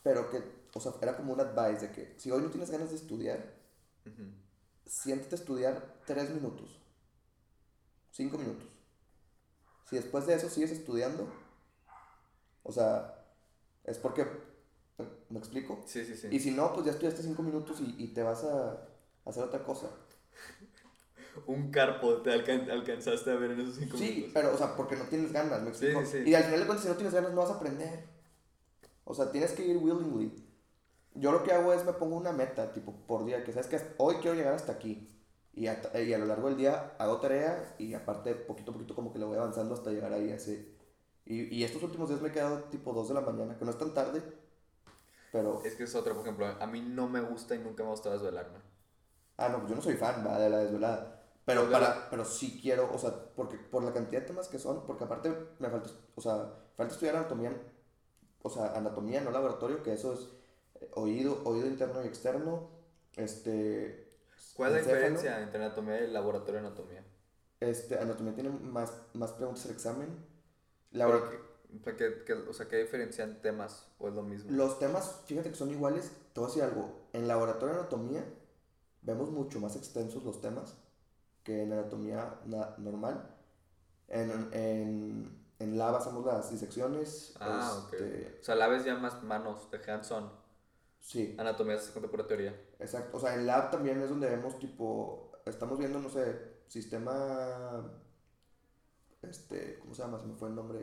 Pero 0.03 0.29
que, 0.29 0.56
o 0.77 0.79
sea, 0.79 0.93
era 1.01 1.17
como 1.17 1.33
un 1.33 1.39
advice 1.39 1.87
de 1.87 1.91
que 1.93 2.15
si 2.19 2.31
hoy 2.31 2.41
no 2.41 2.49
tienes 2.49 2.69
ganas 2.71 2.89
de 2.89 2.95
estudiar, 2.95 3.55
Ujú. 4.05 4.23
siéntate 4.85 5.35
a 5.35 5.39
estudiar 5.39 5.95
tres 6.05 6.29
minutos. 6.29 6.79
Cinco 8.11 8.37
minutos. 8.37 8.67
Si 9.89 9.95
después 9.95 10.25
de 10.25 10.35
eso 10.35 10.49
sigues 10.49 10.71
estudiando, 10.71 11.31
o 12.63 12.71
sea, 12.71 13.25
es 13.83 13.97
porque. 13.97 14.25
¿Me 15.29 15.39
explico? 15.39 15.83
Sí, 15.85 16.03
sí, 16.05 16.15
sí. 16.15 16.27
Y 16.31 16.39
si 16.39 16.51
no, 16.51 16.73
pues 16.73 16.85
ya 16.85 16.91
estudiaste 16.91 17.21
cinco 17.21 17.43
minutos 17.43 17.79
y, 17.81 17.95
y 18.03 18.07
te 18.13 18.23
vas 18.23 18.43
a 18.43 18.87
hacer 19.25 19.43
otra 19.43 19.63
cosa. 19.63 19.89
Un 21.45 21.69
carpo 21.71 22.21
te 22.23 22.31
alcan- 22.31 22.69
alcanzaste 22.69 23.29
a 23.31 23.35
ver 23.35 23.51
en 23.51 23.59
esos 23.61 23.75
cinco 23.75 23.97
Sí, 23.97 24.11
minutos. 24.11 24.31
pero, 24.33 24.53
o 24.53 24.57
sea, 24.57 24.75
porque 24.75 24.95
no 24.95 25.05
tienes 25.05 25.31
ganas, 25.31 25.61
¿me 25.61 25.73
Sí, 25.73 25.85
explico? 25.85 26.05
sí, 26.05 26.23
sí. 26.23 26.29
Y 26.29 26.33
al 26.35 26.43
final 26.45 26.59
de 26.61 26.65
cuentas, 26.65 26.83
si 26.83 26.89
no 26.89 26.95
tienes 26.95 27.13
ganas, 27.13 27.31
no 27.31 27.41
vas 27.41 27.51
a 27.51 27.55
aprender. 27.55 28.05
O 29.05 29.13
sea, 29.13 29.31
tienes 29.31 29.51
que 29.51 29.65
ir 29.65 29.77
willingly. 29.77 30.46
Yo 31.19 31.31
lo 31.31 31.43
que 31.43 31.51
hago 31.51 31.73
es 31.73 31.83
me 31.85 31.93
pongo 31.93 32.15
una 32.15 32.31
meta, 32.31 32.71
tipo, 32.73 32.93
por 33.07 33.25
día, 33.25 33.43
que 33.43 33.51
sabes 33.51 33.67
que 33.67 33.81
hoy 33.97 34.15
quiero 34.15 34.35
llegar 34.35 34.53
hasta 34.53 34.73
aquí. 34.73 35.09
Y 35.53 35.67
a, 35.67 35.81
y 35.99 36.13
a 36.13 36.17
lo 36.19 36.25
largo 36.25 36.49
del 36.49 36.57
día 36.57 36.95
hago 36.99 37.19
tarea 37.19 37.75
y 37.79 37.93
aparte, 37.95 38.35
poquito 38.35 38.71
a 38.71 38.73
poquito, 38.75 38.95
como 38.95 39.11
que 39.11 39.19
le 39.19 39.25
voy 39.25 39.37
avanzando 39.37 39.73
hasta 39.73 39.89
llegar 39.91 40.13
ahí 40.13 40.29
a 40.31 40.35
ese. 40.35 40.75
Y, 41.25 41.55
y 41.55 41.63
estos 41.63 41.81
últimos 41.83 42.09
días 42.09 42.21
me 42.21 42.29
he 42.29 42.31
quedado 42.31 42.63
tipo 42.65 42.93
2 42.93 43.09
de 43.09 43.13
la 43.15 43.21
mañana, 43.21 43.57
que 43.57 43.65
no 43.65 43.71
es 43.71 43.77
tan 43.77 43.93
tarde, 43.93 44.21
pero. 45.31 45.61
Es 45.63 45.75
que 45.75 45.83
es 45.83 45.95
otra, 45.95 46.13
por 46.13 46.23
ejemplo, 46.23 46.45
a 46.47 46.67
mí 46.67 46.81
no 46.81 47.07
me 47.07 47.21
gusta 47.21 47.55
y 47.55 47.59
nunca 47.59 47.83
me 47.83 47.89
ha 47.89 47.91
gustado 47.91 48.15
desvelarme. 48.15 48.59
Ah, 49.37 49.49
no, 49.49 49.59
pues 49.59 49.69
yo 49.69 49.75
no 49.75 49.81
soy 49.81 49.95
fan, 49.95 50.25
va, 50.25 50.39
de 50.39 50.49
la 50.49 50.59
desvelada. 50.59 51.23
Pero, 51.45 51.61
Pero 51.61 51.71
para, 51.71 52.09
pero 52.09 52.25
sí 52.25 52.59
quiero, 52.61 52.91
o 52.93 52.97
sea, 52.97 53.13
porque 53.35 53.57
por 53.57 53.83
la 53.83 53.93
cantidad 53.93 54.21
de 54.21 54.27
temas 54.27 54.47
que 54.49 54.59
son, 54.59 54.85
porque 54.85 55.05
aparte 55.05 55.33
me 55.59 55.69
falta, 55.69 55.89
o 56.15 56.21
sea, 56.21 56.53
falta 56.75 56.93
estudiar 56.93 57.15
anatomía, 57.15 57.53
o 58.41 58.49
sea, 58.49 58.73
anatomía, 58.75 59.21
no 59.21 59.31
laboratorio, 59.31 59.81
que 59.83 59.93
eso 59.93 60.13
es 60.13 60.29
oído, 60.93 61.41
oído 61.45 61.67
interno 61.67 62.03
y 62.03 62.07
externo, 62.07 62.69
este... 63.15 64.07
¿Cuál 64.55 64.75
es 64.75 64.87
la 64.87 64.93
diferencia 64.93 65.41
entre 65.41 65.63
anatomía 65.63 66.01
y 66.03 66.11
laboratorio 66.11 66.61
de 66.61 66.67
anatomía? 66.67 67.03
Este, 67.59 67.97
anatomía 67.99 68.33
tiene 68.33 68.49
más, 68.49 68.93
más 69.13 69.31
preguntas 69.31 69.65
al 69.65 69.71
examen. 69.71 70.07
Pero 70.91 71.09
Labora- 71.09 71.31
que- 71.97 72.23
que- 72.25 72.33
o 72.33 72.53
sea, 72.53 72.67
¿qué 72.67 72.77
diferencian 72.77 73.41
temas 73.41 73.87
o 73.99 74.07
es 74.07 74.13
lo 74.13 74.23
mismo? 74.23 74.51
Los 74.51 74.79
temas, 74.79 75.21
fíjate 75.25 75.49
que 75.49 75.55
son 75.55 75.71
iguales. 75.71 76.11
Te 76.33 76.39
voy 76.39 76.45
a 76.45 76.53
decir 76.53 76.63
algo. 76.63 77.07
En 77.13 77.27
laboratorio 77.27 77.75
de 77.75 77.81
anatomía 77.81 78.23
vemos 79.01 79.29
mucho 79.31 79.59
más 79.59 79.75
extensos 79.75 80.23
los 80.23 80.41
temas 80.41 80.75
que 81.43 81.63
en 81.63 81.73
anatomía 81.73 82.39
na- 82.45 82.75
normal. 82.77 83.35
En, 84.07 84.31
en, 84.53 85.45
en 85.59 85.77
lab 85.77 85.95
hacemos 85.95 86.25
las 86.25 86.51
disecciones. 86.51 87.33
Ah, 87.39 87.83
ok. 87.85 87.93
este, 87.93 88.37
O 88.41 88.43
sea, 88.43 88.55
la 88.55 88.67
vez 88.67 88.85
ya 88.85 88.95
más 88.95 89.23
manos, 89.23 89.69
de 89.71 89.79
hands-on. 89.91 90.31
Sí, 90.99 91.35
Anatomía 91.39 91.77
se 91.79 91.91
cuenta 91.93 92.11
pura 92.11 92.27
teoría. 92.27 92.53
exacto. 92.79 93.17
O 93.17 93.19
sea, 93.19 93.35
en 93.35 93.47
lab 93.47 93.71
también 93.71 94.01
es 94.01 94.09
donde 94.09 94.29
vemos 94.29 94.59
tipo, 94.59 95.31
estamos 95.45 95.77
viendo, 95.79 95.99
no 95.99 96.09
sé, 96.09 96.57
sistema, 96.67 97.89
este, 99.21 99.79
¿cómo 99.79 99.93
se 99.93 100.01
llama? 100.03 100.19
Se 100.19 100.25
me 100.25 100.35
fue 100.35 100.49
el 100.49 100.55
nombre. 100.55 100.79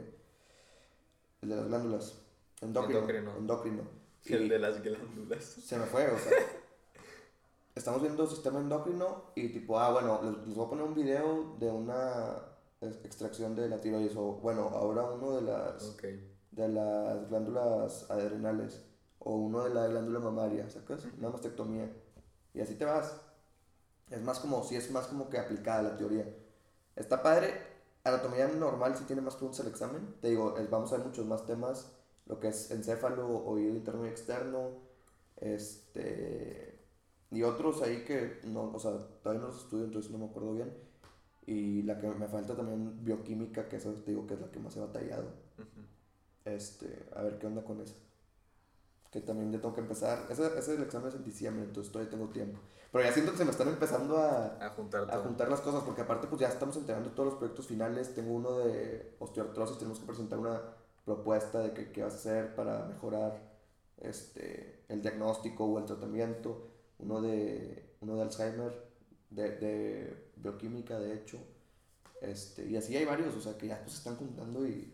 El 1.42 1.48
de 1.50 1.56
las 1.56 1.66
glándulas. 1.68 2.22
Endocrino. 2.62 2.98
Endocrino. 3.00 3.36
Endocrino. 3.36 3.82
El 4.24 4.48
de 4.48 4.58
las 4.58 4.82
glándulas. 4.82 5.44
Se 5.44 5.76
me 5.78 5.84
fue, 5.84 6.06
o 6.10 6.18
sea. 6.18 6.32
estamos 7.74 8.00
viendo 8.00 8.26
sistema 8.26 8.60
endocrino 8.60 9.24
y 9.34 9.48
tipo, 9.48 9.78
ah, 9.78 9.90
bueno, 9.92 10.20
les, 10.22 10.46
les 10.46 10.56
voy 10.56 10.66
a 10.66 10.70
poner 10.70 10.84
un 10.86 10.94
video 10.94 11.56
de 11.58 11.70
una 11.70 12.36
ex- 12.80 13.04
extracción 13.04 13.54
de 13.54 13.68
la 13.68 13.80
tiroides 13.80 14.16
o, 14.16 14.36
bueno, 14.36 14.68
ahora 14.72 15.02
uno 15.04 15.32
de 15.36 15.42
las, 15.42 15.82
Ok. 15.90 16.04
de 16.52 16.68
las 16.68 17.28
glándulas 17.28 18.10
adrenales 18.10 18.86
o 19.24 19.36
uno 19.36 19.64
de 19.64 19.74
la 19.74 19.86
glándula 19.88 20.20
mamaria, 20.20 20.70
¿sacas? 20.70 21.06
Una 21.18 21.30
mastectomía. 21.30 21.90
Y 22.54 22.60
así 22.60 22.76
te 22.76 22.84
vas. 22.86 23.20
Es 24.10 24.22
más 24.22 24.38
como, 24.40 24.62
sí 24.64 24.76
es 24.76 24.90
más 24.90 25.06
como 25.06 25.28
que 25.30 25.38
aplicada 25.38 25.82
la 25.82 25.96
teoría. 25.96 26.26
Está 26.96 27.22
padre. 27.22 27.54
Anatomía 28.04 28.48
normal 28.48 28.96
sí 28.96 29.04
tiene 29.06 29.22
más 29.22 29.36
preguntas 29.36 29.60
el 29.60 29.68
examen. 29.72 30.16
Te 30.20 30.28
digo, 30.30 30.56
es- 30.58 30.70
vamos 30.70 30.92
a 30.92 30.98
ver 30.98 31.06
muchos 31.06 31.26
más 31.26 31.46
temas. 31.46 31.92
Lo 32.26 32.40
que 32.40 32.48
es 32.48 32.70
encéfalo, 32.70 33.28
oído 33.46 33.70
interno 33.76 34.06
y 34.06 34.08
externo. 34.10 34.70
Este. 35.36 36.80
Y 37.30 37.42
otros 37.42 37.82
ahí 37.82 38.04
que 38.04 38.40
no, 38.44 38.72
o 38.74 38.78
sea, 38.78 38.92
todavía 39.22 39.42
no 39.42 39.48
los 39.48 39.64
estudio, 39.64 39.84
entonces 39.86 40.10
no 40.12 40.18
me 40.18 40.26
acuerdo 40.26 40.54
bien. 40.54 40.72
Y 41.46 41.82
la 41.84 41.98
que 42.00 42.08
me 42.08 42.28
falta 42.28 42.56
también 42.56 43.04
bioquímica, 43.04 43.68
que 43.68 43.76
esa 43.76 43.92
te 43.94 44.12
digo 44.12 44.26
que 44.26 44.34
es 44.34 44.40
la 44.40 44.50
que 44.52 44.60
más 44.60 44.76
he 44.76 44.80
batallado. 44.80 45.26
Este, 46.44 47.06
a 47.16 47.22
ver 47.22 47.38
qué 47.38 47.46
onda 47.46 47.62
con 47.64 47.80
eso. 47.80 47.96
Que 49.14 49.20
también 49.20 49.52
ya 49.52 49.60
tengo 49.60 49.72
que 49.72 49.80
empezar. 49.80 50.26
Ese, 50.28 50.44
ese 50.44 50.58
es 50.58 50.68
el 50.70 50.82
examen 50.82 51.06
es 51.06 51.14
en 51.14 51.22
diciembre, 51.22 51.62
entonces 51.62 51.92
todavía 51.92 52.10
tengo 52.10 52.30
tiempo. 52.30 52.58
Pero 52.90 53.04
ya 53.04 53.12
siento 53.12 53.30
que 53.30 53.38
se 53.38 53.44
me 53.44 53.52
están 53.52 53.68
empezando 53.68 54.16
a, 54.16 54.56
A 54.66 54.70
juntar 54.70 55.08
a 55.08 55.18
juntar 55.18 55.48
las 55.48 55.60
cosas, 55.60 55.84
porque 55.84 56.00
aparte 56.00 56.26
pues 56.26 56.40
ya 56.40 56.48
estamos 56.48 56.76
entregando 56.76 57.10
todos 57.10 57.28
los 57.28 57.38
proyectos 57.38 57.68
finales. 57.68 58.12
Tengo 58.12 58.34
uno 58.34 58.58
de 58.58 59.14
osteoartrosis, 59.20 59.78
tenemos 59.78 60.00
que 60.00 60.06
presentar 60.06 60.40
una 60.40 60.60
propuesta 61.04 61.60
de 61.60 61.72
qué, 61.72 61.92
qué 61.92 62.02
vas 62.02 62.14
a 62.14 62.16
hacer 62.16 62.56
para 62.56 62.86
mejorar 62.86 63.40
este, 63.98 64.82
el 64.88 65.00
diagnóstico 65.00 65.64
o 65.64 65.78
el 65.78 65.84
tratamiento. 65.84 66.70
Uno 66.98 67.20
de, 67.20 67.94
uno 68.00 68.16
de 68.16 68.22
Alzheimer, 68.22 68.84
de, 69.30 69.50
de 69.58 70.32
bioquímica, 70.34 70.98
de 70.98 71.14
hecho. 71.14 71.38
Este, 72.20 72.66
y 72.66 72.76
así 72.76 72.96
hay 72.96 73.04
varios, 73.04 73.32
o 73.36 73.40
sea, 73.40 73.56
que 73.56 73.68
ya 73.68 73.78
pues, 73.78 73.92
se 73.92 73.98
están 73.98 74.16
juntando 74.16 74.66
y 74.66 74.92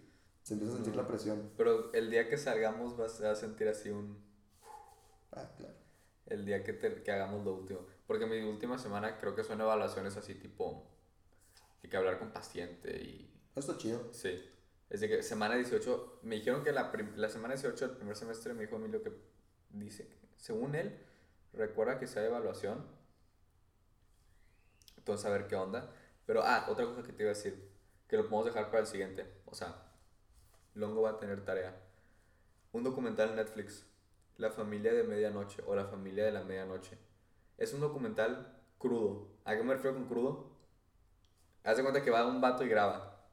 se 0.51 0.55
empieza 0.55 0.72
a 0.72 0.76
sentir 0.76 0.96
No. 0.96 1.03
la 1.03 1.07
presión. 1.09 1.51
Pero 1.57 1.92
el 1.92 2.11
día 2.11 2.28
que 2.28 2.36
salgamos 2.36 2.96
vas 2.96 3.20
a 3.20 3.36
sentir 3.36 3.68
así 3.68 3.88
un... 3.90 4.18
Ah, 5.30 5.48
claro. 5.57 5.74
El 6.26 6.44
día 6.44 6.64
que, 6.64 6.72
te- 6.72 7.03
que 7.05 7.12
hagamos 7.12 7.44
lo 7.44 7.55
último. 7.55 7.86
Porque 8.09 8.26
mi 8.26 8.40
última 8.40 8.76
semana 8.76 9.16
creo 9.18 9.36
que 9.36 9.44
son 9.44 9.61
evaluaciones 9.61 10.16
así 10.16 10.34
tipo... 10.34 10.90
Hay 11.84 11.88
que 11.88 11.96
hablar 11.96 12.18
con 12.18 12.32
paciente 12.32 12.96
y... 13.01 13.32
Esto 13.55 13.78
chido. 13.78 14.12
Sí. 14.12 14.44
Es 14.88 15.01
de 15.01 15.09
que 15.09 15.22
semana 15.22 15.55
18... 15.55 16.18
Me 16.22 16.34
dijeron 16.34 16.64
que 16.64 16.72
la, 16.72 16.92
la 17.14 17.28
semana 17.28 17.55
18 17.55 17.86
del 17.86 17.96
primer 17.96 18.16
semestre 18.16 18.53
me 18.53 18.62
dijo 18.64 18.74
Emilio 18.76 19.03
que 19.03 19.12
dice 19.70 20.18
según 20.36 20.74
él 20.74 20.98
recuerda 21.53 21.98
que 22.01 22.09
sea 22.09 22.24
evaluación. 22.24 22.84
Entonces 24.96 25.26
a 25.26 25.30
ver 25.30 25.46
qué 25.46 25.55
onda. 25.55 25.92
Pero, 26.26 26.42
ah, 26.42 26.66
otra 26.68 26.84
cosa 26.86 27.03
que 27.03 27.12
te 27.12 27.22
iba 27.22 27.30
a 27.30 27.34
decir. 27.34 27.70
Que 28.09 28.16
lo 28.16 28.22
podemos 28.24 28.46
dejar 28.46 28.66
para 28.70 28.80
el 28.80 28.86
siguiente. 28.86 29.26
O 29.46 29.55
sea, 29.55 29.89
Longo 30.75 31.03
va 31.03 31.11
a 31.11 31.18
tener 31.18 31.45
tarea. 31.45 31.77
Un 32.73 32.85
documental 32.85 33.31
en 33.31 33.37
Netflix. 33.37 33.87
La 34.37 34.51
familia 34.51 34.93
de 34.93 35.03
medianoche 35.05 35.62
o 35.66 35.75
la 35.75 35.85
familia 35.87 36.25
de 36.25 36.33
la 36.33 36.43
medianoche. 36.45 36.97
Es 37.59 37.75
un 37.75 37.81
documental 37.81 38.59
crudo. 38.79 39.29
¿A 39.45 39.55
qué 39.57 39.62
me 39.62 39.75
refiero 39.75 39.97
con 39.97 40.07
crudo? 40.09 40.57
Haz 41.64 41.77
de 41.77 41.83
cuenta 41.83 42.03
que 42.03 42.11
va 42.11 42.27
un 42.27 42.41
vato 42.41 42.64
y 42.64 42.68
graba. 42.68 43.29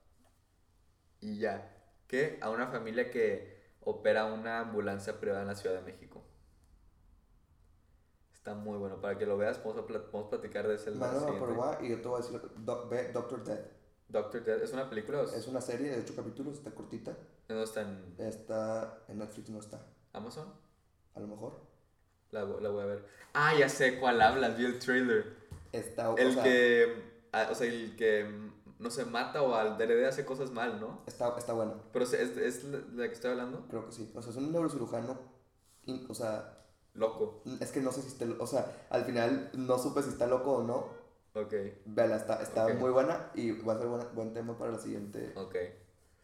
Y 1.21 1.39
ya. 1.39 1.73
Que 2.07 2.39
a 2.41 2.49
una 2.49 2.67
familia 2.67 3.09
que 3.11 3.71
opera 3.81 4.25
una 4.25 4.59
ambulancia 4.59 5.19
privada 5.19 5.43
en 5.43 5.47
la 5.47 5.55
Ciudad 5.55 5.75
de 5.75 5.81
México. 5.93 6.23
Está 8.33 8.53
muy 8.53 8.77
bueno. 8.77 8.99
Para 8.99 9.17
que 9.17 9.25
lo 9.25 9.37
veas, 9.37 9.57
podemos, 9.59 9.85
plat- 9.89 10.09
podemos 10.09 10.29
platicar 10.29 10.67
de 10.67 10.75
ese 10.75 10.91
siguiente. 10.93 11.39
por 11.39 11.51
WhatsApp 11.51 11.83
y 11.83 11.89
yo 11.89 12.01
te 12.01 12.07
voy 12.07 12.21
a 12.21 12.25
decir, 12.25 12.41
Doctor 13.13 13.43
Dead. 13.43 13.76
Doctor 14.09 14.43
Dead. 14.43 14.61
¿Es 14.61 14.73
una 14.73 14.89
película 14.89 15.19
o 15.21 15.23
es- 15.23 15.33
Es 15.33 15.47
una 15.47 15.61
serie 15.61 15.89
de 15.91 16.01
8 16.01 16.13
capítulos, 16.15 16.53
está 16.55 16.71
cortita. 16.71 17.15
no 17.49 17.61
está 17.63 17.81
en 17.81 18.15
Está 18.17 18.99
en 19.07 19.19
Netflix, 19.19 19.49
no 19.49 19.59
está. 19.59 19.81
Amazon? 20.13 20.47
A 21.15 21.19
lo 21.19 21.27
mejor. 21.27 21.59
La, 22.31 22.43
la 22.43 22.69
voy 22.69 22.83
a 22.83 22.85
ver. 22.85 23.05
Ah, 23.33 23.53
ya 23.57 23.69
sé 23.69 23.99
cuál 23.99 24.21
hablas. 24.21 24.57
Vi 24.57 24.65
el 24.65 24.79
trailer. 24.79 25.35
Está, 25.71 26.09
o 26.11 26.17
El 26.17 26.33
sea, 26.33 26.43
que. 26.43 27.03
ah, 27.31 27.47
o 27.51 27.55
sea, 27.55 27.67
el 27.67 27.95
que. 27.95 28.23
mm, 28.25 28.53
No 28.79 28.91
se 28.91 29.05
mata 29.05 29.41
o 29.41 29.55
al 29.55 29.77
DRD 29.77 30.05
hace 30.07 30.23
cosas 30.25 30.51
mal, 30.51 30.79
¿no? 30.79 31.01
está, 31.07 31.35
está 31.37 31.53
bueno, 31.53 31.81
Pero 31.93 32.05
¿es, 32.05 32.13
es 32.13 32.63
la 32.65 32.77
de 32.77 32.83
la 33.03 33.07
que 33.07 33.13
estoy 33.15 33.31
hablando? 33.31 33.65
creo 33.69 33.85
que 33.85 33.91
sí. 33.91 34.11
O 34.13 34.21
sea, 34.21 34.31
es 34.31 34.37
un 34.37 34.51
neurocirujano. 34.51 35.17
o 36.09 36.13
sea, 36.13 36.53
Loco. 36.93 37.41
es 37.59 37.71
que 37.71 37.79
no 37.81 37.91
sé 37.91 38.01
si 38.01 38.07
está. 38.09 38.25
O 38.39 38.47
sea, 38.47 38.87
al 38.89 39.03
final 39.05 39.49
no 39.53 39.77
supe 39.79 40.01
si 40.03 40.09
está 40.09 40.27
loco 40.27 40.51
o 40.57 40.63
no. 40.63 40.87
Ok, 41.41 41.53
Vela, 41.85 42.15
está, 42.17 42.41
está 42.41 42.67
muy 42.73 42.89
buena 42.91 43.31
y 43.35 43.51
va 43.51 43.73
a 43.73 43.77
ser 43.77 43.87
buena- 43.87 44.05
buen 44.13 44.33
tema 44.33 44.57
para 44.57 44.71
la 44.71 44.79
siguiente. 44.79 45.33
ok. 45.35 45.55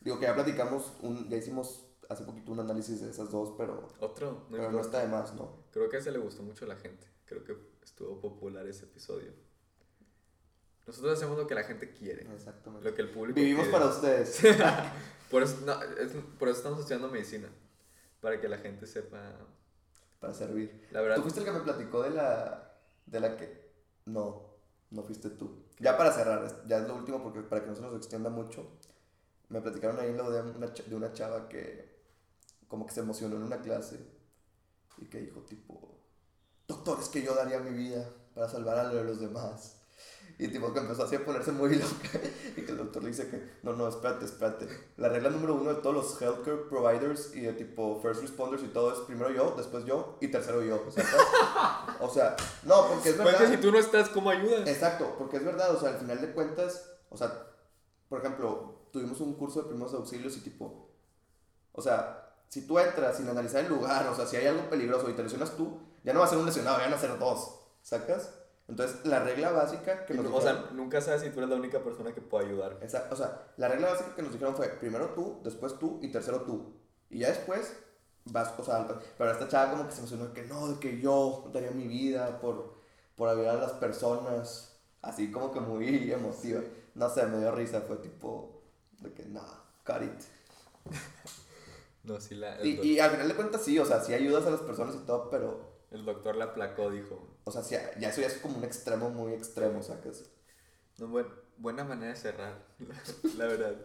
Digo 0.01 0.19
que 0.19 0.25
ya 0.25 0.33
platicamos, 0.35 0.93
un, 1.01 1.29
ya 1.29 1.37
hicimos 1.37 1.85
hace 2.09 2.23
poquito 2.25 2.51
un 2.51 2.59
análisis 2.59 2.99
de 3.01 3.09
esas 3.09 3.31
dos, 3.31 3.53
pero, 3.57 3.87
Otro, 3.99 4.45
no 4.49 4.57
pero 4.57 4.71
no 4.71 4.79
está 4.81 4.99
de 4.99 5.07
más, 5.07 5.33
¿no? 5.35 5.63
Creo 5.71 5.89
que 5.89 5.95
a 5.97 5.99
ese 5.99 6.11
le 6.11 6.19
gustó 6.19 6.43
mucho 6.43 6.65
a 6.65 6.67
la 6.67 6.75
gente. 6.75 7.07
Creo 7.25 7.43
que 7.43 7.55
estuvo 7.83 8.19
popular 8.19 8.67
ese 8.67 8.85
episodio. 8.85 9.31
Nosotros 10.85 11.17
hacemos 11.17 11.37
lo 11.37 11.47
que 11.47 11.55
la 11.55 11.63
gente 11.63 11.91
quiere. 11.93 12.27
Exactamente. 12.33 12.89
Lo 12.89 12.95
que 12.95 13.01
el 13.01 13.09
público 13.09 13.39
Vivimos 13.39 13.67
para 13.69 13.85
ustedes. 13.85 14.41
Por 15.31 15.41
eso, 15.41 15.57
no, 15.65 15.81
es- 15.81 16.11
por 16.37 16.47
eso 16.49 16.57
estamos 16.57 16.79
estudiando 16.79 17.07
medicina. 17.09 17.47
Para 18.21 18.39
que 18.39 18.47
la 18.47 18.57
gente 18.57 18.85
sepa. 18.85 19.17
para 20.19 20.33
servir. 20.33 20.87
La 20.91 21.01
verdad. 21.01 21.15
¿Tú 21.15 21.21
fuiste 21.23 21.39
el 21.39 21.45
que 21.45 21.51
me 21.53 21.59
platicó 21.61 22.03
de 22.03 22.11
la, 22.11 22.71
de 23.05 23.19
la 23.19 23.35
que... 23.37 23.71
No, 24.05 24.52
no 24.93 25.03
fuiste 25.03 25.29
tú. 25.31 25.63
Ya 25.79 25.97
para 25.97 26.11
cerrar, 26.11 26.65
ya 26.67 26.77
es 26.77 26.87
lo 26.87 26.95
último 26.95 27.21
porque 27.21 27.41
para 27.41 27.61
que 27.61 27.69
no 27.69 27.75
se 27.75 27.81
nos 27.81 27.95
extienda 27.95 28.29
mucho, 28.29 28.65
me 29.49 29.61
platicaron 29.61 29.99
ahí 29.99 30.13
lo 30.13 30.31
de 30.31 30.41
una, 30.41 30.67
de 30.67 30.95
una 30.95 31.11
chava 31.13 31.49
que 31.49 31.93
como 32.67 32.85
que 32.85 32.93
se 32.93 33.01
emocionó 33.01 33.35
en 33.35 33.43
una 33.43 33.61
clase 33.61 33.99
y 34.97 35.05
que 35.05 35.19
dijo 35.19 35.41
tipo, 35.41 35.99
doctor, 36.67 36.99
es 37.01 37.09
que 37.09 37.21
yo 37.21 37.35
daría 37.35 37.59
mi 37.59 37.71
vida 37.71 38.09
para 38.33 38.47
salvar 38.47 38.79
a 38.79 38.91
los 38.91 39.19
demás. 39.19 39.82
Y 40.43 40.49
tipo 40.49 40.73
que 40.73 40.79
empezó 40.79 41.05
así 41.05 41.15
a 41.15 41.23
ponerse 41.23 41.53
muy 41.53 41.73
loca 41.73 42.19
y 42.57 42.63
que 42.63 42.71
el 42.71 42.77
doctor 42.77 43.01
le 43.01 43.11
dice 43.11 43.29
que, 43.29 43.41
no, 43.63 43.71
no, 43.77 43.87
espérate, 43.87 44.25
espérate. 44.25 44.67
La 44.97 45.07
regla 45.07 45.29
número 45.29 45.55
uno 45.55 45.73
de 45.73 45.81
todos 45.81 45.95
los 45.95 46.21
healthcare 46.21 46.67
providers 46.67 47.33
y 47.33 47.39
de 47.39 47.53
tipo 47.53 48.01
first 48.01 48.21
responders 48.21 48.61
y 48.61 48.67
todo 48.67 48.91
es 48.91 48.99
primero 48.99 49.31
yo, 49.31 49.53
después 49.55 49.85
yo 49.85 50.17
y 50.19 50.27
tercero 50.27 50.61
yo. 50.61 50.83
O 52.01 52.09
sea, 52.09 52.35
no, 52.63 52.89
porque 52.89 53.11
es 53.11 53.17
verdad. 53.17 53.37
que 53.37 53.47
si 53.47 53.57
tú 53.57 53.71
no 53.71 53.79
estás, 53.79 54.09
¿cómo 54.09 54.31
ayudas? 54.31 54.67
Exacto, 54.67 55.15
porque 55.17 55.37
es 55.37 55.45
verdad, 55.45 55.73
o 55.73 55.79
sea, 55.79 55.91
al 55.91 55.97
final 55.97 56.19
de 56.19 56.33
cuentas, 56.33 56.89
o 57.07 57.15
sea, 57.15 57.47
por 58.09 58.19
ejemplo, 58.19 58.89
tuvimos 58.91 59.21
un 59.21 59.35
curso 59.35 59.61
de 59.61 59.69
primeros 59.69 59.93
auxilios 59.93 60.35
y 60.35 60.41
tipo, 60.41 60.89
o 61.71 61.81
sea, 61.81 62.35
si 62.49 62.67
tú 62.67 62.79
entras 62.79 63.15
sin 63.15 63.29
analizar 63.29 63.63
el 63.63 63.69
lugar, 63.69 64.05
o 64.07 64.13
sea, 64.13 64.27
si 64.27 64.35
hay 64.35 64.47
algo 64.47 64.69
peligroso 64.69 65.09
y 65.09 65.13
te 65.13 65.23
lesionas 65.23 65.55
tú, 65.55 65.79
ya 66.03 66.11
no 66.11 66.19
va 66.19 66.25
a 66.25 66.29
ser 66.29 66.37
un 66.37 66.45
lesionado, 66.45 66.79
ya 66.79 66.83
van 66.83 66.93
a 66.95 66.99
ser 66.99 67.17
dos, 67.17 67.61
¿sacas? 67.81 68.42
Entonces, 68.67 69.05
la 69.05 69.19
regla 69.19 69.51
básica 69.51 70.05
que 70.05 70.13
nos 70.13 70.25
o 70.25 70.29
dijeron, 70.29 70.63
sea, 70.63 70.71
nunca 70.73 71.01
sabes 71.01 71.21
si 71.21 71.29
tú 71.29 71.39
eres 71.39 71.49
la 71.49 71.57
única 71.57 71.83
persona 71.83 72.13
que 72.13 72.21
puede 72.21 72.45
ayudar. 72.47 72.77
esa- 72.81 73.07
o 73.11 73.15
sea, 73.15 73.53
la 73.57 73.67
regla 73.67 73.89
básica 73.89 74.15
que 74.15 74.21
nos 74.21 74.31
dijeron 74.31 74.55
fue 74.55 74.67
primero 74.69 75.09
tú, 75.09 75.39
después 75.43 75.77
tú 75.79 75.99
y 76.01 76.09
tercero 76.11 76.41
tú. 76.43 76.73
Y 77.09 77.19
ya 77.19 77.29
después 77.29 77.75
vas, 78.25 78.53
o 78.57 78.63
sea, 78.63 78.87
pero 79.17 79.31
esta 79.31 79.47
chava 79.49 79.71
como 79.71 79.85
que 79.87 79.91
se 79.93 79.99
emocionó 79.99 80.33
que 80.33 80.43
no, 80.43 80.67
de 80.69 80.79
que 80.79 80.99
yo 80.99 81.49
daría 81.53 81.71
mi 81.71 81.87
vida 81.87 82.39
por, 82.39 82.73
por 83.15 83.29
ayudar 83.29 83.57
a 83.57 83.61
las 83.61 83.73
personas, 83.73 84.79
así 85.01 85.31
como 85.31 85.51
que 85.51 85.59
muy 85.59 86.11
emotiva. 86.11 86.61
No 86.95 87.09
sé, 87.09 87.25
me 87.27 87.39
dio 87.39 87.51
risa, 87.51 87.81
fue 87.81 87.97
tipo 87.97 88.61
de 88.99 89.13
que 89.13 89.25
no, 89.25 89.41
cut 89.85 90.03
it. 90.03 90.21
No, 92.03 92.19
sí, 92.19 92.35
la, 92.35 92.63
Y, 92.65 92.79
y 92.81 92.99
al 92.99 93.11
final 93.11 93.27
de 93.29 93.35
cuentas 93.35 93.61
sí, 93.63 93.79
o 93.79 93.85
sea, 93.85 94.01
sí 94.01 94.13
ayudas 94.13 94.45
a 94.45 94.49
las 94.49 94.59
personas 94.61 94.95
y 94.95 94.99
todo, 95.05 95.29
pero, 95.29 95.71
el 95.91 96.03
doctor 96.05 96.35
la 96.35 96.45
aplacó, 96.45 96.89
dijo. 96.91 97.27
O 97.45 97.51
sea, 97.51 97.61
ya 97.99 98.09
eso 98.09 98.21
ya 98.21 98.27
es 98.27 98.37
como 98.37 98.57
un 98.57 98.63
extremo 98.63 99.09
muy 99.09 99.33
extremo, 99.33 99.81
¿sacas? 99.83 100.25
No, 100.97 101.07
buen- 101.07 101.27
buena 101.57 101.83
manera 101.83 102.13
de 102.13 102.15
cerrar, 102.19 102.65
la 103.37 103.45
verdad. 103.45 103.75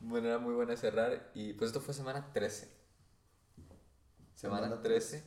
Manera 0.00 0.38
muy 0.38 0.54
buena 0.54 0.72
de 0.72 0.76
cerrar. 0.76 1.30
Y 1.34 1.54
pues 1.54 1.70
esto 1.70 1.80
fue 1.80 1.94
semana 1.94 2.32
13. 2.32 2.68
Semana, 4.34 4.66
Semana 4.66 4.80
13. 4.82 5.24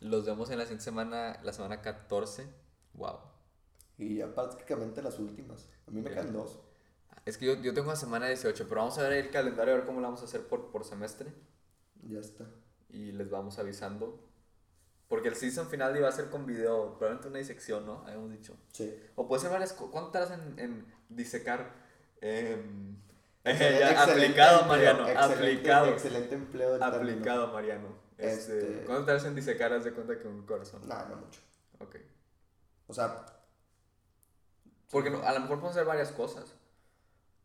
Los 0.00 0.24
vemos 0.26 0.50
en 0.50 0.58
la 0.58 0.64
siguiente 0.64 0.84
semana, 0.84 1.38
la 1.44 1.52
semana 1.52 1.82
14. 1.82 2.46
Wow. 2.94 3.20
Y 3.98 4.16
ya 4.16 4.34
prácticamente 4.34 5.02
las 5.02 5.18
últimas. 5.18 5.68
A 5.86 5.90
mí 5.90 6.00
me 6.00 6.10
quedan 6.10 6.32
dos. 6.32 6.60
Es 7.26 7.36
que 7.36 7.44
yo, 7.44 7.56
yo 7.60 7.74
tengo 7.74 7.88
la 7.90 7.96
semana 7.96 8.26
18, 8.28 8.66
pero 8.68 8.80
vamos 8.80 8.96
a 8.96 9.02
ver 9.02 9.12
el 9.12 9.30
calendario, 9.30 9.74
a 9.74 9.76
ver 9.76 9.86
cómo 9.86 10.00
lo 10.00 10.06
vamos 10.06 10.22
a 10.22 10.24
hacer 10.24 10.46
por, 10.48 10.70
por 10.70 10.84
semestre. 10.86 11.30
Ya 12.08 12.20
está. 12.20 12.46
Y 12.88 13.12
les 13.12 13.30
vamos 13.30 13.58
avisando. 13.58 14.28
Porque 15.08 15.28
el 15.28 15.36
season 15.36 15.68
final 15.68 15.96
iba 15.96 16.08
a 16.08 16.12
ser 16.12 16.30
con 16.30 16.46
video, 16.46 16.94
probablemente 16.98 17.28
una 17.28 17.38
disección, 17.38 17.86
¿no? 17.86 18.02
Habíamos 18.06 18.30
dicho. 18.32 18.56
Sí. 18.72 18.92
O 19.14 19.28
puede 19.28 19.40
ser 19.42 19.50
varias. 19.52 19.72
co- 19.72 19.90
¿Cuánto 19.90 20.10
tardas 20.10 20.32
en, 20.32 20.58
en 20.58 20.94
disecar? 21.08 21.72
Ya, 23.44 23.52
excelente 23.52 24.24
aplicado, 24.26 24.58
empleo, 24.62 24.68
Mariano, 24.68 25.08
excelente- 25.08 25.44
aplicado. 25.44 25.86
Excelente 25.86 26.34
empleo 26.34 26.70
del 26.72 26.80
término. 26.80 27.12
Aplicado, 27.12 27.52
Mariano. 27.52 27.88
Este, 28.18 28.58
Este- 28.58 28.84
¿Cuándo 28.86 29.04
te 29.04 29.12
hacen 29.12 29.34
disecar? 29.36 29.72
Haz 29.72 29.84
de 29.84 29.92
cuenta 29.92 30.18
que 30.18 30.26
un 30.26 30.44
corazón. 30.44 30.82
No, 30.88 31.06
no 31.08 31.16
mucho. 31.16 31.40
Ok. 31.78 31.96
O 32.88 32.94
sea, 32.94 33.24
Porque 34.90 35.10
no- 35.10 35.22
a 35.22 35.32
lo 35.32 35.38
mejor 35.40 35.58
podemos 35.60 35.76
hacer 35.76 35.84
varias 35.86 36.10
cosas. 36.10 36.54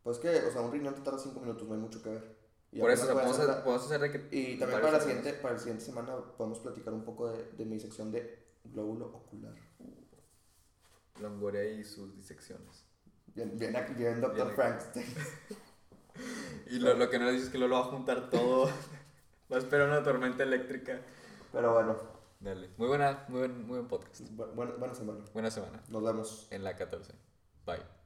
pues 0.02 0.18
que, 0.18 0.28
o 0.42 0.50
sea, 0.50 0.62
un 0.62 0.72
riñón 0.72 0.96
te 0.96 1.02
tarda 1.02 1.20
5 1.20 1.38
minutos, 1.38 1.68
no 1.68 1.74
hay 1.74 1.80
mucho 1.80 2.02
que 2.02 2.08
ver. 2.08 2.36
Y 2.72 2.80
Por 2.80 2.90
eso, 2.90 3.12
podemos 3.12 3.38
hacer, 3.38 3.62
podemos 3.62 3.84
hacer 3.84 4.00
de 4.00 4.10
que. 4.10 4.28
Y 4.36 4.58
también 4.58 4.80
para 4.80 4.94
la, 4.94 5.00
siguiente, 5.00 5.34
para 5.34 5.54
la 5.54 5.60
siguiente 5.60 5.84
semana 5.84 6.16
podemos 6.38 6.58
platicar 6.60 6.94
un 6.94 7.04
poco 7.04 7.30
de, 7.30 7.44
de 7.52 7.64
mi 7.66 7.78
sección 7.78 8.10
de 8.10 8.42
glóbulo 8.64 9.06
ocular. 9.06 9.54
Longoria 11.20 11.64
y 11.64 11.84
sus 11.84 12.16
disecciones. 12.16 12.86
Bien, 13.34 13.56
bien, 13.58 13.74
bien, 13.96 14.20
Dr. 14.20 14.34
Bien. 14.34 14.50
Frankenstein. 14.54 15.06
Y 16.66 16.78
lo, 16.78 16.92
lo 16.94 17.08
que 17.08 17.18
no 17.18 17.24
le 17.24 17.32
dices 17.32 17.46
es 17.46 17.52
que 17.52 17.58
lo, 17.58 17.68
lo 17.68 17.76
va 17.76 17.80
a 17.82 17.84
juntar 17.90 18.28
todo. 18.28 18.66
va 19.50 19.56
a 19.56 19.58
esperar 19.58 19.88
una 19.88 20.02
tormenta 20.02 20.42
eléctrica. 20.42 21.00
Pero 21.52 21.72
bueno, 21.72 21.96
Dale. 22.40 22.68
Muy 22.76 22.88
buena, 22.88 23.24
muy 23.28 23.38
buen, 23.38 23.58
muy 23.66 23.76
buen 23.78 23.88
podcast. 23.88 24.20
bu- 24.32 24.52
buena, 24.54 24.72
buena 24.72 24.94
semana. 24.94 25.20
Buena 25.32 25.50
semana. 25.50 25.82
Nos 25.88 26.02
vemos. 26.02 26.48
En 26.50 26.64
la 26.64 26.76
14. 26.76 27.14
Bye. 27.64 28.01